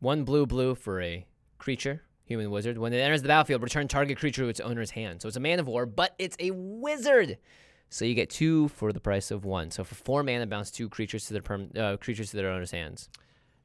One 0.00 0.24
blue 0.24 0.46
blue 0.46 0.74
for 0.74 1.00
a 1.00 1.26
creature, 1.58 2.02
human 2.28 2.50
wizard. 2.50 2.78
When 2.78 2.92
it 2.92 2.98
enters 2.98 3.22
the 3.22 3.28
battlefield, 3.28 3.62
return 3.62 3.88
target 3.88 4.18
creature 4.18 4.42
to 4.42 4.48
its 4.48 4.60
owner's 4.60 4.90
hand. 4.92 5.22
So 5.22 5.28
it's 5.28 5.36
a 5.36 5.40
Man-o'-War, 5.40 5.86
but 5.86 6.14
it's 6.18 6.36
a 6.38 6.50
wizard. 6.52 7.38
So 7.90 8.04
you 8.04 8.14
get 8.14 8.28
two 8.30 8.68
for 8.68 8.92
the 8.92 9.00
price 9.00 9.30
of 9.30 9.44
one. 9.46 9.70
So 9.70 9.82
for 9.82 9.94
four 9.94 10.22
mana, 10.22 10.46
bounce 10.46 10.70
two 10.70 10.88
creatures 10.90 11.26
to 11.26 11.32
their 11.32 11.42
perm- 11.42 11.70
uh, 11.76 11.96
creatures 11.96 12.30
to 12.30 12.36
their 12.36 12.50
owner's 12.50 12.70
hands. 12.70 13.08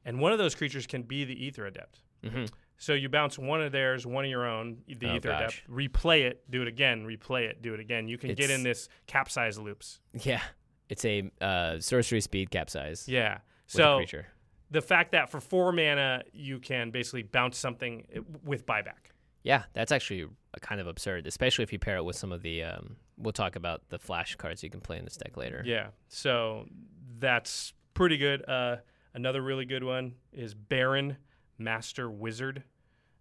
And 0.04 0.18
one 0.18 0.32
of 0.32 0.38
those 0.38 0.54
creatures 0.54 0.86
can 0.86 1.02
be 1.02 1.24
the 1.24 1.46
Aether 1.46 1.66
Adept. 1.66 2.00
Mhm. 2.24 2.50
So 2.78 2.94
you 2.94 3.08
bounce 3.08 3.38
one 3.38 3.62
of 3.62 3.70
theirs, 3.70 4.06
one 4.06 4.24
of 4.24 4.30
your 4.30 4.46
own, 4.46 4.78
the 4.88 5.06
Oh, 5.08 5.16
Aether 5.16 5.28
gosh. 5.28 5.62
Adept, 5.66 5.70
replay 5.70 6.22
it, 6.22 6.50
do 6.50 6.62
it 6.62 6.68
again, 6.68 7.04
replay 7.06 7.42
it, 7.48 7.60
do 7.62 7.74
it 7.74 7.80
again. 7.80 8.08
You 8.08 8.16
can 8.18 8.34
get 8.34 8.50
in 8.50 8.62
this 8.62 8.88
capsize 9.06 9.58
loops. 9.58 10.00
Yeah, 10.24 10.40
it's 10.88 11.04
a 11.04 11.30
uh, 11.40 11.78
sorcery 11.80 12.20
speed 12.22 12.50
capsize. 12.50 13.06
Yeah. 13.08 13.38
So 13.66 13.96
creature. 13.98 14.26
The 14.74 14.82
fact 14.82 15.12
that 15.12 15.30
for 15.30 15.40
four 15.40 15.70
mana 15.72 16.24
you 16.32 16.58
can 16.58 16.90
basically 16.90 17.22
bounce 17.22 17.56
something 17.56 18.06
with 18.44 18.66
buyback. 18.66 19.12
Yeah, 19.44 19.62
that's 19.72 19.92
actually 19.92 20.26
a 20.54 20.60
kind 20.60 20.80
of 20.80 20.88
absurd, 20.88 21.26
especially 21.28 21.62
if 21.62 21.72
you 21.72 21.78
pair 21.78 21.96
it 21.96 22.04
with 22.04 22.16
some 22.16 22.32
of 22.32 22.42
the. 22.42 22.64
Um, 22.64 22.96
we'll 23.16 23.32
talk 23.32 23.54
about 23.54 23.82
the 23.90 23.98
flash 23.98 24.34
cards 24.34 24.64
you 24.64 24.70
can 24.70 24.80
play 24.80 24.98
in 24.98 25.04
this 25.04 25.16
deck 25.16 25.36
later. 25.36 25.62
Yeah. 25.64 25.88
So 26.08 26.66
that's 27.20 27.72
pretty 27.94 28.16
good. 28.16 28.48
Uh, 28.48 28.78
another 29.14 29.42
really 29.42 29.64
good 29.64 29.84
one 29.84 30.14
is 30.32 30.54
Barrin 30.54 31.18
Master 31.56 32.10
Wizard. 32.10 32.64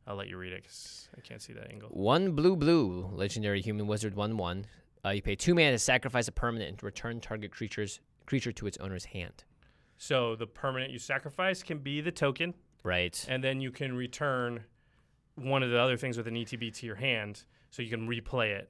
I'll 0.08 0.16
let 0.16 0.30
you 0.30 0.38
read 0.38 0.54
it 0.54 0.63
because 0.63 1.08
I 1.16 1.22
can't 1.22 1.42
see 1.42 1.54
that 1.54 1.70
angle. 1.72 1.89
One 1.89 2.32
blue 2.32 2.56
blue 2.56 3.12
legendary 3.13 3.62
human 3.62 3.86
wizard 3.86 4.16
one 4.16 4.38
one. 4.38 4.66
Uh, 5.06 5.10
you 5.10 5.22
pay 5.22 5.36
two 5.36 5.54
mana 5.54 5.72
to 5.72 5.78
sacrifice 5.80 6.28
a 6.28 6.32
permanent 6.32 6.72
and 6.72 6.84
return 6.84 7.20
target 7.20 7.52
creature's 7.52 8.00
creature 8.26 8.52
to 8.54 8.66
its 8.66 8.78
owner's 8.80 9.06
hand. 9.06 9.44
So 10.04 10.36
the 10.36 10.48
permanent 10.48 10.92
you 10.92 11.00
sacrifice 11.00 11.63
can 11.63 11.78
be 11.78 12.02
the 12.02 12.12
token, 12.12 12.56
Right. 12.84 13.26
and 13.30 13.42
then 13.42 13.62
you 13.62 13.72
can 13.72 13.96
return 13.96 14.66
one 15.36 15.63
of 15.63 15.70
the 15.70 15.80
other 15.80 15.96
things 15.96 16.18
with 16.18 16.28
an 16.28 16.36
ETB 16.36 16.72
to 16.72 16.86
your 16.86 16.98
hand, 16.98 17.46
so 17.70 17.82
you 17.82 17.89
can 17.89 18.06
replay 18.06 18.50
it. 18.50 18.70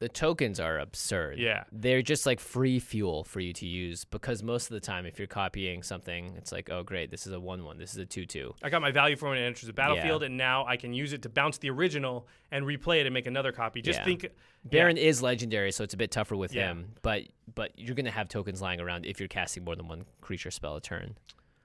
The 0.00 0.08
tokens 0.08 0.58
are 0.58 0.78
absurd. 0.78 1.38
Yeah. 1.38 1.64
They're 1.70 2.00
just 2.00 2.24
like 2.24 2.40
free 2.40 2.78
fuel 2.78 3.22
for 3.22 3.38
you 3.38 3.52
to 3.52 3.66
use 3.66 4.06
because 4.06 4.42
most 4.42 4.64
of 4.70 4.70
the 4.74 4.80
time, 4.80 5.04
if 5.04 5.18
you're 5.18 5.28
copying 5.28 5.82
something, 5.82 6.32
it's 6.38 6.52
like, 6.52 6.70
oh, 6.70 6.82
great, 6.82 7.10
this 7.10 7.26
is 7.26 7.34
a 7.34 7.38
1 7.38 7.62
1, 7.64 7.76
this 7.76 7.92
is 7.92 7.98
a 7.98 8.06
2 8.06 8.24
2. 8.24 8.54
I 8.62 8.70
got 8.70 8.80
my 8.80 8.90
value 8.90 9.14
for 9.14 9.28
when 9.28 9.36
it 9.36 9.42
enters 9.42 9.66
the 9.66 9.74
battlefield, 9.74 10.22
and 10.22 10.38
now 10.38 10.64
I 10.64 10.78
can 10.78 10.94
use 10.94 11.12
it 11.12 11.20
to 11.22 11.28
bounce 11.28 11.58
the 11.58 11.68
original 11.68 12.26
and 12.50 12.64
replay 12.64 13.00
it 13.00 13.06
and 13.06 13.12
make 13.12 13.26
another 13.26 13.52
copy. 13.52 13.82
Just 13.82 13.98
Yeah. 14.00 14.04
think, 14.06 14.26
Barrin 14.66 14.96
is 14.96 15.20
legendary, 15.22 15.70
so 15.70 15.84
it's 15.84 15.92
a 15.92 15.98
bit 15.98 16.10
tougher 16.10 16.34
with 16.34 16.54
Yeah. 16.54 16.68
him, 16.70 16.94
but 17.02 17.24
but 17.54 17.78
you're 17.78 17.94
going 17.96 18.04
to 18.06 18.10
have 18.10 18.28
tokens 18.28 18.62
lying 18.62 18.80
around 18.80 19.04
if 19.04 19.18
you're 19.20 19.28
casting 19.28 19.64
more 19.64 19.76
than 19.76 19.86
one 19.86 20.06
creature 20.22 20.50
spell 20.50 20.76
a 20.76 20.80
turn. 20.80 21.16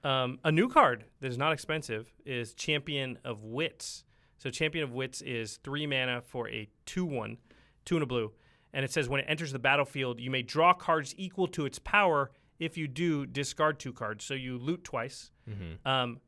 Um, 0.04 0.40
a 0.44 0.52
new 0.52 0.68
card 0.68 1.04
that 1.20 1.28
is 1.28 1.38
not 1.38 1.52
expensive 1.52 2.12
is 2.26 2.52
Champion 2.54 3.18
of 3.24 3.42
Wits. 3.44 4.04
So 4.36 4.50
Champion 4.50 4.84
of 4.84 4.92
Wits 4.92 5.22
is 5.22 5.56
three 5.58 5.86
mana 5.86 6.20
for 6.20 6.48
a 6.50 6.68
two-one, 6.84 7.38
two 7.86 7.96
and 7.96 8.02
a 8.02 8.06
blue, 8.06 8.32
and 8.74 8.84
it 8.84 8.90
says 8.92 9.08
when 9.08 9.20
it 9.20 9.26
enters 9.26 9.52
the 9.52 9.58
battlefield, 9.58 10.20
you 10.20 10.30
may 10.30 10.42
draw 10.42 10.74
cards 10.74 11.14
equal 11.16 11.46
to 11.48 11.64
its 11.64 11.78
power. 11.78 12.30
If 12.58 12.76
you 12.76 12.86
do, 12.88 13.24
discard 13.26 13.78
two 13.78 13.92
cards. 13.94 14.24
So 14.24 14.34
you 14.34 14.58
loot 14.58 14.84
twice. 14.84 15.30
Um, 15.84 16.20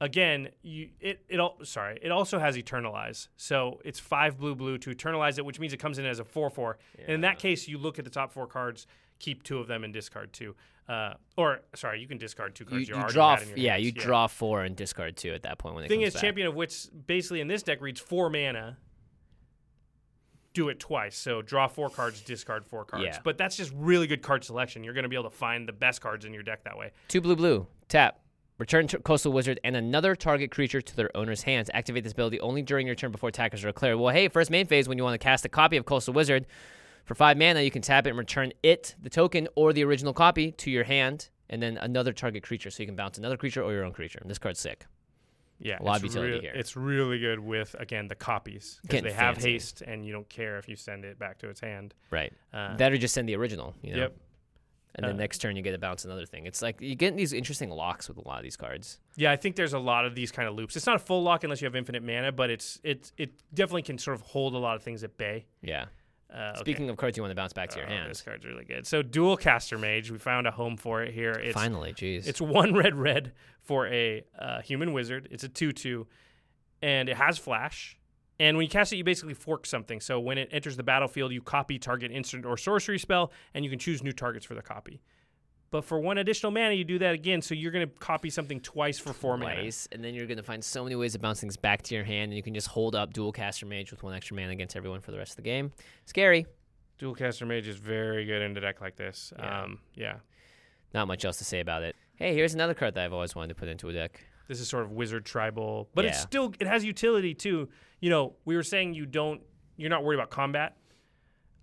again, 0.00 0.48
you 0.62 0.90
it 1.00 1.24
it 1.28 1.40
all 1.40 1.58
sorry, 1.64 1.98
it 2.02 2.10
also 2.10 2.38
has 2.38 2.56
Eternalize. 2.56 3.28
So 3.36 3.80
it's 3.84 3.98
five 3.98 4.38
blue 4.38 4.54
blue 4.54 4.78
to 4.78 4.90
Eternalize 4.90 5.38
it, 5.38 5.44
which 5.44 5.58
means 5.60 5.72
it 5.72 5.78
comes 5.78 5.98
in 5.98 6.06
as 6.06 6.18
a 6.20 6.24
four 6.24 6.50
four. 6.50 6.78
And 6.98 7.10
in 7.10 7.20
that 7.22 7.38
case, 7.38 7.66
you 7.68 7.78
look 7.78 7.98
at 7.98 8.04
the 8.04 8.10
top 8.10 8.32
four 8.32 8.46
cards, 8.46 8.86
keep 9.18 9.42
two 9.42 9.58
of 9.58 9.66
them 9.66 9.84
and 9.84 9.92
discard 9.92 10.32
two. 10.32 10.54
Uh, 10.86 11.14
or 11.38 11.60
sorry, 11.74 11.98
you 11.98 12.06
can 12.06 12.18
discard 12.18 12.54
two 12.54 12.64
You, 12.64 12.70
cards. 12.70 12.88
you 12.90 12.94
already 12.94 13.12
draw, 13.14 13.32
f- 13.34 13.56
yeah, 13.56 13.72
hands. 13.72 13.84
you 13.86 13.92
draw 13.92 14.26
four 14.26 14.64
and 14.64 14.76
discard 14.76 15.16
two 15.16 15.32
at 15.32 15.44
that 15.44 15.56
point 15.56 15.74
when 15.74 15.82
the 15.84 15.88
Thing 15.88 16.02
is, 16.02 16.12
back. 16.12 16.20
Champion 16.20 16.46
of 16.46 16.54
Wits 16.54 16.90
basically 17.06 17.40
in 17.40 17.48
this 17.48 17.62
deck 17.62 17.80
reads 17.80 17.98
four 18.00 18.28
mana. 18.28 18.76
Do 20.54 20.68
it 20.68 20.80
twice, 20.80 21.16
so 21.16 21.42
draw 21.42 21.66
four 21.66 21.90
cards, 21.90 22.20
discard 22.20 22.64
four 22.64 22.84
cards. 22.84 23.04
Yeah. 23.04 23.18
But 23.22 23.36
that's 23.36 23.56
just 23.56 23.72
really 23.74 24.06
good 24.06 24.22
card 24.22 24.44
selection. 24.44 24.84
You're 24.84 24.94
going 24.94 25.02
to 25.02 25.08
be 25.08 25.16
able 25.16 25.28
to 25.28 25.36
find 25.36 25.68
the 25.68 25.72
best 25.72 26.00
cards 26.00 26.24
in 26.24 26.32
your 26.32 26.44
deck 26.44 26.64
that 26.64 26.78
way. 26.78 26.92
Two 27.08 27.20
blue 27.20 27.36
blue. 27.36 27.66
Tap. 27.88 28.20
Return 28.56 28.86
to 28.86 28.98
Coastal 29.00 29.32
Wizard 29.32 29.58
and 29.64 29.74
another 29.74 30.14
target 30.14 30.52
creature 30.52 30.80
to 30.80 30.96
their 30.96 31.14
owner's 31.16 31.42
hands. 31.42 31.70
Activate 31.74 32.04
this 32.04 32.12
ability 32.12 32.38
only 32.38 32.62
during 32.62 32.86
your 32.86 32.94
turn 32.94 33.10
before 33.10 33.30
attackers 33.30 33.64
are 33.64 33.68
declared. 33.68 33.98
Well, 33.98 34.14
hey, 34.14 34.28
first 34.28 34.48
main 34.48 34.66
phase 34.68 34.88
when 34.88 34.96
you 34.96 35.02
want 35.02 35.14
to 35.14 35.24
cast 35.24 35.44
a 35.44 35.48
copy 35.48 35.76
of 35.76 35.86
Coastal 35.86 36.14
Wizard 36.14 36.46
for 37.04 37.16
five 37.16 37.36
mana, 37.36 37.62
you 37.62 37.70
can 37.72 37.82
tap 37.82 38.06
it 38.06 38.10
and 38.10 38.18
return 38.18 38.52
it, 38.62 38.94
the 39.02 39.10
token, 39.10 39.48
or 39.56 39.72
the 39.72 39.82
original 39.82 40.12
copy 40.12 40.52
to 40.52 40.70
your 40.70 40.84
hand, 40.84 41.30
and 41.50 41.60
then 41.60 41.78
another 41.78 42.12
target 42.12 42.44
creature. 42.44 42.70
So 42.70 42.84
you 42.84 42.86
can 42.86 42.94
bounce 42.94 43.18
another 43.18 43.36
creature 43.36 43.60
or 43.60 43.72
your 43.72 43.84
own 43.84 43.92
creature. 43.92 44.20
And 44.22 44.30
this 44.30 44.38
card's 44.38 44.60
sick. 44.60 44.86
Yeah, 45.60 45.78
A 45.80 45.82
lot 45.82 45.96
of 45.98 46.04
it's 46.04 46.14
utility 46.14 46.32
real- 46.34 46.42
here. 46.42 46.52
It's 46.54 46.76
really 46.76 47.18
good 47.18 47.38
with 47.38 47.74
again 47.78 48.08
the 48.08 48.14
copies 48.14 48.80
because 48.82 49.02
they 49.02 49.12
have 49.12 49.36
fancy. 49.36 49.52
haste, 49.52 49.82
and 49.82 50.04
you 50.04 50.12
don't 50.12 50.28
care 50.28 50.58
if 50.58 50.68
you 50.68 50.76
send 50.76 51.04
it 51.04 51.18
back 51.18 51.38
to 51.38 51.48
its 51.48 51.60
hand. 51.60 51.94
Right. 52.10 52.32
Uh, 52.52 52.76
that 52.76 52.92
or 52.92 52.96
just 52.98 53.14
send 53.14 53.28
the 53.28 53.36
original. 53.36 53.74
You 53.82 53.92
know? 53.92 53.98
Yep. 54.02 54.16
And 54.96 55.04
then 55.06 55.14
Uh, 55.14 55.18
next 55.18 55.38
turn 55.38 55.56
you 55.56 55.62
get 55.62 55.72
to 55.72 55.78
bounce 55.78 56.04
another 56.04 56.24
thing. 56.26 56.46
It's 56.46 56.62
like 56.62 56.80
you 56.80 56.94
get 56.94 57.16
these 57.16 57.32
interesting 57.32 57.68
locks 57.70 58.08
with 58.08 58.16
a 58.16 58.20
lot 58.20 58.36
of 58.38 58.42
these 58.44 58.56
cards. 58.56 59.00
Yeah, 59.16 59.32
I 59.32 59.36
think 59.36 59.56
there's 59.56 59.72
a 59.72 59.78
lot 59.78 60.04
of 60.04 60.14
these 60.14 60.30
kind 60.30 60.48
of 60.48 60.54
loops. 60.54 60.76
It's 60.76 60.86
not 60.86 60.96
a 60.96 61.00
full 61.00 61.22
lock 61.22 61.42
unless 61.42 61.60
you 61.60 61.66
have 61.66 61.74
infinite 61.74 62.02
mana, 62.04 62.30
but 62.30 62.48
it's 62.50 62.80
it 62.84 63.10
it 63.16 63.30
definitely 63.52 63.82
can 63.82 63.98
sort 63.98 64.14
of 64.16 64.20
hold 64.22 64.54
a 64.54 64.58
lot 64.58 64.76
of 64.76 64.82
things 64.82 65.02
at 65.02 65.16
bay. 65.16 65.46
Yeah. 65.62 65.86
Uh, 66.34 66.50
okay. 66.50 66.58
Speaking 66.60 66.90
of 66.90 66.96
cards 66.96 67.16
you 67.16 67.22
want 67.22 67.30
to 67.30 67.36
bounce 67.36 67.52
back 67.52 67.70
to 67.70 67.78
your 67.78 67.86
Oh, 67.86 67.90
hand. 67.90 68.10
this 68.10 68.20
card's 68.20 68.44
really 68.44 68.64
good. 68.64 68.86
So 68.86 69.02
Dualcaster 69.02 69.78
Mage, 69.78 70.10
we 70.10 70.18
found 70.18 70.46
a 70.46 70.50
home 70.50 70.76
for 70.76 71.02
it 71.02 71.14
here. 71.14 71.30
It's 71.32 71.54
Finally, 71.54 71.92
jeez. 71.92 72.26
It's 72.26 72.40
one 72.40 72.74
red 72.82 72.96
red 72.96 73.32
for 73.60 73.86
a 73.86 74.24
uh, 74.38 74.60
human 74.62 74.92
wizard. 74.92 75.28
It's 75.30 75.44
a 75.44 75.48
two 75.48 75.72
two, 75.72 76.06
and 76.82 77.08
it 77.08 77.16
has 77.16 77.38
flash. 77.38 77.96
And 78.40 78.56
when 78.56 78.64
you 78.64 78.70
cast 78.70 78.92
it, 78.92 78.96
you 78.96 79.04
basically 79.04 79.34
fork 79.34 79.64
something. 79.64 80.00
So 80.00 80.18
when 80.18 80.38
it 80.38 80.48
enters 80.50 80.76
the 80.76 80.82
battlefield, 80.82 81.30
you 81.32 81.40
copy 81.40 81.78
target 81.78 82.10
instant 82.10 82.44
or 82.44 82.56
sorcery 82.56 82.98
spell, 82.98 83.30
and 83.54 83.64
you 83.64 83.70
can 83.70 83.78
choose 83.78 84.02
new 84.02 84.10
targets 84.12 84.44
for 84.44 84.56
the 84.56 84.62
copy. 84.62 85.00
But 85.74 85.84
for 85.84 85.98
one 85.98 86.18
additional 86.18 86.52
mana, 86.52 86.72
you 86.74 86.84
do 86.84 87.00
that 87.00 87.14
again. 87.14 87.42
So 87.42 87.52
you're 87.52 87.72
going 87.72 87.88
to 87.88 87.92
copy 87.98 88.30
something 88.30 88.60
twice 88.60 88.96
for 88.96 89.12
four 89.12 89.36
mana. 89.36 89.62
twice, 89.62 89.88
and 89.90 90.04
then 90.04 90.14
you're 90.14 90.28
gonna 90.28 90.40
find 90.40 90.62
so 90.62 90.84
many 90.84 90.94
ways 90.94 91.14
to 91.14 91.18
bounce 91.18 91.40
things 91.40 91.56
back 91.56 91.82
to 91.82 91.96
your 91.96 92.04
hand, 92.04 92.30
and 92.30 92.34
you 92.34 92.44
can 92.44 92.54
just 92.54 92.68
hold 92.68 92.94
up 92.94 93.12
Dualcaster 93.12 93.66
Mage 93.66 93.90
with 93.90 94.04
one 94.04 94.14
extra 94.14 94.36
mana 94.36 94.52
against 94.52 94.76
everyone 94.76 95.00
for 95.00 95.10
the 95.10 95.18
rest 95.18 95.32
of 95.32 95.36
the 95.38 95.42
game. 95.42 95.72
Scary. 96.04 96.46
Dualcaster 97.00 97.44
Mage 97.44 97.66
is 97.66 97.74
very 97.74 98.24
good 98.24 98.40
in 98.40 98.56
a 98.56 98.60
deck 98.60 98.80
like 98.80 98.94
this. 98.94 99.32
Yeah. 99.36 99.62
Um, 99.62 99.80
yeah. 99.96 100.18
Not 100.94 101.08
much 101.08 101.24
else 101.24 101.38
to 101.38 101.44
say 101.44 101.58
about 101.58 101.82
it. 101.82 101.96
Hey, 102.14 102.36
here's 102.36 102.54
another 102.54 102.74
card 102.74 102.94
that 102.94 103.04
I've 103.04 103.12
always 103.12 103.34
wanted 103.34 103.48
to 103.48 103.56
put 103.56 103.66
into 103.66 103.88
a 103.88 103.92
deck. 103.92 104.24
This 104.46 104.60
is 104.60 104.68
sort 104.68 104.84
of 104.84 104.92
wizard 104.92 105.24
tribal, 105.24 105.88
but 105.92 106.04
it's 106.04 106.20
still 106.20 106.54
it 106.60 106.68
has 106.68 106.84
utility 106.84 107.34
too. 107.34 107.68
You 107.98 108.10
know, 108.10 108.36
we 108.44 108.54
were 108.54 108.62
saying 108.62 108.94
you 108.94 109.06
don't 109.06 109.40
you're 109.76 109.90
not 109.90 110.04
worried 110.04 110.20
about 110.20 110.30
combat. 110.30 110.76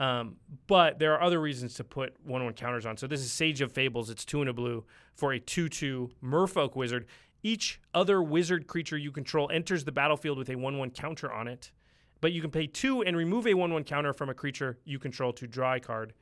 Um, 0.01 0.37
but 0.65 0.97
there 0.97 1.13
are 1.13 1.21
other 1.21 1.39
reasons 1.39 1.75
to 1.75 1.83
put 1.83 2.15
one 2.25 2.43
one 2.43 2.53
counters 2.53 2.87
on. 2.87 2.97
So 2.97 3.05
this 3.05 3.21
is 3.21 3.31
Sage 3.31 3.61
of 3.61 3.71
Fables. 3.71 4.09
It's 4.09 4.25
two 4.25 4.41
and 4.41 4.49
a 4.49 4.53
blue 4.53 4.83
for 5.13 5.31
a 5.31 5.39
two 5.39 5.69
two 5.69 6.09
Merfolk 6.23 6.75
wizard. 6.75 7.05
Each 7.43 7.79
other 7.93 8.21
wizard 8.21 8.65
creature 8.65 8.97
you 8.97 9.11
control 9.11 9.51
enters 9.51 9.83
the 9.83 9.91
battlefield 9.91 10.39
with 10.39 10.49
a 10.49 10.55
one 10.55 10.79
one 10.79 10.89
counter 10.89 11.31
on 11.31 11.47
it. 11.47 11.71
But 12.19 12.31
you 12.31 12.41
can 12.41 12.49
pay 12.49 12.65
two 12.65 13.03
and 13.03 13.15
remove 13.15 13.45
a 13.45 13.53
one 13.53 13.71
one 13.71 13.83
counter 13.83 14.11
from 14.11 14.29
a 14.29 14.33
creature 14.33 14.79
you 14.85 14.97
control 14.97 15.33
to 15.33 15.45
draw 15.45 15.75
a 15.75 15.79
card. 15.79 16.13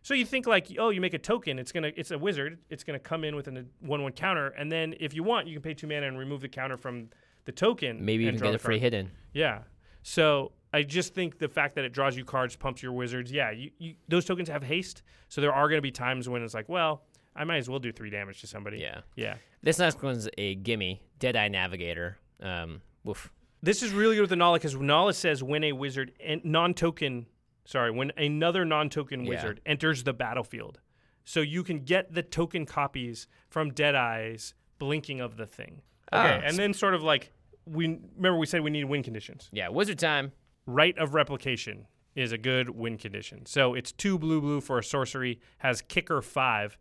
So 0.00 0.14
you 0.14 0.24
think 0.24 0.46
like, 0.46 0.68
oh, 0.78 0.88
you 0.88 1.02
make 1.02 1.12
a 1.12 1.18
token. 1.18 1.58
It's 1.58 1.70
gonna, 1.70 1.92
it's 1.94 2.12
a 2.12 2.18
wizard. 2.18 2.60
It's 2.70 2.82
gonna 2.82 2.98
come 2.98 3.24
in 3.24 3.36
with 3.36 3.46
a 3.48 3.66
one-one 3.80 4.12
counter, 4.12 4.48
and 4.56 4.72
then 4.72 4.94
if 5.00 5.12
you 5.12 5.22
want, 5.22 5.48
you 5.48 5.54
can 5.54 5.62
pay 5.62 5.74
two 5.74 5.86
mana 5.86 6.06
and 6.06 6.18
remove 6.18 6.40
the 6.40 6.48
counter 6.48 6.78
from 6.78 7.10
the 7.44 7.52
token. 7.52 8.02
Maybe 8.02 8.24
even 8.24 8.36
draw 8.36 8.48
get 8.48 8.54
a 8.54 8.58
free 8.58 8.78
hidden. 8.78 9.10
Yeah. 9.34 9.64
So 10.02 10.52
I 10.72 10.82
just 10.82 11.14
think 11.14 11.38
the 11.38 11.48
fact 11.48 11.74
that 11.76 11.84
it 11.84 11.92
draws 11.92 12.16
you 12.16 12.24
cards 12.24 12.54
pumps 12.56 12.82
your 12.82 12.92
wizards. 12.92 13.32
Yeah, 13.32 13.50
you, 13.50 13.70
you, 13.78 13.94
those 14.08 14.24
tokens 14.24 14.48
have 14.48 14.62
haste, 14.62 15.02
so 15.28 15.40
there 15.40 15.52
are 15.52 15.68
gonna 15.68 15.80
be 15.82 15.90
times 15.90 16.28
when 16.28 16.42
it's 16.42 16.54
like, 16.54 16.68
well, 16.68 17.02
I 17.34 17.44
might 17.44 17.56
as 17.58 17.70
well 17.70 17.78
do 17.78 17.92
three 17.92 18.10
damage 18.10 18.40
to 18.42 18.46
somebody. 18.46 18.78
Yeah. 18.78 19.00
Yeah. 19.16 19.36
This 19.62 19.78
next 19.78 20.02
one's 20.02 20.28
a 20.36 20.54
gimme. 20.56 21.00
Deadeye 21.18 21.48
Navigator. 21.48 22.18
Um, 22.42 22.82
woof. 23.04 23.30
This 23.62 23.82
is 23.82 23.92
really 23.92 24.14
good 24.16 24.22
with 24.22 24.30
the 24.30 24.36
Inalla 24.36 24.54
because 24.56 24.74
Inalla 24.74 25.14
says 25.14 25.42
when 25.42 25.64
a 25.64 25.72
wizard 25.72 26.12
en- 26.20 26.40
non-token, 26.44 27.26
sorry, 27.64 27.90
when 27.90 28.12
another 28.16 28.64
non-token 28.64 29.24
Yeah. 29.24 29.30
wizard 29.30 29.60
enters 29.66 30.04
the 30.04 30.12
battlefield, 30.12 30.80
so 31.24 31.40
you 31.40 31.62
can 31.64 31.80
get 31.84 32.12
the 32.14 32.22
token 32.22 32.66
copies 32.66 33.26
from 33.48 33.72
Deadeye's 33.72 34.54
blinking 34.78 35.20
of 35.20 35.36
the 35.36 35.46
thing. 35.46 35.82
Okay, 36.12 36.40
Ah. 36.42 36.46
and 36.46 36.56
then 36.56 36.72
sort 36.72 36.94
of 36.94 37.02
like 37.02 37.32
we 37.66 37.98
remember 38.16 38.38
we 38.38 38.46
said 38.46 38.60
we 38.62 38.70
need 38.70 38.84
win 38.84 39.02
conditions. 39.02 39.48
Yeah, 39.52 39.68
wizard 39.68 39.98
time. 39.98 40.32
Rite 40.68 40.98
of 40.98 41.14
replication 41.14 41.86
is 42.14 42.30
a 42.30 42.36
good 42.36 42.68
win 42.68 42.98
condition. 42.98 43.46
So 43.46 43.72
it's 43.72 43.90
two 43.90 44.18
blue 44.18 44.38
blue 44.42 44.60
for 44.60 44.78
a 44.78 44.84
sorcery, 44.84 45.40
has 45.58 45.80
kicker 45.80 46.20
five, 46.20 46.76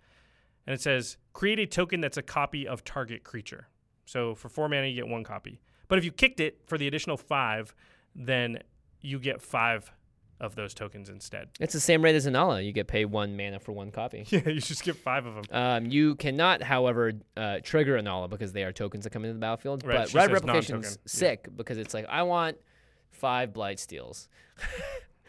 and 0.66 0.74
it 0.74 0.82
says 0.82 1.16
create 1.32 1.58
a 1.58 1.66
token 1.66 2.02
that's 2.02 2.18
a 2.18 2.22
copy 2.22 2.68
of 2.68 2.84
target 2.84 3.24
creature. 3.24 3.70
So 4.04 4.36
for 4.36 4.50
four 4.50 4.68
mana, 4.68 4.88
you 4.88 4.96
get 4.96 5.08
one 5.08 5.24
copy. 5.24 5.62
But 5.88 5.98
if 6.00 6.04
you 6.04 6.12
kicked 6.12 6.42
it 6.42 6.60
for 6.66 6.78
the 6.78 6.86
additional 6.86 7.16
five, 7.16 7.74
then 8.14 8.60
you 9.00 9.20
get 9.20 9.42
five 9.42 9.90
of 10.42 10.56
those 10.56 10.74
tokens 10.74 11.08
instead. 11.08 11.48
It's 11.58 11.72
the 11.72 11.80
same 11.80 12.04
rate 12.04 12.16
as 12.16 12.28
Inalla. 12.28 12.66
You 12.66 12.74
get 12.74 12.88
paid 12.88 13.06
one 13.06 13.38
mana 13.38 13.58
for 13.62 13.72
one 13.72 13.90
copy. 13.90 14.26
Yeah, 14.30 14.50
you 14.50 14.60
just 14.60 14.84
get 14.84 14.98
five 14.98 15.26
of 15.26 15.36
them. 15.36 15.44
Um, 15.52 15.86
you 15.86 16.16
cannot, 16.16 16.62
however, 16.62 17.14
uh, 17.38 17.60
trigger 17.64 17.98
Inalla 17.98 18.30
because 18.30 18.52
they 18.52 18.66
are 18.66 18.74
tokens 18.74 19.06
that 19.06 19.12
come 19.12 19.24
into 19.24 19.34
the 19.36 19.40
battlefield. 19.40 19.86
Right, 19.86 20.00
but 20.00 20.10
she 20.10 20.18
Rite 20.18 20.30
says 20.30 20.38
of 20.38 20.44
Replication's 20.44 20.70
non-token. 20.70 20.92
Yeah. 20.92 20.98
sick 21.06 21.48
because 21.56 21.78
it's 21.78 21.94
like 21.94 22.06
I 22.10 22.24
want 22.24 22.58
five 23.12 23.52
Blightsteels. 23.54 24.28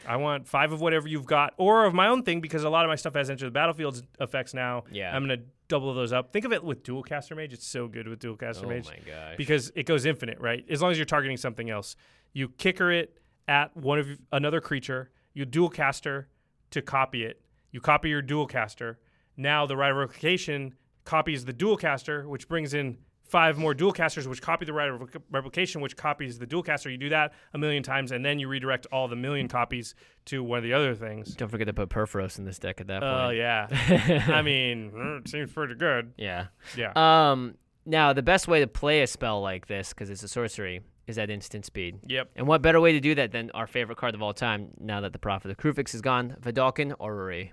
I 0.06 0.16
want 0.16 0.46
five 0.46 0.72
of 0.72 0.80
whatever 0.80 1.08
you've 1.08 1.26
got, 1.26 1.54
or 1.56 1.84
of 1.84 1.92
my 1.92 2.06
own 2.08 2.22
thing, 2.22 2.40
because 2.40 2.64
a 2.64 2.70
lot 2.70 2.84
of 2.84 2.88
my 2.88 2.94
stuff 2.94 3.14
has 3.14 3.28
entered 3.30 3.46
the 3.48 3.50
battlefield 3.50 4.02
effects 4.20 4.54
now. 4.54 4.84
Yeah. 4.92 5.14
I'm 5.14 5.22
gonna 5.24 5.42
double 5.66 5.92
those 5.92 6.12
up. 6.12 6.32
Think 6.32 6.44
of 6.44 6.52
it 6.52 6.62
with 6.64 6.82
Dualcaster 6.82 7.36
Mage. 7.36 7.52
It's 7.52 7.66
so 7.66 7.88
good 7.88 8.06
with 8.08 8.20
Dualcaster 8.20 8.64
Oh 8.64 8.68
mage. 8.68 8.86
my 8.86 8.98
gosh. 9.04 9.36
because 9.36 9.70
it 9.74 9.84
goes 9.86 10.06
infinite, 10.06 10.38
right? 10.40 10.64
As 10.70 10.80
long 10.80 10.92
as 10.92 10.98
you're 10.98 11.04
targeting 11.04 11.36
something 11.36 11.68
else, 11.68 11.96
you 12.32 12.48
kicker 12.48 12.90
it 12.92 13.18
at 13.48 13.76
one 13.76 13.98
of 13.98 14.08
another 14.32 14.60
creature. 14.60 15.10
You 15.34 15.44
Dualcaster 15.44 16.26
to 16.70 16.80
copy 16.80 17.24
it. 17.24 17.42
You 17.70 17.80
copy 17.80 18.08
your 18.08 18.22
Dualcaster. 18.22 18.96
Now 19.36 19.66
the 19.66 19.76
replication 19.76 20.74
copies 21.04 21.44
the 21.44 21.52
Dualcaster, 21.52 22.26
which 22.26 22.48
brings 22.48 22.72
in 22.72 22.98
five 23.28 23.58
more 23.58 23.74
Dualcasters, 23.74 24.26
which 24.26 24.40
copy 24.42 24.64
the 24.64 24.72
Rite 24.72 24.88
of 24.90 25.16
Replication, 25.30 25.80
which 25.80 25.96
copies 25.96 26.38
the 26.38 26.46
Dualcaster. 26.46 26.90
You 26.90 26.96
do 26.96 27.10
that 27.10 27.32
a 27.54 27.58
million 27.58 27.82
times, 27.82 28.10
and 28.12 28.24
then 28.24 28.38
you 28.38 28.48
redirect 28.48 28.86
all 28.90 29.06
the 29.08 29.16
million 29.16 29.48
copies 29.48 29.94
to 30.26 30.42
one 30.42 30.58
of 30.58 30.64
the 30.64 30.72
other 30.72 30.94
things. 30.94 31.34
Don't 31.34 31.48
forget 31.48 31.66
to 31.66 31.72
put 31.72 31.88
Purphoros 31.88 32.38
in 32.38 32.44
this 32.44 32.58
deck 32.58 32.80
at 32.80 32.86
that 32.88 33.00
point. 33.02 33.14
Oh 33.14 33.30
yeah, 33.30 33.66
I 34.28 34.42
mean, 34.42 34.90
mm, 34.90 35.20
it 35.20 35.28
seems 35.28 35.52
pretty 35.52 35.74
good. 35.74 36.12
yeah. 36.16 36.46
Yeah. 36.76 36.92
Um, 36.96 37.54
now 37.86 38.12
the 38.12 38.22
best 38.22 38.48
way 38.48 38.60
to 38.60 38.66
play 38.66 39.02
a 39.02 39.06
spell 39.06 39.40
like 39.40 39.66
this, 39.66 39.90
because 39.90 40.10
it's 40.10 40.22
a 40.22 40.28
sorcery, 40.28 40.80
is 41.06 41.16
at 41.18 41.30
instant 41.30 41.64
speed. 41.64 42.00
yep. 42.06 42.30
And 42.36 42.46
what 42.46 42.60
better 42.62 42.80
way 42.80 42.92
to 42.92 43.00
do 43.00 43.14
that 43.14 43.32
than 43.32 43.50
our 43.52 43.66
favorite 43.66 43.96
card 43.98 44.14
of 44.14 44.22
all 44.22 44.34
time? 44.34 44.68
Now 44.78 45.00
that 45.00 45.12
the 45.12 45.18
Prophet 45.18 45.50
of 45.50 45.56
Kruphix 45.56 45.94
is 45.94 46.00
gone, 46.02 46.36
Vedalken 46.40 46.92
Orrery. 46.98 47.52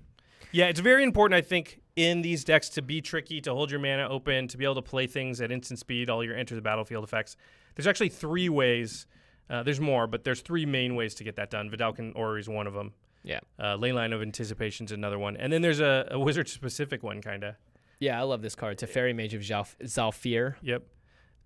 Yeah, 0.51 0.65
it's 0.65 0.79
very 0.79 1.03
important, 1.03 1.37
I 1.37 1.41
think, 1.41 1.79
in 1.95 2.21
these 2.21 2.43
decks 2.43 2.69
to 2.69 2.81
be 2.81 3.01
tricky, 3.01 3.39
to 3.41 3.53
hold 3.53 3.71
your 3.71 3.79
mana 3.79 4.07
open, 4.09 4.47
to 4.49 4.57
be 4.57 4.65
able 4.65 4.75
to 4.75 4.81
play 4.81 5.07
things 5.07 5.39
at 5.41 5.51
instant 5.51 5.79
speed, 5.79 6.09
all 6.09 6.23
your 6.23 6.35
enter 6.35 6.55
the 6.55 6.61
battlefield 6.61 7.03
effects. 7.03 7.37
There's 7.75 7.87
actually 7.87 8.09
three 8.09 8.49
ways. 8.49 9.07
Uh, 9.49 9.63
there's 9.63 9.79
more, 9.79 10.07
but 10.07 10.23
there's 10.23 10.41
three 10.41 10.65
main 10.65 10.95
ways 10.95 11.15
to 11.15 11.23
get 11.23 11.35
that 11.35 11.49
done. 11.49 11.69
Vedalken 11.69 12.13
Orrery 12.15 12.39
is 12.39 12.49
one 12.49 12.67
of 12.67 12.73
them. 12.73 12.93
Yeah. 13.23 13.39
Uh, 13.57 13.77
Leyline 13.77 14.13
of 14.13 14.21
Anticipation 14.21 14.85
is 14.85 14.91
another 14.91 15.17
one. 15.17 15.37
And 15.37 15.51
then 15.51 15.61
there's 15.61 15.79
a, 15.79 16.07
a 16.11 16.19
wizard 16.19 16.47
specific 16.47 17.03
one, 17.03 17.21
kind 17.21 17.43
of. 17.43 17.55
Yeah, 17.99 18.19
I 18.19 18.23
love 18.23 18.41
this 18.41 18.55
card. 18.55 18.77
Teferi 18.77 19.15
Mage 19.15 19.33
of 19.33 19.41
Zalf- 19.41 19.75
Zhalfir. 19.81 20.55
Yep. 20.61 20.83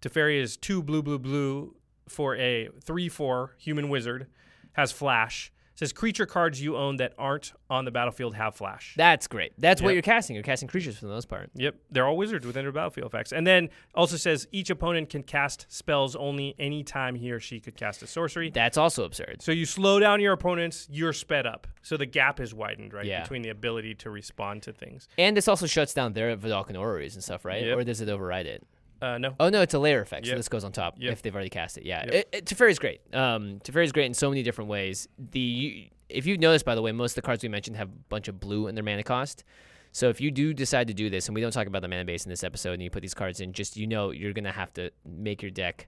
Teferi 0.01 0.41
is 0.41 0.57
two 0.57 0.81
blue, 0.81 1.03
blue, 1.03 1.19
blue 1.19 1.75
for 2.07 2.35
a 2.37 2.69
3 2.83 3.07
4 3.07 3.55
human 3.57 3.89
wizard, 3.89 4.27
has 4.73 4.91
flash. 4.91 5.51
Says 5.79 5.93
creature 5.93 6.25
cards 6.25 6.61
you 6.61 6.75
own 6.75 6.97
that 6.97 7.13
aren't 7.17 7.53
on 7.69 7.85
the 7.85 7.91
battlefield 7.91 8.35
have 8.35 8.53
flash. 8.53 8.95
That's 8.97 9.27
great. 9.27 9.53
That's 9.57 9.81
what 9.81 9.93
you're 9.93 10.01
casting. 10.01 10.35
You're 10.35 10.43
casting 10.43 10.67
creatures 10.67 10.97
for 10.97 11.05
the 11.05 11.13
most 11.13 11.29
part. 11.29 11.51
Yep, 11.55 11.75
they're 11.89 12.05
all 12.05 12.17
wizards 12.17 12.45
with 12.45 12.57
enter 12.57 12.73
battlefield 12.73 13.07
effects. 13.07 13.31
And 13.31 13.47
then 13.47 13.69
also 13.95 14.17
says 14.17 14.45
each 14.51 14.69
opponent 14.69 15.09
can 15.09 15.23
cast 15.23 15.67
spells 15.69 16.17
only 16.17 16.53
any 16.59 16.83
time 16.83 17.15
he 17.15 17.31
or 17.31 17.39
she 17.39 17.61
could 17.61 17.77
cast 17.77 18.03
a 18.03 18.07
sorcery. 18.07 18.49
That's 18.49 18.77
also 18.77 19.05
absurd. 19.05 19.41
So 19.41 19.53
you 19.53 19.65
slow 19.65 20.01
down 20.01 20.19
your 20.19 20.33
opponents, 20.33 20.85
you're 20.91 21.13
sped 21.13 21.47
up. 21.47 21.65
So 21.81 21.95
the 21.95 22.05
gap 22.05 22.41
is 22.41 22.53
widened, 22.53 22.93
right, 22.93 23.05
Yeah. 23.05 23.21
between 23.21 23.41
the 23.41 23.49
ability 23.49 23.95
to 23.95 24.09
respond 24.09 24.63
to 24.63 24.73
things. 24.73 25.07
And 25.17 25.37
this 25.37 25.47
also 25.47 25.65
shuts 25.65 25.93
down 25.93 26.11
their 26.11 26.35
Vedalken 26.35 26.77
Orreries 26.77 27.15
and 27.15 27.23
stuff, 27.23 27.45
right? 27.45 27.63
Yep. 27.65 27.77
Or 27.77 27.83
does 27.85 28.01
it 28.01 28.09
override 28.09 28.47
it? 28.47 28.67
Uh, 29.01 29.17
no, 29.17 29.35
Oh 29.39 29.49
no, 29.49 29.61
it's 29.61 29.73
a 29.73 29.79
layer 29.79 30.01
effect. 30.01 30.27
So 30.27 30.35
this 30.35 30.49
goes 30.49 30.63
on 30.63 30.71
top 30.71 30.95
Yep. 30.97 31.13
if 31.13 31.21
they've 31.21 31.33
already 31.33 31.49
cast 31.49 31.77
it. 31.77 31.85
Yeah, 31.85 32.03
Yep. 32.05 32.13
it, 32.13 32.29
it, 32.33 32.45
Teferi's 32.45 32.79
great. 32.79 33.01
Um, 33.13 33.59
Teferi's 33.63 33.91
great 33.91 34.05
in 34.07 34.13
so 34.13 34.29
many 34.29 34.43
different 34.43 34.69
ways. 34.69 35.07
The 35.17 35.89
if 36.09 36.25
you've 36.25 36.39
noticed, 36.39 36.65
by 36.65 36.75
the 36.75 36.81
way, 36.81 36.91
most 36.91 37.11
of 37.11 37.15
the 37.15 37.21
cards 37.21 37.43
we 37.43 37.49
mentioned 37.49 37.77
have 37.77 37.89
a 37.89 37.97
bunch 38.09 38.27
of 38.27 38.39
blue 38.39 38.67
in 38.67 38.75
their 38.75 38.83
mana 38.83 39.03
cost. 39.03 39.43
So 39.91 40.09
if 40.09 40.19
you 40.21 40.31
do 40.31 40.53
decide 40.53 40.87
to 40.87 40.93
do 40.93 41.09
this, 41.09 41.27
and 41.27 41.35
we 41.35 41.41
don't 41.41 41.51
talk 41.51 41.67
about 41.67 41.81
the 41.81 41.87
mana 41.87 42.05
base 42.05 42.25
in 42.25 42.29
this 42.29 42.43
episode, 42.43 42.73
and 42.73 42.83
you 42.83 42.89
put 42.89 43.01
these 43.01 43.13
cards 43.13 43.39
in, 43.41 43.53
just 43.53 43.77
you 43.77 43.87
know 43.87 44.11
you're 44.11 44.33
gonna 44.33 44.51
have 44.51 44.73
to 44.73 44.91
make 45.05 45.41
your 45.41 45.51
deck 45.51 45.87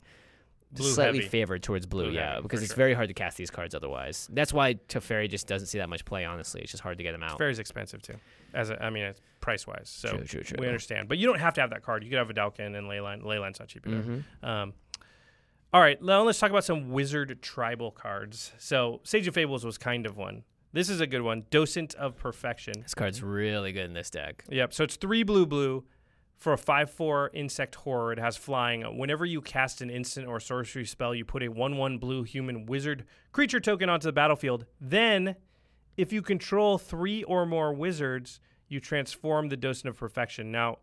Blue 0.71 0.89
slightly 0.89 1.19
heavy. 1.19 1.29
favored 1.29 1.61
towards 1.63 1.85
blue. 1.85 2.05
Blue 2.05 2.13
yeah, 2.13 2.29
heavy, 2.35 2.41
because 2.43 2.61
it's 2.63 2.71
sure. 2.71 2.77
very 2.77 2.93
hard 2.93 3.09
to 3.09 3.13
cast 3.13 3.35
these 3.37 3.51
cards 3.51 3.75
otherwise. 3.75 4.29
That's 4.31 4.53
why 4.53 4.75
Teferi 4.75 5.29
just 5.29 5.45
doesn't 5.47 5.67
see 5.67 5.79
that 5.79 5.89
much 5.89 6.05
play. 6.05 6.23
Honestly, 6.23 6.61
it's 6.61 6.71
just 6.71 6.81
hard 6.81 6.97
to 6.97 7.03
get 7.03 7.11
them 7.11 7.23
out. 7.23 7.37
Teferi's 7.39 7.59
expensive 7.59 8.01
too. 8.01 8.15
As 8.53 8.69
a, 8.69 8.81
I 8.83 8.89
mean, 8.89 9.03
it's 9.03 9.21
price 9.41 9.67
wise. 9.67 9.89
So 9.93 10.09
True, 10.09 10.23
true, 10.23 10.43
true. 10.43 10.57
we 10.59 10.67
understand. 10.67 11.09
But 11.09 11.17
you 11.17 11.27
don't 11.27 11.39
have 11.39 11.53
to 11.55 11.61
have 11.61 11.71
that 11.71 11.83
card. 11.83 12.03
You 12.03 12.09
could 12.09 12.19
have 12.19 12.29
a 12.29 12.33
Dalkin 12.33 12.77
and 12.77 12.87
Leyline. 12.87 13.23
Leyline's 13.23 13.59
not 13.59 13.67
cheap 13.67 13.85
either. 13.87 13.97
Mm-hmm. 13.97 14.45
Um, 14.45 14.73
all 15.73 15.81
right, 15.81 16.01
now 16.01 16.23
let's 16.23 16.37
talk 16.39 16.49
about 16.49 16.65
some 16.65 16.91
wizard 16.91 17.41
tribal 17.41 17.91
cards. 17.91 18.51
So 18.57 18.99
Sage 19.03 19.27
of 19.27 19.33
Fables 19.33 19.65
was 19.65 19.77
kind 19.77 20.05
of 20.05 20.17
one. 20.17 20.43
This 20.73 20.89
is 20.89 21.01
a 21.01 21.07
good 21.07 21.21
one. 21.21 21.45
Docent 21.49 21.95
of 21.95 22.17
Perfection. 22.17 22.73
This 22.81 22.93
card's 22.93 23.21
really 23.21 23.71
good 23.71 23.85
in 23.85 23.93
this 23.93 24.09
deck. 24.09 24.43
Yep. 24.49 24.73
So 24.73 24.83
it's 24.83 24.95
three 24.95 25.23
blue 25.23 25.45
blue 25.45 25.83
for 26.37 26.53
a 26.53 26.57
five 26.57 26.89
four 26.89 27.29
insect 27.33 27.75
horror. 27.75 28.11
It 28.13 28.19
has 28.19 28.35
flying. 28.35 28.81
Whenever 28.97 29.25
you 29.25 29.41
cast 29.41 29.81
an 29.81 29.89
instant 29.89 30.27
or 30.27 30.39
sorcery 30.39 30.85
spell, 30.85 31.13
you 31.13 31.23
put 31.23 31.43
a 31.43 31.49
one 31.49 31.77
one 31.77 31.97
blue 31.97 32.23
human 32.23 32.65
wizard 32.65 33.05
creature 33.31 33.59
token 33.59 33.89
onto 33.89 34.07
the 34.07 34.11
battlefield. 34.13 34.65
Then, 34.79 35.35
if 35.97 36.11
you 36.11 36.21
control 36.21 36.77
three 36.77 37.23
or 37.23 37.45
more 37.45 37.73
wizards, 37.73 38.39
you 38.71 38.79
transform 38.79 39.49
the 39.49 39.57
Docent 39.57 39.89
of 39.89 39.97
Perfection. 39.97 40.51
Now, 40.51 40.77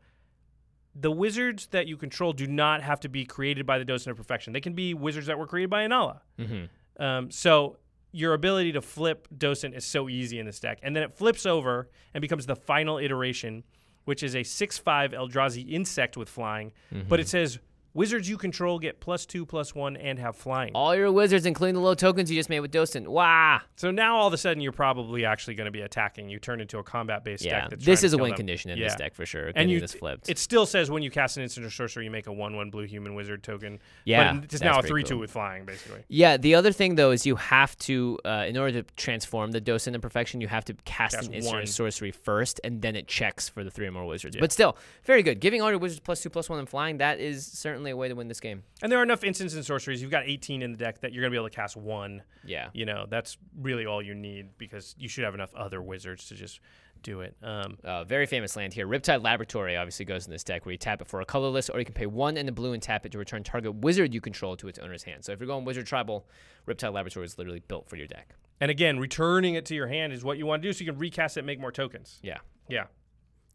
the 0.95 1.11
wizards 1.11 1.69
that 1.69 1.87
you 1.87 1.97
control 1.97 2.33
do 2.33 2.47
not 2.47 2.83
have 2.83 3.01
to 3.01 3.09
be 3.09 3.25
created 3.25 3.67
by 3.67 3.79
the 3.79 3.85
Docent 3.85 4.11
of 4.11 4.17
Perfection. 4.17 4.53
They 4.53 4.61
can 4.61 4.75
be 4.75 4.95
wizards 4.95 5.27
that 5.27 5.39
were 5.39 5.47
created 5.47 5.71
by 5.71 5.87
Inalla. 5.87 6.21
Mm-hmm. 6.39 7.03
Um, 7.03 7.31
so 7.31 7.79
your 8.13 8.35
ability 8.35 8.73
to 8.73 8.83
flip 8.83 9.29
docent 9.37 9.75
is 9.75 9.85
so 9.85 10.09
easy 10.09 10.39
in 10.39 10.47
this 10.47 10.61
deck. 10.61 10.79
And 10.83 10.95
then 10.95 11.03
it 11.03 11.17
flips 11.17 11.47
over 11.47 11.89
and 12.15 12.21
becomes 12.21 12.47
the 12.47 12.57
final 12.57 12.99
iteration, 12.99 13.65
which 14.05 14.23
is 14.23 14.35
a 14.35 14.43
6 14.43 14.79
5 14.79 15.13
Eldrazi 15.13 15.71
insect 15.71 16.17
with 16.17 16.29
flying. 16.29 16.73
But 17.09 17.21
it 17.21 17.29
says 17.29 17.59
wizards 17.99 18.29
you 18.29 18.39
control 18.39 18.79
get 18.79 19.01
plus 19.01 19.27
2, 19.27 19.45
plus 19.45 19.75
1, 19.75 19.97
and 19.97 20.19
have 20.19 20.37
flying. 20.37 20.73
All 20.75 20.95
your 20.95 21.11
wizards, 21.13 21.45
including 21.45 21.75
the 21.75 21.81
low 21.81 21.95
tokens 21.95 22.31
you 22.31 22.37
just 22.39 22.49
made 22.49 22.61
with 22.61 22.71
Docent. 22.71 23.09
Wow. 23.11 23.61
So 23.77 23.91
now 23.91 24.17
all 24.17 24.27
of 24.29 24.33
a 24.33 24.39
sudden 24.39 24.61
you're 24.63 24.73
probably 24.73 25.25
actually 25.25 25.55
going 25.55 25.67
to 25.67 25.71
be 25.71 25.81
attacking. 25.83 26.29
You 26.29 26.39
turn 26.39 26.61
into 26.61 26.79
a 26.79 26.83
combat 26.83 27.25
based 27.25 27.45
Yeah, 27.45 27.63
deck. 27.63 27.71
That's 27.71 27.85
this 27.85 28.05
is 28.05 28.13
a 28.13 28.19
win 28.19 28.31
them. 28.31 28.37
condition 28.37 28.71
in 28.71 28.79
Yeah. 28.79 28.85
this 28.87 28.95
deck 28.95 29.15
for 29.15 29.27
sure. 29.27 29.51
And 29.55 29.71
you, 29.71 29.81
this 29.81 29.93
flipped. 29.95 30.29
it 30.31 30.39
still 30.39 30.65
says 30.67 30.91
when 30.91 31.03
you 31.03 31.11
cast 31.11 31.37
an 31.37 31.43
instant 31.43 31.67
or 31.67 31.71
sorcery, 31.71 32.05
you 32.05 32.11
make 32.11 32.27
a 32.29 32.33
1 32.33 32.55
1 32.57 32.71
blue 32.71 32.85
human 32.85 33.15
wizard 33.15 33.43
token. 33.43 33.81
Yeah, 34.05 34.35
But 34.35 34.45
it's 34.53 34.63
now 34.63 34.79
a 34.79 34.81
pretty 34.83 34.89
3 34.89 35.03
2 35.05 35.19
with 35.19 35.31
flying, 35.33 35.65
basically. 35.65 36.05
yeah, 36.09 36.37
the 36.37 36.55
other 36.55 36.73
thing 36.73 36.95
though 36.95 37.11
is 37.11 37.27
you 37.27 37.37
have 37.37 37.77
to, 37.79 38.19
uh, 38.25 38.45
in 38.49 38.57
order 38.57 38.83
to 38.83 38.95
transform 38.97 39.51
the 39.51 39.61
Docent 39.61 39.95
in 39.97 40.01
Perfection, 40.01 40.41
you 40.41 40.49
have 40.49 40.65
to 40.67 40.75
cast, 40.85 41.17
Cast 41.17 41.29
an 41.29 41.35
instant 41.35 41.55
or 41.55 41.59
one. 41.59 41.67
sorcery 41.67 42.11
first, 42.13 42.61
and 42.63 42.81
then 42.83 42.95
it 42.97 43.09
checks 43.09 43.49
for 43.49 43.65
the 43.65 43.71
three 43.71 43.87
or 43.87 43.93
more 43.93 44.07
wizards. 44.07 44.37
Yeah. 44.37 44.41
But 44.41 44.53
still, 44.53 44.77
very 45.05 45.23
good. 45.23 45.41
Giving 45.41 45.63
all 45.63 45.71
your 45.71 45.79
wizards 45.79 46.01
plus 46.01 46.23
two, 46.23 46.31
plus 46.31 46.49
one, 46.49 46.59
and 46.61 46.69
flying, 46.69 46.99
that 46.99 47.19
is 47.21 47.45
certainly 47.47 47.88
a 47.91 47.97
way 47.97 48.09
to 48.09 48.15
win 48.15 48.29
this 48.29 48.41
game. 48.41 48.63
And 48.83 48.91
there 48.91 48.99
are 48.99 49.03
enough 49.03 49.25
instants 49.25 49.55
and 49.55 49.65
sorceries. 49.65 50.01
You've 50.03 50.11
got 50.11 50.25
18 50.27 50.63
in 50.63 50.73
the 50.73 50.79
deck 50.79 51.01
that 51.01 51.13
you're 51.13 51.23
going 51.23 51.31
to 51.31 51.35
be 51.35 51.39
able 51.39 51.49
to 51.49 51.55
cast 51.55 51.77
one. 51.77 52.23
Yeah. 52.45 52.69
you 52.73 52.87
know 52.87 53.07
that's 53.09 53.37
really 53.61 53.85
all 53.87 54.01
you 54.03 54.15
need 54.15 54.57
because 54.59 54.95
you 54.99 55.09
should 55.09 55.25
have 55.25 55.35
enough 55.35 55.55
other 55.55 55.83
wizards 55.83 56.29
to 56.29 56.35
just 56.35 56.61
do 57.03 57.21
it 57.21 57.37
um, 57.45 57.79
Uh, 57.85 58.03
very 58.05 58.27
famous 58.27 58.57
land 58.57 58.73
here. 58.73 58.87
Riptide 58.87 59.23
Laboratory 59.23 59.77
obviously 59.77 60.05
goes 60.05 60.25
in 60.27 60.33
this 60.33 60.43
deck 60.43 60.65
where 60.67 60.73
you 60.73 60.79
tap 60.79 61.01
it 61.01 61.07
for 61.09 61.21
a 61.21 61.25
colorless, 61.25 61.69
or 61.71 61.79
you 61.79 61.85
can 61.85 61.95
pay 61.95 62.07
one 62.07 62.37
in 62.37 62.45
the 62.47 62.51
blue 62.53 62.73
and 62.73 62.83
tap 62.83 63.07
it 63.07 63.13
to 63.13 63.19
return 63.19 63.45
target 63.45 63.75
wizard 63.77 64.13
you 64.15 64.21
control 64.21 64.57
to 64.57 64.67
its 64.67 64.79
owner's 64.81 65.05
hand. 65.05 65.25
So 65.25 65.31
if 65.33 65.39
you're 65.39 65.47
going 65.47 65.65
wizard 65.65 65.87
tribal, 65.87 66.27
Riptide 66.67 66.93
Laboratory 66.93 67.25
is 67.27 67.39
literally 67.39 67.63
built 67.69 67.89
for 67.89 67.97
your 67.97 68.07
deck. 68.09 68.35
and 68.61 68.71
again 68.71 68.99
returning 68.99 69.55
it 69.55 69.65
to 69.67 69.75
your 69.77 69.87
hand 69.87 70.13
is 70.13 70.25
what 70.25 70.39
you 70.39 70.45
want 70.47 70.61
to 70.63 70.69
do 70.69 70.73
so 70.73 70.83
you 70.85 70.91
can 70.91 70.99
recast 70.99 71.37
it 71.37 71.41
and 71.41 71.47
make 71.47 71.61
more 71.61 71.71
tokens 71.71 72.19
Yeah. 72.23 72.39
yeah 72.69 72.87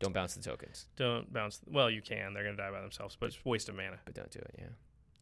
Don't 0.03 0.13
bounce 0.13 0.35
the 0.35 0.41
tokens, 0.41 0.87
don't 0.95 1.31
bounce 1.31 1.59
well 1.67 1.89
you 1.89 2.01
can 2.01 2.33
they're 2.33 2.43
going 2.43 2.55
to 2.55 2.61
die 2.61 2.71
by 2.71 2.81
themselves 2.81 3.15
but 3.19 3.27
it's 3.27 3.37
a 3.43 3.49
waste 3.49 3.69
of 3.69 3.75
mana 3.75 3.97
but 4.05 4.13
don't 4.13 4.31
do 4.31 4.39
it. 4.39 4.55
Yeah. 4.57 4.65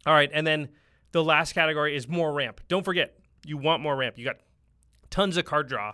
all 0.05 0.13
right 0.13 0.29
and 0.33 0.45
then 0.45 0.69
the 1.11 1.23
last 1.23 1.53
category 1.53 1.95
is 1.95 2.07
more 2.07 2.31
ramp 2.33 2.61
don't 2.67 2.83
forget 2.83 3.17
you 3.45 3.57
want 3.57 3.81
more 3.81 3.95
ramp 3.95 4.17
you 4.17 4.25
got 4.25 4.37
tons 5.09 5.37
of 5.37 5.45
card 5.45 5.67
draw 5.67 5.93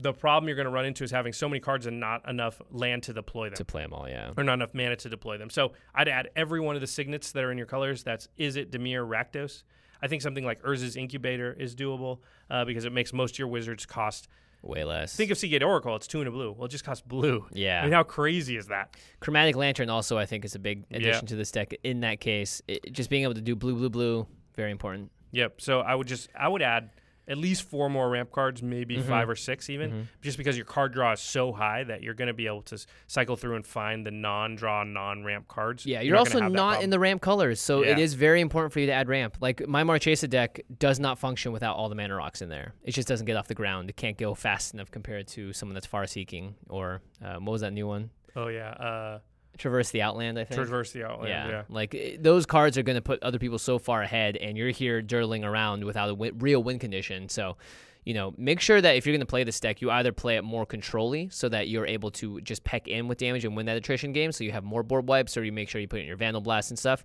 the 0.00 0.12
problem 0.12 0.46
you're 0.48 0.56
going 0.56 0.66
to 0.66 0.70
run 0.70 0.84
into 0.86 1.02
is 1.02 1.10
having 1.10 1.32
so 1.32 1.48
many 1.48 1.58
cards 1.60 1.86
and 1.86 1.98
not 1.98 2.28
enough 2.28 2.60
land 2.70 3.02
to 3.04 3.12
deploy 3.12 3.48
them 3.48 3.56
To 3.56 3.64
play 3.64 3.82
them 3.82 3.92
all, 3.92 4.08
yeah. 4.08 4.30
or 4.36 4.44
not 4.44 4.54
enough 4.54 4.72
mana 4.72 4.94
to 4.96 5.08
deploy 5.08 5.38
them. 5.38 5.50
So 5.50 5.72
I'd 5.92 6.06
add 6.08 6.28
every 6.36 6.60
one 6.60 6.76
of 6.76 6.80
the 6.80 6.86
signets 6.86 7.32
that 7.32 7.42
are 7.42 7.50
in 7.50 7.58
your 7.58 7.66
colors. 7.66 8.04
That's 8.04 8.28
Is 8.36 8.54
it 8.56 8.70
Dimir 8.70 9.04
Rakdos. 9.08 9.64
I 10.00 10.06
think 10.06 10.22
something 10.22 10.44
like 10.44 10.62
Urza's 10.62 10.96
Incubator 10.96 11.52
is 11.52 11.74
doable 11.74 12.20
uh, 12.48 12.64
because 12.64 12.84
it 12.84 12.92
makes 12.92 13.12
most 13.12 13.34
of 13.34 13.38
your 13.40 13.48
wizards 13.48 13.86
cost. 13.86 14.28
Way 14.62 14.84
less. 14.84 15.14
Think 15.14 15.30
of 15.30 15.38
Sea 15.38 15.48
Gate 15.48 15.62
Oracle; 15.62 15.94
it's 15.94 16.06
two 16.08 16.18
and 16.20 16.26
a 16.28 16.30
blue. 16.32 16.50
Well, 16.52 16.66
it 16.66 16.70
just 16.70 16.84
costs 16.84 17.04
blue. 17.06 17.46
Yeah. 17.52 17.80
I 17.80 17.84
mean, 17.84 17.92
how 17.92 18.02
crazy 18.02 18.56
is 18.56 18.66
that? 18.66 18.96
Chromatic 19.20 19.54
Lantern 19.54 19.88
also, 19.88 20.18
I 20.18 20.26
think, 20.26 20.44
is 20.44 20.54
a 20.54 20.58
big 20.58 20.84
addition 20.90 21.24
Yeah. 21.24 21.28
to 21.28 21.36
this 21.36 21.52
deck. 21.52 21.74
In 21.84 22.00
that 22.00 22.20
case, 22.20 22.60
it, 22.66 22.92
just 22.92 23.08
being 23.08 23.22
able 23.22 23.34
to 23.34 23.40
do 23.40 23.54
blue, 23.54 23.74
blue, 23.76 23.88
blue, 23.90 24.26
very 24.56 24.72
important. 24.72 25.12
Yep. 25.30 25.60
So 25.60 25.80
I 25.80 25.94
would 25.94 26.08
just 26.08 26.28
I 26.38 26.48
would 26.48 26.62
add 26.62 26.90
at 27.28 27.36
least 27.38 27.62
four 27.62 27.88
more 27.90 28.08
ramp 28.08 28.32
cards, 28.32 28.62
maybe 28.62 28.96
Mm-hmm. 28.96 29.08
five 29.08 29.28
or 29.28 29.36
six 29.36 29.68
even, 29.70 30.08
just 30.22 30.38
because 30.38 30.56
your 30.56 30.64
card 30.64 30.92
draw 30.92 31.12
is 31.12 31.20
so 31.20 31.52
high 31.52 31.84
that 31.84 32.02
you're 32.02 32.14
going 32.14 32.28
to 32.28 32.34
be 32.34 32.46
able 32.46 32.62
to 32.62 32.84
cycle 33.06 33.36
through 33.36 33.56
and 33.56 33.66
find 33.66 34.06
the 34.06 34.10
non-draw, 34.10 34.82
non-ramp 34.84 35.46
cards. 35.48 35.84
Yeah, 35.84 35.98
You're 36.00 36.04
you're, 36.06 36.14
not 36.16 36.20
also 36.32 36.48
not 36.48 36.82
in 36.82 36.90
the 36.90 36.98
ramp 36.98 37.20
colors, 37.20 37.60
so 37.60 37.82
it 37.82 37.98
Yeah. 37.98 38.04
is 38.04 38.14
very 38.14 38.40
important 38.40 38.72
for 38.72 38.80
you 38.80 38.86
to 38.86 38.92
add 38.92 39.08
ramp. 39.08 39.36
Like 39.40 39.66
my 39.68 39.84
Marchesa 39.84 40.26
deck 40.28 40.60
does 40.78 40.98
not 40.98 41.18
function 41.18 41.52
without 41.52 41.76
all 41.76 41.88
the 41.88 41.94
mana 41.94 42.14
rocks 42.14 42.40
in 42.42 42.48
there. 42.48 42.72
It 42.82 42.92
just 42.92 43.06
doesn't 43.08 43.26
get 43.26 43.36
off 43.36 43.46
the 43.48 43.54
ground. 43.54 43.90
It 43.90 43.96
can't 43.96 44.16
go 44.16 44.34
fast 44.34 44.72
enough 44.74 44.90
compared 44.90 45.26
to 45.28 45.52
someone 45.52 45.74
that's 45.74 45.86
far 45.86 46.06
seeking 46.06 46.54
or 46.68 47.02
uh, 47.24 47.34
what 47.36 47.52
was 47.52 47.60
that 47.60 47.72
new 47.72 47.86
one? 47.86 48.10
Oh 48.36 48.48
yeah. 48.48 48.70
Uh, 48.70 49.18
Traverse 49.58 49.90
the 49.90 50.02
Outland, 50.02 50.38
I 50.38 50.44
think. 50.44 50.56
Traverse 50.56 50.92
the 50.92 51.04
Outland. 51.04 51.28
yeah. 51.28 51.48
Yeah. 51.48 51.62
like 51.68 51.94
eh, 51.94 52.16
those 52.18 52.46
cards 52.46 52.78
are 52.78 52.82
going 52.82 52.96
to 52.96 53.02
put 53.02 53.22
other 53.22 53.38
people 53.38 53.58
so 53.58 53.78
far 53.78 54.02
ahead, 54.02 54.36
and 54.36 54.56
you're 54.56 54.70
here 54.70 55.02
dirtling 55.02 55.44
around 55.44 55.84
without 55.84 56.08
a 56.08 56.14
win- 56.14 56.38
real 56.38 56.62
win 56.62 56.78
condition. 56.78 57.28
So, 57.28 57.56
you 58.04 58.14
know, 58.14 58.32
make 58.38 58.60
sure 58.60 58.80
that 58.80 58.96
if 58.96 59.04
you're 59.04 59.12
going 59.12 59.20
to 59.20 59.26
play 59.26 59.44
this 59.44 59.60
deck, 59.60 59.82
you 59.82 59.90
either 59.90 60.12
play 60.12 60.36
it 60.36 60.42
more 60.44 60.64
controlly 60.64 61.28
so 61.30 61.48
that 61.50 61.68
you're 61.68 61.86
able 61.86 62.10
to 62.12 62.40
just 62.40 62.64
peck 62.64 62.88
in 62.88 63.06
with 63.08 63.18
damage 63.18 63.44
and 63.44 63.54
win 63.56 63.66
that 63.66 63.76
attrition 63.76 64.12
game, 64.12 64.32
so 64.32 64.44
you 64.44 64.52
have 64.52 64.64
more 64.64 64.82
board 64.82 65.08
wipes, 65.08 65.36
or 65.36 65.44
you 65.44 65.52
make 65.52 65.68
sure 65.68 65.80
you 65.80 65.88
put 65.88 66.00
in 66.00 66.06
your 66.06 66.16
Vandalblast 66.16 66.70
and 66.70 66.78
stuff, 66.78 67.04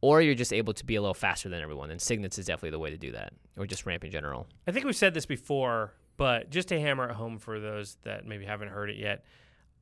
or 0.00 0.20
you're 0.20 0.34
just 0.34 0.52
able 0.52 0.74
to 0.74 0.84
be 0.84 0.96
a 0.96 1.00
little 1.00 1.14
faster 1.14 1.48
than 1.48 1.62
everyone. 1.62 1.90
And 1.90 2.00
Signets 2.00 2.36
is 2.38 2.46
definitely 2.46 2.70
the 2.70 2.78
way 2.80 2.90
to 2.90 2.98
do 2.98 3.12
that, 3.12 3.32
or 3.56 3.66
just 3.66 3.86
ramp 3.86 4.04
in 4.04 4.10
general. 4.10 4.46
I 4.66 4.72
think 4.72 4.84
we've 4.84 4.96
said 4.96 5.14
this 5.14 5.24
before, 5.26 5.92
but 6.16 6.50
just 6.50 6.68
to 6.68 6.78
hammer 6.80 7.08
it 7.08 7.14
home 7.14 7.38
for 7.38 7.58
those 7.60 7.96
that 8.02 8.26
maybe 8.26 8.44
haven't 8.44 8.68
heard 8.68 8.90
it 8.90 8.96
yet, 8.96 9.24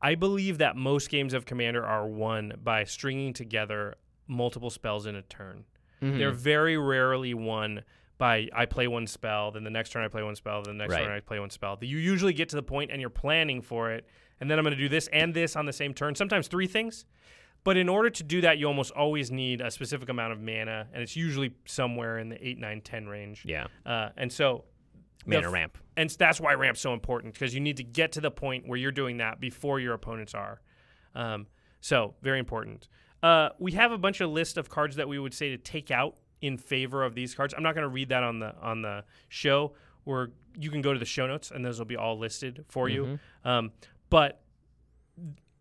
I 0.03 0.15
believe 0.15 0.59
that 0.59 0.77
most 0.77 1.11
games 1.11 1.35
of 1.35 1.45
Commander 1.45 1.85
are 1.85 2.07
won 2.07 2.55
by 2.63 2.85
stringing 2.85 3.33
together 3.33 3.95
multiple 4.27 4.71
spells 4.71 5.07
in 5.07 5.15
a 5.17 5.23
turn. 5.23 5.65
Mm-hmm. 6.03 6.19
They're 6.19 6.31
very 6.33 6.79
rarely 6.79 7.35
won 7.35 7.83
by 8.17 8.49
I 8.55 8.67
play 8.67 8.87
one 8.87 9.07
spell, 9.07 9.51
then 9.51 9.65
the 9.65 9.71
next 9.71 9.91
turn 9.91 10.05
I 10.05 10.09
play 10.09 10.23
one 10.23 10.37
spell, 10.37 10.63
then 10.63 10.77
the 10.77 10.85
next 10.85 10.93
Right. 10.95 11.05
turn 11.05 11.13
I 11.17 11.21
play 11.21 11.41
one 11.41 11.51
spell. 11.51 11.79
You 11.81 11.99
usually 11.99 12.33
get 12.33 12.49
to 12.51 12.57
the 12.57 12.63
point 12.63 12.91
and 12.91 13.01
you're 13.01 13.11
planning 13.11 13.63
for 13.63 13.91
it, 13.93 14.07
and 14.41 14.51
then 14.51 14.59
I'm 14.59 14.65
going 14.65 14.77
to 14.77 14.83
do 14.83 14.89
this 14.89 15.09
and 15.09 15.33
this 15.35 15.57
on 15.57 15.67
the 15.67 15.73
same 15.73 15.95
turn, 15.95 16.15
sometimes 16.15 16.47
three 16.49 16.67
things. 16.67 17.05
But 17.65 17.77
in 17.77 17.89
order 17.91 18.09
to 18.09 18.23
do 18.23 18.41
that, 18.41 18.57
you 18.59 18.67
almost 18.67 18.91
always 18.93 19.31
need 19.31 19.61
a 19.61 19.71
specific 19.71 20.09
amount 20.09 20.33
of 20.33 20.41
mana, 20.41 20.87
and 20.95 21.03
it's 21.03 21.15
usually 21.17 21.53
somewhere 21.67 22.19
in 22.19 22.31
the 22.31 22.47
8, 22.47 22.59
9, 22.59 22.81
10 22.81 23.07
range. 23.07 23.45
Yeah, 23.45 23.67
Uh, 23.85 24.11
and 24.17 24.33
so 24.33 24.65
mana 25.27 25.47
f- 25.47 25.53
ramp. 25.53 25.79
and 25.97 26.11
that's 26.11 26.41
why 26.41 26.55
ramp's 26.55 26.81
so 26.81 26.93
important 26.93 27.35
because 27.35 27.55
you 27.55 27.61
need 27.61 27.77
to 27.77 27.85
get 27.85 28.12
to 28.12 28.21
the 28.21 28.31
point 28.31 28.66
where 28.66 28.79
you're 28.79 28.93
doing 28.93 29.18
that 29.18 29.41
before 29.41 29.81
your 29.81 29.95
opponents 29.95 30.35
are. 30.35 30.61
Um, 31.14 31.47
so 31.81 32.14
very 32.23 32.39
important. 32.39 32.89
Uh, 33.23 33.51
we 33.59 33.73
have 33.73 33.93
a 33.93 33.99
bunch 33.99 34.21
of 34.21 34.31
list 34.31 34.57
of 34.57 34.68
cards 34.68 34.97
that 34.97 35.09
we 35.09 35.18
would 35.18 35.35
say 35.35 35.51
to 35.51 35.59
take 35.59 35.91
out 35.91 36.16
in 36.41 36.57
favor 36.57 37.03
of 37.05 37.14
these 37.14 37.35
cards. 37.35 37.53
I'm 37.55 37.62
not 37.62 37.75
going 37.75 37.83
to 37.83 37.89
read 37.89 38.09
that 38.09 38.23
on 38.23 38.39
the 38.39 38.55
on 38.61 38.83
the 38.83 39.05
show. 39.29 39.75
Where 40.05 40.31
you 40.59 40.71
can 40.71 40.81
go 40.81 40.93
to 40.95 40.99
the 40.99 41.05
show 41.05 41.27
notes 41.27 41.51
and 41.51 41.62
those 41.64 41.79
will 41.79 41.85
be 41.87 41.97
all 41.97 42.18
listed 42.18 42.64
for 42.68 42.89
you. 42.89 43.18
Um, 43.45 43.73
but 44.09 44.41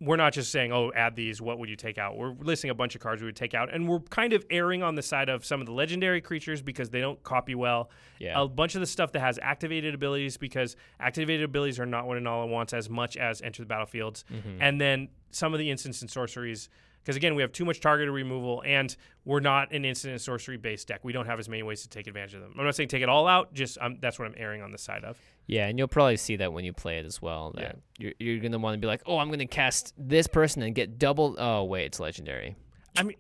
we're 0.02 0.16
not 0.16 0.32
just 0.32 0.52
saying, 0.52 0.72
oh, 0.72 0.92
add 0.96 1.16
these. 1.16 1.42
What 1.42 1.60
would 1.60 1.70
you 1.70 1.76
take 1.76 1.98
out? 1.98 2.18
We're 2.18 2.34
listing 2.40 2.70
a 2.70 2.74
bunch 2.74 2.96
of 2.96 3.02
cards 3.02 3.22
we 3.22 3.26
would 3.26 3.36
take 3.36 3.54
out, 3.54 3.74
and 3.74 3.88
we're 3.88 4.00
kind 4.00 4.32
of 4.32 4.46
erring 4.50 4.82
on 4.82 4.96
the 4.96 5.02
side 5.02 5.28
of 5.28 5.44
some 5.44 5.60
of 5.60 5.68
the 5.68 5.74
legendary 5.74 6.22
creatures 6.22 6.62
because 6.62 6.90
they 6.90 7.02
don't 7.02 7.22
copy 7.24 7.54
well. 7.54 7.90
Yeah. 8.18 8.42
A 8.42 8.48
bunch 8.48 8.76
of 8.76 8.82
the 8.82 8.88
stuff 8.88 9.12
that 9.12 9.20
has 9.20 9.38
activated 9.42 9.94
abilities 9.94 10.38
because 10.38 10.78
activated 11.00 11.44
abilities 11.44 11.80
are 11.80 11.86
not 11.86 12.08
what 12.08 12.18
Inalla 12.18 12.48
wants 12.48 12.74
as 12.74 12.90
much 12.90 13.18
as 13.18 13.42
enter 13.42 13.62
the 13.62 13.68
battlefields, 13.68 14.24
mm-hmm. 14.32 14.62
and 14.62 14.80
then 14.80 15.10
some 15.32 15.54
of 15.54 15.60
the 15.60 15.70
instants 15.70 16.02
and 16.02 16.10
sorceries. 16.10 16.70
Because 17.04 17.16
again, 17.16 17.36
we 17.36 17.42
have 17.42 17.52
too 17.52 17.66
much 17.66 17.80
targeted 17.80 18.14
removal, 18.14 18.62
and 18.66 18.96
we're 19.26 19.40
not 19.40 19.72
an 19.72 19.86
instant 19.86 20.12
and 20.12 20.22
sorcery 20.22 20.58
based 20.58 20.88
deck. 20.88 21.00
We 21.04 21.14
don't 21.14 21.26
have 21.26 21.40
as 21.40 21.50
many 21.50 21.64
ways 21.64 21.82
to 21.84 21.90
take 21.90 22.08
advantage 22.08 22.36
of 22.36 22.42
them. 22.42 22.54
I'm 22.58 22.66
not 22.66 22.76
saying 22.76 22.90
take 22.90 23.02
it 23.02 23.10
all 23.10 23.28
out. 23.28 23.54
Just 23.54 23.78
um, 23.82 23.98
that's 24.02 24.20
what 24.20 24.28
I'm 24.28 24.36
erring 24.38 24.62
on 24.62 24.72
the 24.72 24.78
side 24.78 25.04
of. 25.04 25.18
Yeah, 25.48 25.68
and 25.68 25.80
you'll 25.80 25.88
probably 25.88 26.18
see 26.18 26.36
that 26.36 26.54
when 26.54 26.66
you 26.66 26.74
play 26.74 27.00
it 27.00 27.06
as 27.06 27.22
well. 27.22 27.52
That 27.56 27.78
you're, 27.98 28.14
you're 28.20 28.40
gonna 28.40 28.60
want 28.60 28.76
to 28.76 28.80
be 28.80 28.88
like, 28.88 29.02
oh, 29.06 29.18
I'm 29.18 29.30
gonna 29.32 29.48
cast 29.48 29.94
this 29.98 30.28
person 30.28 30.62
and 30.62 30.76
get 30.76 31.00
double. 31.00 31.36
Oh 31.40 31.64
wait, 31.64 31.86
it's 31.86 32.00
legendary. 32.00 32.56
I 32.98 33.04
mean, 33.04 33.18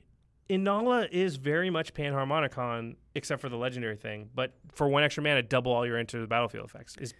Inalla 0.50 1.10
is 1.10 1.36
very 1.36 1.70
much 1.70 1.94
Panharmonicon, 1.94 2.96
except 3.16 3.42
for 3.42 3.50
the 3.50 3.58
legendary 3.58 3.96
thing. 3.96 4.30
But 4.34 4.54
for 4.74 4.88
one 4.90 5.04
extra 5.04 5.24
mana, 5.24 5.44
double 5.44 5.72
all 5.72 5.86
your 5.86 5.98
enter 5.98 6.20
the 6.20 6.28
battlefield 6.28 6.66
effects 6.66 6.96
is 7.00 7.14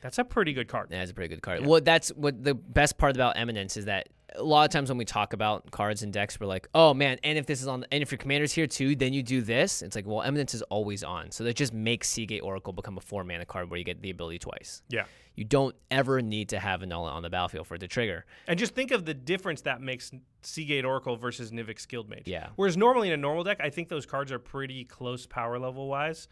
that's 0.00 0.18
a 0.18 0.24
pretty 0.24 0.52
good 0.52 0.68
card. 0.68 0.88
That's 0.90 1.10
a 1.10 1.14
pretty 1.14 1.34
good 1.34 1.42
card. 1.42 1.66
Well, 1.66 1.80
that's 1.80 2.10
what 2.10 2.42
the 2.42 2.54
best 2.54 2.98
part 2.98 3.16
about 3.16 3.36
Eminence 3.36 3.76
is 3.76 3.86
that 3.86 4.08
a 4.34 4.42
lot 4.42 4.64
of 4.64 4.70
times 4.70 4.88
when 4.88 4.98
we 4.98 5.04
talk 5.04 5.32
about 5.32 5.70
cards 5.70 6.02
and 6.02 6.12
decks, 6.12 6.38
we're 6.38 6.46
like, 6.46 6.68
oh 6.74 6.94
man, 6.94 7.18
and 7.24 7.38
if 7.38 7.46
this 7.46 7.62
is 7.62 7.68
on, 7.68 7.84
and 7.90 8.02
if 8.02 8.10
your 8.10 8.18
commander's 8.18 8.52
here 8.52 8.66
too, 8.66 8.94
then 8.94 9.12
you 9.12 9.22
do 9.22 9.42
this. 9.42 9.82
It's 9.82 9.96
like, 9.96 10.06
well, 10.06 10.22
Eminence 10.22 10.54
is 10.54 10.62
always 10.62 11.02
on, 11.02 11.30
so 11.30 11.44
that 11.44 11.56
just 11.56 11.72
makes 11.72 12.08
Sea 12.08 12.26
Gate 12.26 12.40
Oracle 12.40 12.72
become 12.72 12.96
a 12.96 13.00
four 13.00 13.24
mana 13.24 13.44
card 13.44 13.70
where 13.70 13.78
you 13.78 13.84
get 13.84 14.02
the 14.02 14.10
ability 14.10 14.38
twice. 14.38 14.82
Yeah. 14.88 15.04
You 15.34 15.44
don't 15.44 15.76
ever 15.90 16.20
need 16.20 16.48
to 16.48 16.58
have 16.58 16.80
Inalla 16.80 17.12
on 17.12 17.22
the 17.22 17.30
battlefield 17.30 17.68
for 17.68 17.76
it 17.76 17.78
to 17.78 17.86
trigger. 17.86 18.24
And 18.48 18.58
just 18.58 18.74
think 18.74 18.90
of 18.90 19.04
the 19.04 19.14
difference 19.14 19.60
that 19.62 19.80
makes 19.80 20.10
Sea 20.42 20.64
Gate 20.64 20.84
Oracle 20.84 21.16
versus 21.16 21.52
Nivix 21.52 21.80
Skilled 21.80 22.08
Mage. 22.08 22.26
Yeah. 22.26 22.48
Whereas 22.56 22.76
normally 22.76 23.06
in 23.08 23.14
a 23.14 23.18
normal 23.18 23.44
deck, 23.44 23.58
I 23.60 23.70
think 23.70 23.88
those 23.88 24.04
cards 24.04 24.32
are 24.32 24.40
pretty 24.40 24.84
close 24.84 25.26
power 25.26 25.58
level 25.60 25.86
wise. 25.86 26.26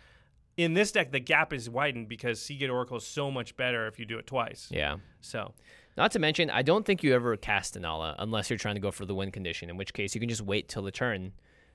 In 0.57 0.75
this 0.75 0.91
deck, 0.91 1.13
the 1.13 1.21
gap 1.21 1.53
is 1.53 1.71
widened 1.71 2.09
because 2.09 2.43
Sea 2.43 2.57
Gate 2.57 2.71
Oracle 2.71 2.97
is 2.97 3.07
so 3.07 3.31
much 3.31 3.57
better 3.57 3.87
if 3.87 4.01
you 4.01 4.07
do 4.07 4.19
it 4.19 4.27
twice. 4.27 4.69
Yeah. 4.73 4.97
So 5.21 5.55
Not 5.97 6.13
to 6.13 6.19
mention, 6.19 6.51
I 6.51 6.63
don't 6.63 6.85
think 6.85 7.03
you 7.03 7.15
ever 7.15 7.37
cast 7.37 7.75
Inalla 7.79 8.15
unless 8.19 8.51
you're 8.51 8.59
trying 8.59 8.75
to 8.75 8.81
go 8.81 8.91
for 8.91 9.07
the 9.07 9.15
win 9.15 9.31
condition, 9.31 9.71
in 9.71 9.77
which 9.77 9.95
case 9.95 10.15
you 10.15 10.21
can 10.21 10.29
just 10.29 10.43
wait 10.43 10.69
till 10.69 10.83
the 10.83 10.91
turn 10.91 11.33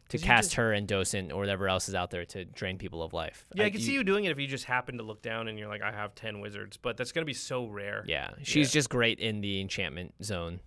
to 0.09 0.17
cast 0.17 0.49
just- 0.49 0.55
her 0.55 0.73
and 0.73 0.87
Docent 0.87 1.31
or 1.31 1.37
whatever 1.39 1.67
else 1.67 1.89
is 1.89 1.95
out 1.95 2.11
there 2.11 2.25
to 2.25 2.45
drain 2.45 2.77
people 2.77 3.01
of 3.01 3.13
life. 3.13 3.45
yeah, 3.55 3.63
I, 3.65 3.69
can 3.69 3.81
see 3.81 3.93
you 3.93 4.03
doing 4.03 4.25
it 4.25 4.31
if 4.31 4.39
you 4.39 4.45
just 4.47 4.65
happen 4.65 4.97
to 4.97 5.03
look 5.03 5.21
down 5.21 5.47
and 5.47 5.57
you're 5.57 5.69
like, 5.69 5.81
I 5.81 5.91
have 5.91 6.13
ten 6.13 6.39
wizards, 6.39 6.77
but 6.77 6.97
that's 6.97 7.11
gonna 7.11 7.25
be 7.25 7.33
so 7.33 7.65
rare. 7.65 8.03
Yeah, 8.07 8.31
she's 8.43 8.71
just 8.71 8.89
great 8.89 9.19
in 9.19 9.41
the 9.41 9.59
enchantment 9.61 10.13
zone. 10.23 10.59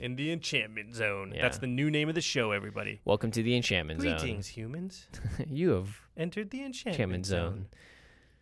In 0.00 0.14
the 0.16 0.30
enchantment 0.30 0.94
zone. 0.94 1.32
Yeah. 1.34 1.42
That's 1.42 1.58
the 1.58 1.66
new 1.66 1.90
name 1.90 2.08
of 2.08 2.14
the 2.14 2.20
show, 2.20 2.52
everybody. 2.52 3.00
Welcome 3.04 3.30
to 3.32 3.42
the 3.42 3.56
enchantment 3.56 4.00
zone. 4.00 4.16
Greetings, 4.18 4.46
humans. 4.48 5.06
you 5.48 5.70
have 5.70 6.00
Entered 6.16 6.50
the 6.50 6.62
enchantment, 6.62 6.94
enchantment 6.94 7.26
zone. 7.26 7.52
zone. 7.52 7.66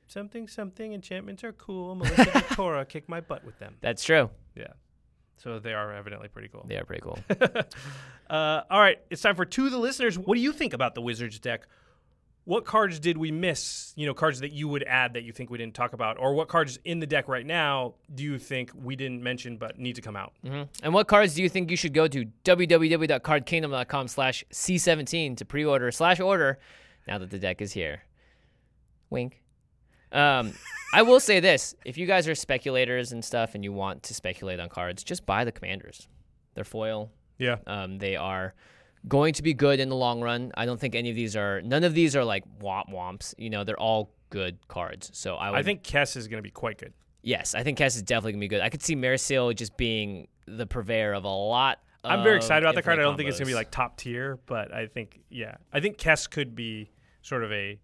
Something, 0.07 0.47
something. 0.49 0.93
Enchantments 0.93 1.43
are 1.45 1.53
cool. 1.53 1.95
Melissa 1.97 2.25
Victoria 2.33 2.85
kicked 2.85 3.09
my 3.09 3.21
butt 3.21 3.45
with 3.45 3.59
them. 3.59 3.77
That's 3.81 4.05
true. 4.05 4.31
Yeah. 4.55 4.69
So 5.39 5.59
they 5.59 5.75
are 5.75 5.93
evidently 5.93 6.29
pretty 6.29 6.49
cool. 6.49 6.65
They 6.67 6.77
are 6.79 6.85
pretty 6.85 7.03
cool. 7.03 7.19
Uh, 8.29 8.63
all 8.73 8.81
right, 8.81 8.99
it's 9.09 9.23
time 9.23 9.37
for 9.37 9.45
two 9.45 9.67
of 9.67 9.71
the 9.71 9.79
listeners. 9.79 10.19
What 10.19 10.35
do 10.35 10.41
you 10.41 10.53
think 10.53 10.73
about 10.73 10.97
the 10.97 11.01
Wizards 11.01 11.39
deck? 11.39 11.69
What 12.43 12.65
cards 12.65 12.99
did 12.99 13.17
we 13.17 13.31
miss? 13.31 13.93
You 13.95 14.05
know, 14.07 14.15
cards 14.15 14.41
that 14.41 14.51
you 14.51 14.67
would 14.67 14.83
add 14.83 15.15
that 15.15 15.23
you 15.23 15.31
think 15.33 15.49
we 15.49 15.59
didn't 15.59 15.77
talk 15.77 15.93
about, 15.93 16.19
or 16.19 16.35
what 16.35 16.49
cards 16.49 16.77
in 16.85 16.99
the 16.99 17.07
deck 17.07 17.29
right 17.29 17.47
now 17.47 17.95
do 18.13 18.25
you 18.25 18.37
think 18.41 18.73
we 18.75 18.97
didn't 18.97 19.23
mention 19.23 19.59
but 19.59 19.79
need 19.79 19.95
to 19.95 20.03
come 20.03 20.17
out? 20.17 20.33
Mhm. 20.45 20.69
And 20.83 20.93
what 20.93 21.07
cards 21.07 21.35
do 21.35 21.43
you 21.43 21.49
think 21.49 21.71
you 21.71 21.77
should 21.77 21.95
go 21.95 22.09
to 22.09 22.25
www.cardkingdom.com 22.45 24.09
slash 24.09 24.45
C17 24.53 25.37
to 25.37 25.45
pre-order 25.45 25.93
slash 25.93 26.19
order 26.19 26.59
now 27.07 27.19
that 27.19 27.31
the 27.31 27.39
deck 27.39 27.63
is 27.63 27.73
here? 27.75 28.03
Wink. 29.09 29.41
Um, 30.13 30.53
I 30.93 31.03
will 31.03 31.21
say 31.21 31.41
this. 31.41 31.75
If 31.85 31.99
you 31.99 32.07
guys 32.07 32.29
are 32.29 32.35
speculators 32.35 33.13
and 33.13 33.25
stuff 33.25 33.55
and 33.55 33.65
you 33.65 33.73
want 33.73 34.05
to 34.05 34.15
speculate 34.15 34.61
on 34.61 34.69
cards, 34.69 35.03
just 35.03 35.27
buy 35.27 35.45
the 35.45 35.53
commanders. 35.53 36.09
They're 36.55 36.65
foil. 36.65 37.11
Yeah. 37.39 37.57
Um, 37.67 37.99
they 37.99 38.17
are 38.17 38.55
going 39.09 39.35
to 39.35 39.43
be 39.43 39.55
good 39.55 39.79
in 39.81 39.89
the 39.89 39.97
long 39.97 40.21
run. 40.21 40.53
I 40.57 40.67
don't 40.67 40.81
think 40.81 40.95
any 40.95 41.11
of 41.11 41.17
these 41.17 41.37
are, 41.37 41.61
none 41.63 41.85
of 41.85 41.95
these 41.95 42.17
are 42.17 42.25
like 42.25 42.45
womp 42.61 42.91
womps. 42.91 43.35
You 43.37 43.51
know, 43.51 43.65
they're 43.65 43.79
all 43.79 44.15
good 44.31 44.59
cards. 44.69 45.11
So 45.13 45.37
I 45.37 45.51
would 45.51 45.59
I 45.59 45.63
think 45.63 45.83
Kess 45.83 46.17
is 46.17 46.29
going 46.29 46.39
to 46.39 46.43
be 46.43 46.51
quite 46.51 46.79
good. 46.79 46.93
Yes, 47.23 47.55
I 47.55 47.63
think 47.63 47.79
Kess 47.79 47.97
is 47.97 48.03
definitely 48.03 48.33
gonna 48.33 48.41
be 48.41 48.49
good. 48.49 48.61
I 48.61 48.69
could 48.69 48.83
see 48.83 48.95
Mairsil 48.95 49.55
just 49.57 49.77
being 49.77 50.29
the 50.47 50.67
purveyor 50.67 51.13
of 51.13 51.25
a 51.25 51.29
lot. 51.29 51.81
I'm 52.05 52.23
very 52.23 52.37
excited 52.37 52.65
about 52.65 52.75
the 52.77 52.83
card. 52.83 52.99
I 52.99 53.03
don't 53.03 53.17
think 53.17 53.29
it's 53.29 53.39
going 53.39 53.47
to 53.47 53.51
be 53.51 53.57
like 53.57 53.71
top 53.71 53.97
tier, 53.97 54.39
but 54.47 54.73
I 54.73 54.87
think, 54.87 55.21
yeah. 55.29 55.57
I 55.73 55.81
think 55.81 55.99
Kess 55.99 56.31
could 56.31 56.55
be 56.55 56.91
sort 57.23 57.43
of 57.43 57.51
a 57.51 57.81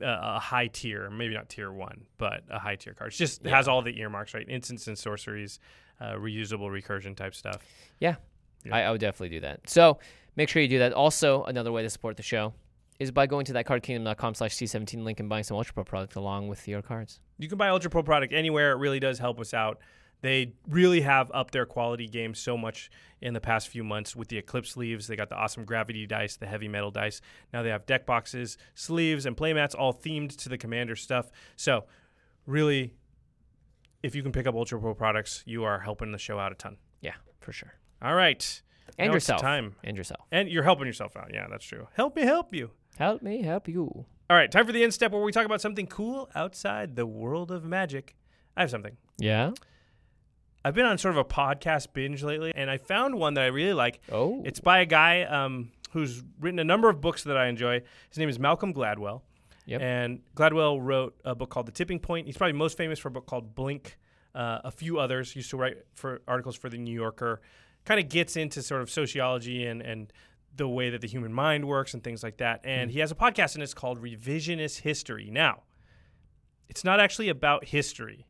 a 0.00 0.38
high 0.38 0.66
tier, 0.66 1.10
maybe 1.10 1.34
not 1.34 1.48
tier 1.48 1.70
one, 1.72 2.02
but 2.18 2.42
a 2.50 2.58
high 2.58 2.76
tier 2.76 2.94
card. 2.94 3.12
It 3.12 3.16
just 3.16 3.44
has 3.46 3.68
all 3.68 3.82
the 3.82 3.98
earmarks, 4.00 4.34
right? 4.34 4.48
Instants 4.48 4.86
and 4.88 4.98
sorceries, 4.98 5.58
uh, 6.00 6.12
reusable 6.14 6.68
recursion 6.70 7.16
type 7.16 7.34
stuff. 7.34 7.58
yeah. 7.98 8.16
Yeah. 8.64 8.76
I, 8.76 8.80
I 8.82 8.90
would 8.90 9.00
definitely 9.00 9.30
do 9.30 9.40
that. 9.40 9.70
So 9.70 9.98
make 10.36 10.50
sure 10.50 10.60
you 10.60 10.68
do 10.68 10.80
that. 10.80 10.92
Also, 10.92 11.44
another 11.44 11.72
way 11.72 11.82
to 11.82 11.88
support 11.88 12.18
the 12.18 12.22
show 12.22 12.52
is 12.98 13.10
by 13.10 13.26
going 13.26 13.46
to 13.46 13.54
that 13.54 13.66
cardkingdom.com 13.66 14.34
slash 14.34 14.54
C17 14.54 15.02
link 15.02 15.18
and 15.18 15.30
buying 15.30 15.44
some 15.44 15.56
Ultra 15.56 15.72
Pro 15.72 15.84
product 15.84 16.16
along 16.16 16.48
with 16.48 16.68
your 16.68 16.82
cards. 16.82 17.20
You 17.38 17.48
can 17.48 17.56
buy 17.56 17.70
Ultra 17.70 17.88
Pro 17.90 18.02
product 18.02 18.34
anywhere. 18.34 18.72
It 18.72 18.76
really 18.76 19.00
does 19.00 19.18
help 19.18 19.40
us 19.40 19.54
out. 19.54 19.78
They 20.22 20.54
really 20.68 21.00
have 21.00 21.30
upped 21.32 21.52
their 21.52 21.66
quality 21.66 22.06
game 22.06 22.34
so 22.34 22.56
much 22.56 22.90
in 23.20 23.34
the 23.34 23.40
past 23.40 23.68
few 23.68 23.84
months 23.84 24.14
with 24.14 24.28
the 24.28 24.38
Eclipse 24.38 24.70
sleeves. 24.70 25.06
They 25.06 25.16
got 25.16 25.28
the 25.28 25.36
awesome 25.36 25.64
gravity 25.64 26.06
dice, 26.06 26.36
the 26.36 26.46
heavy 26.46 26.68
metal 26.68 26.90
dice. 26.90 27.20
Now 27.52 27.62
they 27.62 27.70
have 27.70 27.86
deck 27.86 28.06
boxes, 28.06 28.58
sleeves, 28.74 29.26
and 29.26 29.36
playmats 29.36 29.74
all 29.78 29.94
themed 29.94 30.36
to 30.38 30.48
the 30.48 30.58
Commander 30.58 30.96
stuff. 30.96 31.30
So, 31.56 31.84
really, 32.46 32.94
if 34.02 34.14
you 34.14 34.22
can 34.22 34.32
pick 34.32 34.46
up 34.46 34.54
Ultra 34.54 34.80
Pro 34.80 34.94
products, 34.94 35.42
you 35.46 35.64
are 35.64 35.80
helping 35.80 36.12
the 36.12 36.18
show 36.18 36.38
out 36.38 36.52
a 36.52 36.54
ton. 36.54 36.76
Yeah, 37.00 37.14
for 37.40 37.52
sure. 37.52 37.74
All 38.02 38.14
right. 38.14 38.62
And 38.98 39.08
Now 39.08 39.14
yourself. 39.14 39.40
Time. 39.40 39.76
And 39.84 39.96
yourself. 39.96 40.26
And 40.32 40.48
you're 40.48 40.62
helping 40.62 40.86
yourself 40.86 41.16
out. 41.16 41.30
Yeah, 41.32 41.46
that's 41.50 41.64
true. 41.64 41.88
Help 41.94 42.16
me 42.16 42.22
help 42.22 42.54
you. 42.54 42.70
Help 42.98 43.22
me 43.22 43.42
help 43.42 43.68
you. 43.68 44.06
All 44.28 44.36
right, 44.36 44.50
time 44.50 44.66
for 44.66 44.72
the 44.72 44.82
end 44.84 44.94
step 44.94 45.10
where 45.10 45.22
we 45.22 45.32
talk 45.32 45.44
about 45.44 45.60
something 45.60 45.86
cool 45.86 46.28
outside 46.34 46.94
the 46.94 47.06
world 47.06 47.50
of 47.50 47.64
magic. 47.64 48.14
I 48.56 48.60
have 48.60 48.70
something. 48.70 48.96
Yeah. 49.18 49.52
I've 50.64 50.74
been 50.74 50.86
on 50.86 50.98
sort 50.98 51.14
of 51.14 51.18
a 51.18 51.24
podcast 51.24 51.92
binge 51.92 52.22
lately, 52.22 52.52
and 52.54 52.70
I 52.70 52.78
found 52.78 53.14
one 53.14 53.34
that 53.34 53.44
I 53.44 53.46
really 53.46 53.72
like. 53.72 54.00
Oh. 54.12 54.42
It's 54.44 54.60
by 54.60 54.80
a 54.80 54.86
guy 54.86 55.22
um, 55.22 55.72
who's 55.92 56.22
written 56.38 56.58
a 56.58 56.64
number 56.64 56.88
of 56.88 57.00
books 57.00 57.24
that 57.24 57.36
I 57.36 57.46
enjoy. 57.46 57.82
His 58.08 58.18
name 58.18 58.28
is 58.28 58.38
Malcolm 58.38 58.74
Gladwell. 58.74 59.22
Yep. 59.66 59.80
And 59.80 60.20
Gladwell 60.34 60.78
wrote 60.80 61.14
a 61.24 61.34
book 61.34 61.50
called 61.50 61.66
The 61.66 61.72
Tipping 61.72 61.98
Point. 61.98 62.26
He's 62.26 62.36
probably 62.36 62.54
most 62.54 62.76
famous 62.76 62.98
for 62.98 63.08
a 63.08 63.10
book 63.10 63.26
called 63.26 63.54
Blink. 63.54 63.98
Uh, 64.34 64.60
a 64.64 64.70
few 64.70 64.98
others. 65.00 65.34
Used 65.34 65.50
to 65.50 65.56
write 65.56 65.78
for 65.94 66.22
articles 66.28 66.56
for 66.56 66.68
the 66.68 66.78
New 66.78 66.94
Yorker. 66.94 67.40
Kind 67.84 67.98
of 67.98 68.08
gets 68.08 68.36
into 68.36 68.62
sort 68.62 68.80
of 68.80 68.90
sociology 68.90 69.66
and 69.66 69.82
and 69.82 70.12
the 70.56 70.68
way 70.68 70.90
that 70.90 71.00
the 71.00 71.08
human 71.08 71.32
mind 71.32 71.66
works 71.66 71.94
and 71.94 72.02
things 72.02 72.22
like 72.22 72.36
that. 72.38 72.60
And 72.64 72.90
he 72.90 72.98
has 72.98 73.10
a 73.10 73.14
podcast, 73.14 73.54
and 73.54 73.62
it's 73.62 73.74
called 73.74 74.02
Revisionist 74.02 74.80
History. 74.80 75.30
Now, 75.30 75.62
it's 76.68 76.84
not 76.84 77.00
actually 77.00 77.28
about 77.28 77.66
history 77.66 78.26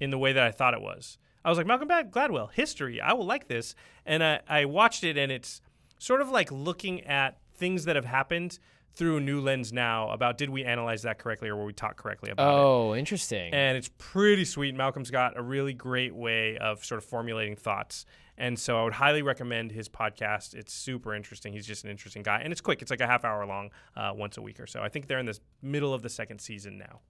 in 0.00 0.10
the 0.10 0.18
way 0.18 0.32
that 0.32 0.42
I 0.42 0.50
thought 0.50 0.74
it 0.74 0.80
was. 0.80 1.18
I 1.44 1.50
was 1.50 1.58
like, 1.58 1.66
Malcolm 1.66 1.88
Gladwell, 1.88 2.52
history. 2.52 3.00
I 3.00 3.12
will 3.12 3.26
like 3.26 3.48
this. 3.48 3.74
And 4.06 4.24
I, 4.24 4.40
I 4.48 4.64
watched 4.64 5.04
it, 5.04 5.18
and 5.18 5.30
it's 5.30 5.60
sort 5.98 6.20
of 6.20 6.30
like 6.30 6.50
looking 6.50 7.02
at 7.02 7.38
things 7.54 7.84
that 7.84 7.96
have 7.96 8.04
happened 8.04 8.58
through 8.94 9.16
a 9.16 9.20
new 9.20 9.40
lens 9.40 9.72
now 9.72 10.08
about 10.10 10.38
did 10.38 10.48
we 10.48 10.64
analyze 10.64 11.02
that 11.02 11.18
correctly 11.18 11.48
or 11.48 11.56
were 11.56 11.64
we 11.64 11.72
taught 11.72 11.96
correctly 11.96 12.30
about 12.30 12.48
it. 12.48 12.54
Oh, 12.54 12.94
interesting. 12.94 13.52
And 13.52 13.76
it's 13.76 13.90
pretty 13.98 14.44
sweet. 14.44 14.74
Malcolm's 14.74 15.10
got 15.10 15.36
a 15.36 15.42
really 15.42 15.72
great 15.72 16.14
way 16.14 16.56
of 16.58 16.84
sort 16.84 16.98
of 16.98 17.04
formulating 17.04 17.56
thoughts. 17.56 18.06
And 18.38 18.58
so 18.58 18.80
I 18.80 18.84
would 18.84 18.92
highly 18.92 19.22
recommend 19.22 19.72
his 19.72 19.88
podcast. 19.88 20.54
It's 20.54 20.72
super 20.72 21.14
interesting. 21.14 21.52
He's 21.52 21.66
just 21.66 21.84
an 21.84 21.90
interesting 21.90 22.22
guy. 22.22 22.40
And 22.40 22.52
it's 22.52 22.60
quick, 22.60 22.82
it's 22.82 22.90
like 22.90 23.00
a 23.00 23.06
half 23.06 23.24
hour 23.24 23.44
long 23.46 23.70
uh, 23.96 24.12
once 24.14 24.36
a 24.36 24.42
week 24.42 24.60
or 24.60 24.66
so. 24.66 24.80
I 24.80 24.88
think 24.88 25.06
they're 25.08 25.18
in 25.18 25.26
the 25.26 25.38
middle 25.60 25.92
of 25.92 26.02
the 26.02 26.08
second 26.08 26.40
season 26.40 26.78
now. 26.78 27.00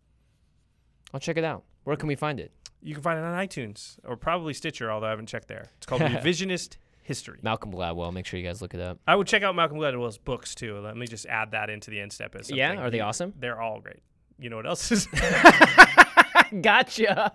I'll 1.12 1.20
check 1.20 1.36
it 1.36 1.44
out. 1.44 1.64
Where 1.84 1.96
can 1.96 2.08
we 2.08 2.14
find 2.16 2.40
it? 2.40 2.50
You 2.86 2.92
can 2.94 3.02
find 3.02 3.18
it 3.18 3.22
on 3.24 3.34
iTunes 3.34 3.96
or 4.04 4.14
probably 4.16 4.52
Stitcher, 4.52 4.92
although 4.92 5.06
I 5.06 5.10
haven't 5.10 5.26
checked 5.26 5.48
there. 5.48 5.66
It's 5.78 5.86
called 5.86 6.02
Revisionist 6.02 6.76
History. 7.02 7.38
Malcolm 7.42 7.72
Gladwell. 7.72 8.12
Make 8.12 8.26
sure 8.26 8.38
you 8.38 8.46
guys 8.46 8.60
look 8.60 8.74
it 8.74 8.80
up. 8.80 8.98
I 9.08 9.16
would 9.16 9.26
check 9.26 9.42
out 9.42 9.56
Malcolm 9.56 9.78
Gladwell's 9.78 10.18
books 10.18 10.54
too. 10.54 10.78
Let 10.80 10.94
me 10.96 11.06
just 11.06 11.24
add 11.26 11.52
that 11.52 11.70
into 11.70 11.90
the 11.90 11.98
end 11.98 12.12
step. 12.12 12.34
As 12.34 12.50
Yeah? 12.50 12.74
Are 12.76 12.90
they 12.90 12.98
He- 12.98 13.00
awesome? 13.00 13.32
They're 13.38 13.58
all 13.60 13.80
great. 13.80 14.00
You 14.38 14.50
know 14.50 14.56
what 14.56 14.66
else 14.66 14.92
is? 14.92 15.06
gotcha. 16.60 17.32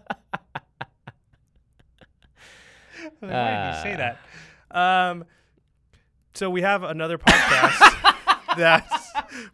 Why 3.20 3.28
did 3.72 3.76
you 3.76 3.82
say 3.82 3.94
Uh. 3.94 4.16
that? 4.72 5.10
Um, 5.10 5.26
so 6.36 6.50
we 6.50 6.62
have 6.62 6.84
another 6.84 7.18
podcast 7.18 8.16
that 8.58 8.88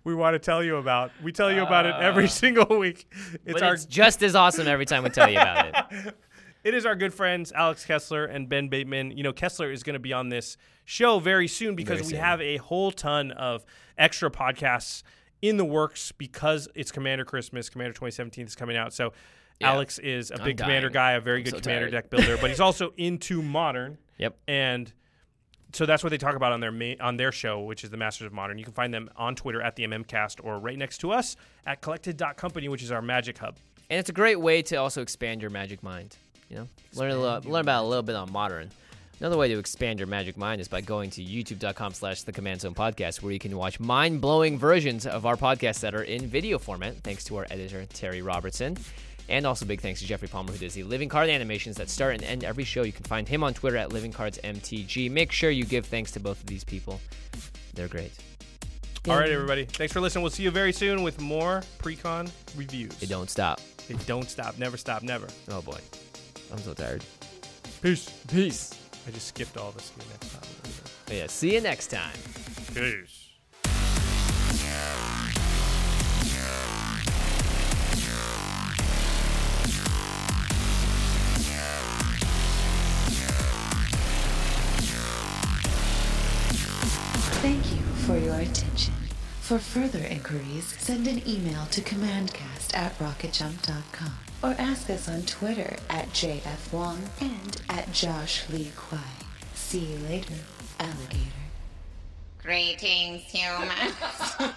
we 0.03 0.13
want 0.15 0.33
to 0.35 0.39
tell 0.39 0.63
you 0.63 0.77
about. 0.77 1.11
We 1.23 1.31
tell 1.31 1.51
you 1.51 1.63
about 1.63 1.85
it 1.85 1.95
every 1.99 2.25
uh, 2.25 2.27
single 2.27 2.77
week. 2.77 3.09
It's 3.45 3.61
our 3.61 3.73
it's 3.73 3.85
just 3.85 4.23
as 4.23 4.35
awesome 4.35 4.67
every 4.67 4.85
time 4.85 5.03
we 5.03 5.09
tell 5.09 5.29
you 5.29 5.39
about 5.39 5.67
it. 5.93 6.15
it 6.63 6.73
is 6.73 6.85
our 6.85 6.95
good 6.95 7.13
friends 7.13 7.51
Alex 7.51 7.85
Kessler 7.85 8.25
and 8.25 8.49
Ben 8.49 8.67
Bateman. 8.69 9.11
You 9.11 9.23
know, 9.23 9.33
Kessler 9.33 9.71
is 9.71 9.83
going 9.83 9.93
to 9.95 9.99
be 9.99 10.13
on 10.13 10.29
this 10.29 10.57
show 10.85 11.19
very 11.19 11.47
soon 11.47 11.75
because 11.75 11.99
Very 11.99 12.07
we 12.07 12.11
soon. 12.11 12.19
have 12.19 12.41
a 12.41 12.57
whole 12.57 12.91
ton 12.91 13.31
of 13.31 13.65
extra 13.97 14.29
podcasts 14.29 15.03
in 15.41 15.57
the 15.57 15.65
works 15.65 16.11
because 16.11 16.67
it's 16.75 16.91
Commander 16.91 17.25
Christmas. 17.25 17.69
Commander 17.69 17.93
2017 17.93 18.45
is 18.45 18.55
coming 18.55 18.77
out. 18.77 18.93
So 18.93 19.13
Yeah. 19.59 19.71
Alex 19.71 19.99
is 19.99 20.31
a 20.31 20.37
I'm 20.39 20.43
big 20.43 20.57
Commander 20.57 20.89
guy, 20.89 21.13
a 21.13 21.19
very 21.21 21.39
I'm 21.39 21.43
good 21.43 21.53
so 21.53 21.59
Commander 21.59 21.89
tired. 21.89 22.03
deck 22.03 22.09
builder, 22.09 22.37
but 22.39 22.49
he's 22.49 22.59
also 22.61 22.93
into 22.97 23.41
Modern. 23.41 23.97
Yep. 24.17 24.37
And 24.47 24.93
so 25.75 25.85
that's 25.85 26.03
what 26.03 26.09
they 26.09 26.17
talk 26.17 26.35
about 26.35 26.53
on 26.53 26.61
their 26.61 26.71
ma- 26.71 26.95
on 27.01 27.17
their 27.17 27.31
show, 27.31 27.61
which 27.61 27.83
is 27.83 27.89
the 27.89 27.97
Masters 27.97 28.27
of 28.27 28.33
Modern. 28.33 28.57
You 28.57 28.63
can 28.63 28.73
find 28.73 28.93
them 28.93 29.09
on 29.17 29.35
Twitter 29.35 29.61
at 29.61 29.75
the 29.75 29.83
MMCast 29.83 30.39
or 30.43 30.57
right 30.57 30.77
next 30.77 30.99
to 30.99 31.11
us 31.11 31.35
at 31.65 31.81
Collected.company, 31.81 32.69
which 32.69 32.81
is 32.81 32.91
our 32.91 33.01
magic 33.01 33.37
hub. 33.37 33.57
And 33.89 33.99
it's 33.99 34.09
a 34.09 34.13
great 34.13 34.39
way 34.39 34.61
to 34.63 34.77
also 34.77 35.01
expand 35.01 35.41
your 35.41 35.51
magic 35.51 35.83
mind. 35.83 36.15
You 36.49 36.57
know, 36.57 36.67
learn 36.93 37.11
a 37.11 37.17
little, 37.17 37.51
learn 37.51 37.61
about 37.61 37.83
a 37.83 37.87
little 37.87 38.03
bit 38.03 38.15
on 38.15 38.31
modern. 38.31 38.71
Another 39.19 39.37
way 39.37 39.47
to 39.47 39.57
expand 39.57 39.99
your 39.99 40.07
magic 40.07 40.37
mind 40.37 40.59
is 40.59 40.67
by 40.67 40.81
going 40.81 41.09
to 41.11 41.23
youtube.com 41.23 41.93
slash 41.93 42.23
the 42.23 42.33
command 42.33 42.59
zone 42.61 42.75
podcast 42.75 43.21
where 43.21 43.31
you 43.31 43.39
can 43.39 43.55
watch 43.55 43.79
mind-blowing 43.79 44.59
versions 44.59 45.05
of 45.05 45.25
our 45.25 45.37
podcasts 45.37 45.79
that 45.79 45.95
are 45.95 46.03
in 46.03 46.27
video 46.27 46.59
format 46.59 46.95
thanks 46.97 47.23
to 47.23 47.37
our 47.37 47.47
editor 47.49 47.85
terry 47.85 48.21
robertson 48.21 48.75
and 49.29 49.45
also 49.45 49.65
big 49.65 49.81
thanks 49.81 49.99
to 50.01 50.05
jeffrey 50.05 50.27
palmer 50.27 50.51
who 50.51 50.57
does 50.57 50.73
the 50.73 50.83
living 50.83 51.09
card 51.09 51.29
animations 51.29 51.75
that 51.77 51.89
start 51.89 52.13
and 52.13 52.23
end 52.23 52.43
every 52.43 52.63
show 52.63 52.83
you 52.83 52.91
can 52.91 53.03
find 53.05 53.27
him 53.27 53.43
on 53.43 53.53
twitter 53.53 53.77
at 53.77 53.89
livingcardsmtg 53.89 55.09
make 55.11 55.31
sure 55.31 55.49
you 55.49 55.65
give 55.65 55.85
thanks 55.85 56.11
to 56.11 56.19
both 56.19 56.39
of 56.39 56.45
these 56.47 56.63
people 56.63 56.99
they're 57.73 57.87
great 57.87 58.11
All 59.07 59.17
right, 59.19 59.29
everybody. 59.29 59.65
Thanks 59.65 59.93
for 59.93 60.01
listening. 60.01 60.23
We'll 60.23 60.31
see 60.31 60.41
you 60.41 60.49
very 60.49 60.71
soon 60.73 61.03
with 61.03 61.21
more 61.21 61.61
pre-con 61.77 62.27
reviews. 62.57 62.95
they 62.97 63.05
don't 63.05 63.29
stop 63.29 63.59
They 63.87 63.93
don't 64.07 64.27
stop. 64.27 64.57
Never 64.57 64.77
stop. 64.77 65.03
Never. 65.03 65.27
oh 65.51 65.61
boy 65.61 65.79
i'm 66.51 66.57
so 66.59 66.73
tired 66.73 67.03
Peace. 67.83 68.09
peace 68.27 68.73
I 69.07 69.11
just 69.11 69.27
skipped 69.27 69.57
all 69.57 69.71
this. 69.71 69.85
See 69.85 70.01
you 70.01 70.09
next 70.09 70.33
time. 70.33 71.17
Yeah 71.17 71.27
see 71.27 71.53
you 71.53 71.61
next 71.61 71.87
time 71.87 72.17
Peace. 72.73 73.14
Thank 87.45 87.73
you 87.73 87.81
for 88.07 88.17
your 88.17 88.37
attention. 88.37 88.95
For 89.41 89.59
further 89.59 89.99
inquiries, 89.99 90.65
send 90.79 91.05
an 91.05 91.21
email 91.27 91.67
to 91.67 91.81
commandcast 91.81 92.75
at 92.75 92.97
rocketjump.com 92.97 94.13
or 94.41 94.55
ask 94.57 94.89
us 94.89 95.07
on 95.07 95.21
Twitter 95.27 95.75
at 95.87 96.09
JF 96.09 96.73
Wong 96.73 97.03
and 97.21 97.61
at 97.69 97.91
Josh 97.91 98.49
Lee 98.49 98.71
Kwai. 98.75 98.97
See 99.53 99.77
you 99.77 99.99
later, 99.99 100.33
alligator. 100.79 101.45
Greetings, 102.41 103.21
humans. 103.21 103.93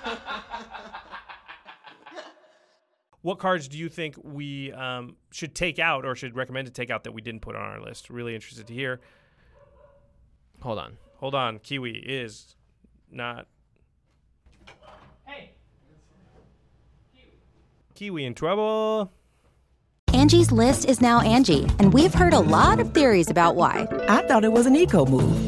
What 3.20 3.38
cards 3.38 3.68
do 3.68 3.76
you 3.76 3.90
think 3.90 4.14
we 4.22 4.72
um, 4.72 5.16
should 5.32 5.54
take 5.54 5.78
out 5.78 6.06
or 6.06 6.14
should 6.14 6.34
recommend 6.36 6.68
to 6.68 6.72
take 6.72 6.88
out 6.88 7.04
that 7.04 7.12
we 7.12 7.20
didn't 7.20 7.40
put 7.40 7.54
on 7.54 7.62
our 7.62 7.80
list? 7.80 8.08
Really 8.08 8.34
interested 8.34 8.66
to 8.68 8.72
hear. 8.72 9.00
hold 10.62 10.78
on 10.78 10.96
Hold 11.18 11.34
on. 11.34 11.58
Kiwi 11.58 11.96
is 11.98 12.54
not. 13.10 13.46
Hey, 15.24 15.52
Kiwi 17.94 18.24
in 18.24 18.34
trouble. 18.34 19.12
Angie's 20.12 20.50
list 20.50 20.86
is 20.86 21.00
now 21.00 21.20
Angi, 21.20 21.68
and 21.78 21.92
we've 21.92 22.14
heard 22.14 22.32
a 22.32 22.40
lot 22.40 22.80
of 22.80 22.92
theories 22.92 23.30
about 23.30 23.56
why. 23.56 23.86
I 24.08 24.26
thought 24.26 24.44
it 24.44 24.52
was 24.52 24.66
an 24.66 24.74
eco 24.74 25.04
move. 25.04 25.47